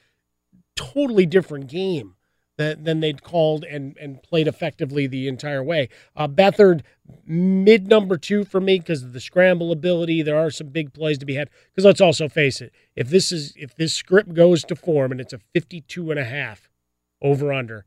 [0.76, 2.14] totally different game
[2.60, 5.88] than, than they'd called and, and played effectively the entire way.
[6.14, 6.82] Uh, Beathard,
[7.24, 10.20] mid number two for me because of the scramble ability.
[10.20, 11.48] There are some big plays to be had.
[11.70, 15.20] Because let's also face it, if this is if this script goes to form and
[15.20, 16.68] it's a 52 and a half
[17.22, 17.86] over under,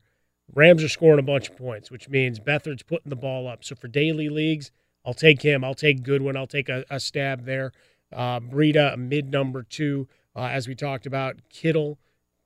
[0.52, 3.62] Rams are scoring a bunch of points, which means Beathard's putting the ball up.
[3.62, 4.72] So for daily leagues,
[5.04, 5.62] I'll take him.
[5.62, 6.36] I'll take Goodwin.
[6.36, 7.72] I'll take a, a stab there.
[8.12, 10.08] Uh, Breida, mid number two.
[10.36, 11.96] Uh, as we talked about, Kittle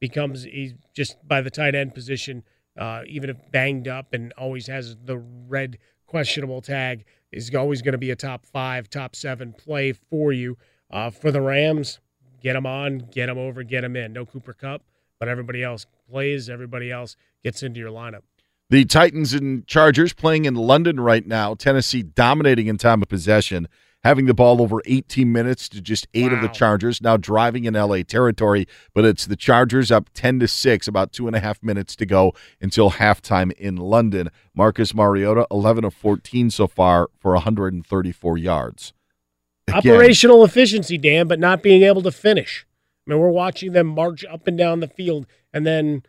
[0.00, 2.44] becomes he's just by the tight end position,
[2.78, 7.92] uh, even if banged up and always has the red questionable tag, is always going
[7.92, 10.56] to be a top five, top seven play for you.
[10.90, 12.00] Uh, for the Rams,
[12.42, 14.12] get them on, get them over, get them in.
[14.12, 14.82] No Cooper Kupp,
[15.18, 16.48] but everybody else plays.
[16.48, 18.22] Everybody else gets into your lineup.
[18.70, 21.54] The Titans and Chargers playing in London right now.
[21.54, 23.66] Tennessee dominating in time of possession,
[24.04, 27.00] having the ball over 18 minutes to just eight of the Chargers.
[27.02, 31.26] Now driving in LA territory, but it's the Chargers up 10 to six, about two
[31.26, 34.30] and a half minutes to go until halftime in London.
[34.54, 38.92] Marcus Mariota, 11 of 14 so far for 134 yards.
[39.66, 42.66] Again, Operational efficiency, Dan, but not being able to finish.
[43.06, 46.02] I mean, we're watching them march up and down the field and then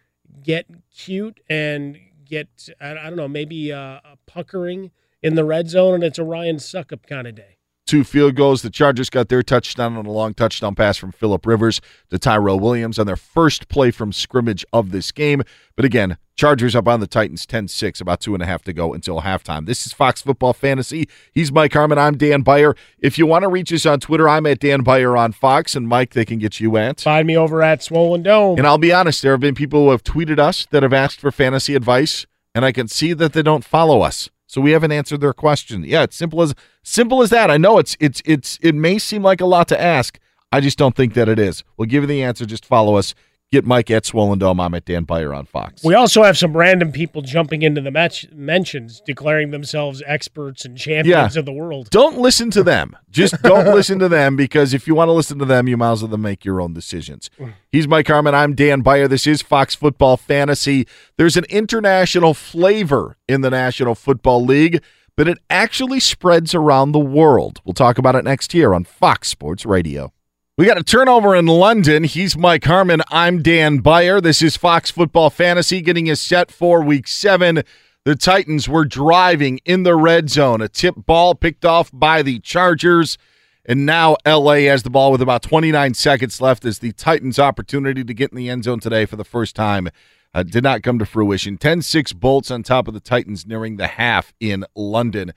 [0.43, 4.91] get cute and get, I I don't know, maybe uh, a puckering
[5.21, 7.58] in the red zone, and it's a Ryan Succop kind of day.
[7.89, 8.61] Two field goals.
[8.61, 12.59] The Chargers got their touchdown on a long touchdown pass from Philip Rivers to Tyrell
[12.59, 15.41] Williams on their first play from scrimmage of this game.
[15.75, 18.73] But again, Chargers up on the Titans 10 6, about two and a half to
[18.73, 19.65] go until halftime.
[19.65, 21.09] This is Fox Football Fantasy.
[21.31, 21.97] He's Mike Harmon.
[21.97, 22.75] I'm Dan Beyer.
[22.99, 25.75] If you want to reach us on Twitter, I'm at Dan Beyer on Fox.
[25.75, 27.01] And Mike, they can get you at.
[27.01, 28.59] Find me over at Swollen Dome.
[28.59, 31.19] And I'll be honest, there have been people who have tweeted us that have asked
[31.19, 34.29] for fantasy advice, and I can see that they don't follow us.
[34.49, 35.83] So we haven't answered their question.
[35.83, 37.51] Yeah, it's simple as simple as that.
[37.51, 40.17] I know it's it's it's it may seem like a lot to ask.
[40.51, 41.63] I just don't think that it is.
[41.77, 42.47] We'll give you the answer.
[42.47, 43.13] Just follow us.
[43.51, 44.59] Get Mike at Swollen Dome.
[44.59, 45.83] I'm at Dan Beyer on Fox.
[45.83, 50.77] We also have some random people jumping into the match mentions, declaring themselves experts and
[50.77, 51.89] champions of the world.
[51.89, 52.95] Don't listen to them.
[53.09, 55.93] Just don't listen to them because if you want to listen to them, you might
[55.93, 57.31] as well make your own decisions.
[57.39, 57.53] Mm.
[57.71, 58.35] He's Mike Harmon.
[58.35, 59.07] I'm Dan Beyer.
[59.07, 60.85] This is Fox Football Fantasy.
[61.17, 64.83] There's an international flavor in the National Football League,
[65.15, 67.61] but it actually spreads around the world.
[67.65, 70.13] We'll talk about it next year on Fox Sports Radio.
[70.59, 72.03] We got a turnover in London.
[72.03, 73.01] He's Mike Harmon.
[73.09, 74.19] I'm Dan Beyer.
[74.19, 77.63] This is Fox Football Fantasy getting us set for week seven.
[78.03, 80.61] The Titans were driving in the red zone.
[80.61, 83.17] A tip ball picked off by the Chargers.
[83.63, 88.03] And now LA has the ball with about 29 seconds left as the Titans' opportunity
[88.03, 89.87] to get in the end zone today for the first time
[90.33, 91.57] uh, did not come to fruition.
[91.57, 95.31] 10 6 bolts on top of the Titans nearing the half in London.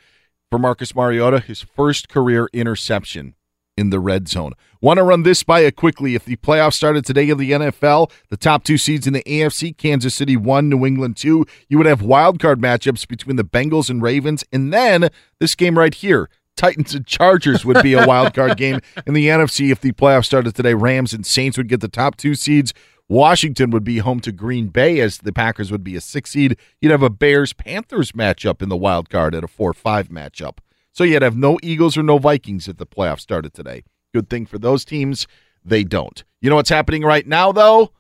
[0.51, 3.37] For Marcus Mariota, his first career interception
[3.77, 4.53] in the red zone.
[4.81, 6.15] Want to run this by you quickly.
[6.15, 9.77] If the playoffs started today in the NFL, the top two seeds in the AFC,
[9.77, 13.89] Kansas City 1, New England 2, you would have wild card matchups between the Bengals
[13.89, 14.45] and Ravens.
[14.53, 15.09] And then
[15.39, 19.29] this game right here, Titans and Chargers would be a wild card game in the
[19.29, 20.75] NFC if the playoffs started today.
[20.75, 22.75] Rams and Saints would get the top two seeds.
[23.09, 26.57] Washington would be home to Green Bay as the Packers would be a six seed.
[26.81, 30.59] You'd have a Bears Panthers matchup in the wild card at a 4 5 matchup.
[30.93, 33.85] So you'd have no Eagles or no Vikings if the playoffs started today.
[34.15, 35.27] Good thing for those teams,
[35.65, 36.23] they don't.
[36.41, 37.93] You know what's happening right now, though?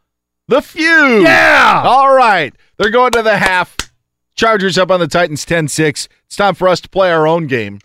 [0.48, 1.22] The feud.
[1.22, 1.82] Yeah.
[1.84, 2.54] All right.
[2.76, 3.76] They're going to the half.
[4.34, 6.08] Chargers up on the Titans 10 6.
[6.26, 7.78] It's time for us to play our own game.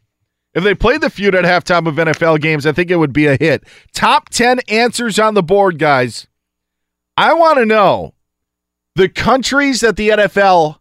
[0.54, 3.28] If they played the feud at halftime of NFL games, I think it would be
[3.28, 3.64] a hit.
[3.94, 6.28] Top 10 answers on the board, guys.
[7.16, 8.14] I want to know
[8.96, 10.80] the countries that the NFL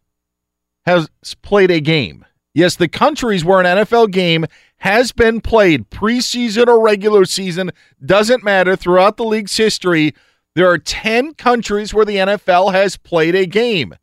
[0.87, 1.09] has
[1.43, 2.25] played a game.
[2.57, 4.47] Yes, the countries where an NFL game
[4.79, 7.71] has been played, preseason or regular season,
[8.03, 8.77] doesn't matter.
[8.77, 10.15] Throughout the league's history,
[10.55, 13.95] there are 10 countries where the NFL has played a game.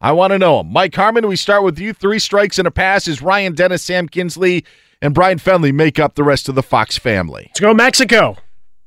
[0.00, 0.72] I want to know them.
[0.72, 1.92] Mike Harmon, we start with you.
[1.92, 4.64] Three strikes and a pass is Ryan Dennis, Sam Kinsley,
[5.00, 7.44] and Brian Fenley make up the rest of the Fox family.
[7.50, 8.36] Let's go Mexico.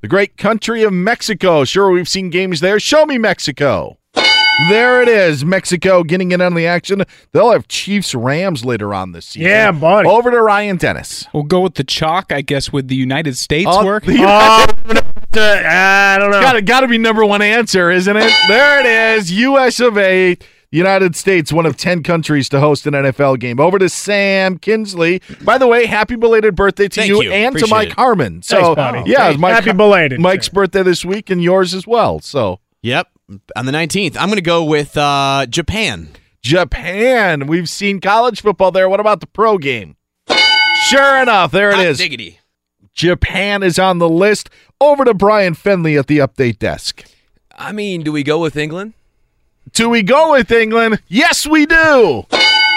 [0.01, 1.63] The great country of Mexico.
[1.63, 2.77] Sure, we've seen games there.
[2.77, 3.99] Show me Mexico.
[4.69, 5.43] There it is.
[5.43, 7.03] Mexico getting in on the action.
[7.31, 9.49] They'll have Chiefs Rams later on this season.
[9.49, 10.07] Yeah, buddy.
[10.07, 11.27] Over to Ryan Dennis.
[11.33, 14.05] We'll go with the chalk, I guess, with the United States Oh, work.
[14.05, 14.65] the Oh,
[15.35, 16.41] I don't know.
[16.41, 18.31] Got to got to be number one answer, isn't it?
[18.47, 19.31] There it is.
[19.31, 19.79] U.S.
[19.79, 20.37] of A.
[20.71, 23.59] United States, one of 10 countries to host an NFL game.
[23.59, 25.21] Over to Sam Kinsley.
[25.43, 27.31] By the way, happy belated birthday to Thank you, you.
[27.31, 27.93] and to Mike it.
[27.93, 28.41] Harmon.
[28.41, 32.19] So, Thanks, yeah, Mike, Happy belated, Mike's birthday this week and yours as well.
[32.21, 33.07] So, Yep,
[33.55, 34.15] on the 19th.
[34.17, 36.09] I'm going to go with uh, Japan.
[36.41, 37.47] Japan.
[37.47, 38.89] We've seen college football there.
[38.89, 39.95] What about the pro game?
[40.89, 41.97] Sure enough, there it Hot is.
[41.97, 42.39] diggity.
[42.93, 44.49] Japan is on the list.
[44.81, 47.05] Over to Brian Fenley at the update desk.
[47.55, 48.93] I mean, do we go with England?
[49.71, 51.01] Do we go with England?
[51.07, 52.25] Yes, we do.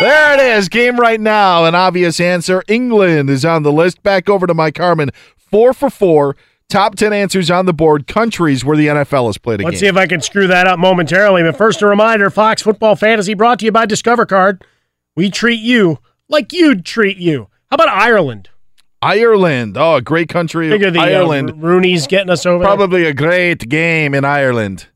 [0.01, 0.69] There it is.
[0.69, 1.65] Game right now.
[1.65, 2.63] An obvious answer.
[2.69, 4.03] England is on the list.
[4.03, 5.11] Back over to Mike Carmen.
[5.37, 6.37] Four for four.
[6.69, 8.07] Top 10 answers on the board.
[8.09, 10.79] Countries where the NFL has played a Let's see if I can screw that up
[10.81, 11.43] momentarily.
[11.45, 14.65] But first, a reminder Fox Football Fantasy brought to you by Discover Card.
[15.15, 15.99] We treat you
[16.29, 17.49] like you'd treat you.
[17.71, 18.51] How about Ireland?
[19.01, 19.77] Ireland.
[19.79, 20.69] Oh, a great country.
[20.69, 21.51] Figure the Ireland.
[21.51, 22.67] Uh, Rooney's getting us over there.
[22.67, 24.89] Probably a great game in Ireland.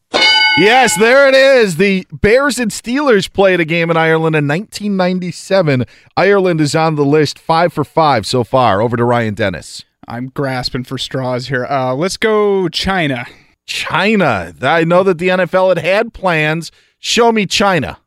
[0.58, 1.76] Yes, there it is.
[1.76, 5.84] The Bears and Steelers played a game in Ireland in 1997.
[6.16, 8.82] Ireland is on the list, five for five so far.
[8.82, 9.84] Over to Ryan Dennis.
[10.10, 11.64] I'm grasping for straws here.
[11.66, 13.26] Uh, let's go China.
[13.64, 14.52] China.
[14.60, 16.72] I know that the NFL had had plans.
[16.98, 17.98] Show me China.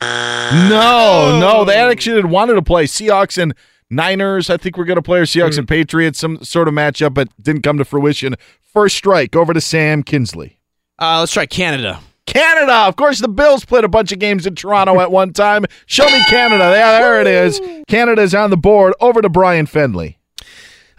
[0.00, 3.54] No, no, they actually had wanted to play Seahawks and
[3.90, 4.50] Niners.
[4.50, 7.28] I think we're going to play our Seahawks and Patriots, some sort of matchup, but
[7.42, 8.36] didn't come to fruition.
[8.62, 10.60] First strike over to Sam Kinsley.
[11.00, 11.98] Uh, let's try Canada.
[12.26, 12.72] Canada.
[12.72, 15.64] Of course, the Bills played a bunch of games in Toronto at one time.
[15.86, 16.72] Show me Canada.
[16.76, 17.60] Yeah, there it is.
[17.88, 18.94] Canada's on the board.
[19.00, 20.18] Over to Brian Fenley.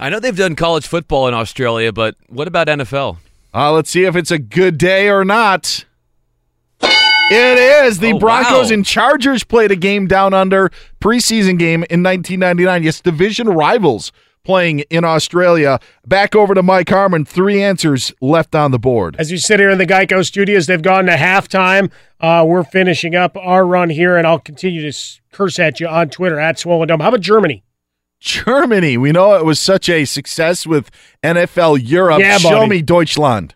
[0.03, 3.19] I know they've done college football in Australia, but what about NFL?
[3.53, 5.85] Uh, let's see if it's a good day or not.
[6.81, 7.99] It is.
[7.99, 8.73] The Oh, Broncos wow.
[8.73, 10.71] and Chargers played a game down under
[11.01, 12.83] preseason game in 1999.
[12.83, 14.11] Yes, division rivals
[14.43, 15.79] playing in Australia.
[16.05, 17.23] Back over to Mike Harmon.
[17.23, 19.15] Three answers left on the board.
[19.17, 21.89] As we sit here in the Geico studios, they've gone to halftime.
[22.19, 24.97] Uh, we're finishing up our run here, and I'll continue to
[25.31, 26.99] curse at you on Twitter at Swollen Dome.
[26.99, 27.63] How about Germany?
[28.23, 28.97] Germany.
[28.97, 30.89] We know it was such a success with
[31.23, 32.19] NFL Europe.
[32.19, 32.69] Yeah, Show buddy.
[32.69, 33.53] me Deutschland.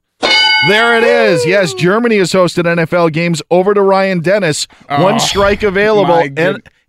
[0.67, 1.45] There it is.
[1.45, 3.41] Yes, Germany has hosted NFL games.
[3.51, 4.67] Over to Ryan Dennis.
[4.89, 6.37] One Oh, strike available and,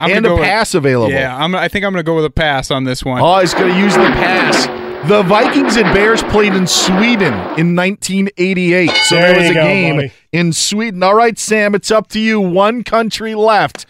[0.01, 1.13] I'm and gonna a go with- pass available.
[1.13, 3.21] Yeah, I'm, I think I'm going to go with a pass on this one.
[3.23, 4.67] Oh, he's going to use the pass.
[5.09, 8.91] The Vikings and Bears played in Sweden in 1988.
[8.91, 10.13] So There there was a go, game buddy.
[10.33, 11.03] in Sweden.
[11.05, 12.41] All right, Sam, it's up to you.
[12.41, 13.87] One country left.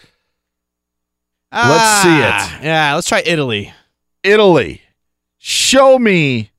[1.51, 2.31] Let's see it.
[2.31, 3.73] Ah, Yeah, let's try Italy.
[4.23, 4.81] Italy.
[5.37, 6.51] Show me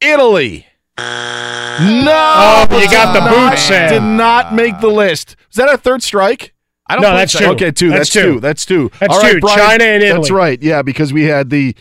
[0.00, 0.66] Italy.
[0.98, 3.90] No, Oh, you got the did boot, not- Sam.
[3.92, 5.36] Did not make the list.
[5.50, 6.52] Is that a third strike?
[6.86, 7.38] I don't No, that's so.
[7.40, 7.46] two.
[7.52, 7.88] Okay, two.
[7.88, 8.34] That's, That's two.
[8.34, 8.40] two.
[8.40, 8.90] That's two.
[9.00, 9.40] That's All right, two.
[9.40, 10.20] Brian, China and Italy.
[10.20, 10.62] That's right.
[10.62, 11.74] Yeah, because we had the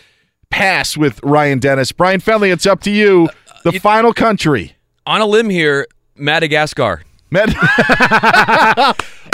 [0.50, 1.92] pass with Ryan Dennis.
[1.92, 3.30] Brian Fenley, it's up to you.
[3.66, 4.76] Uh, the final country.
[5.06, 7.04] On a limb here, Madagascar.
[7.30, 7.54] Med-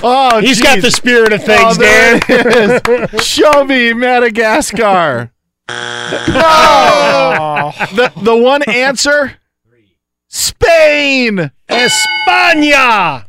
[0.03, 2.81] oh, He's got the spirit of Oh, things, there Dan.
[2.81, 3.25] it is.
[3.25, 5.31] Show me Madagascar.
[6.27, 7.71] No!
[7.95, 9.37] the, the one answer?
[10.27, 11.51] Spain!
[11.69, 13.28] España!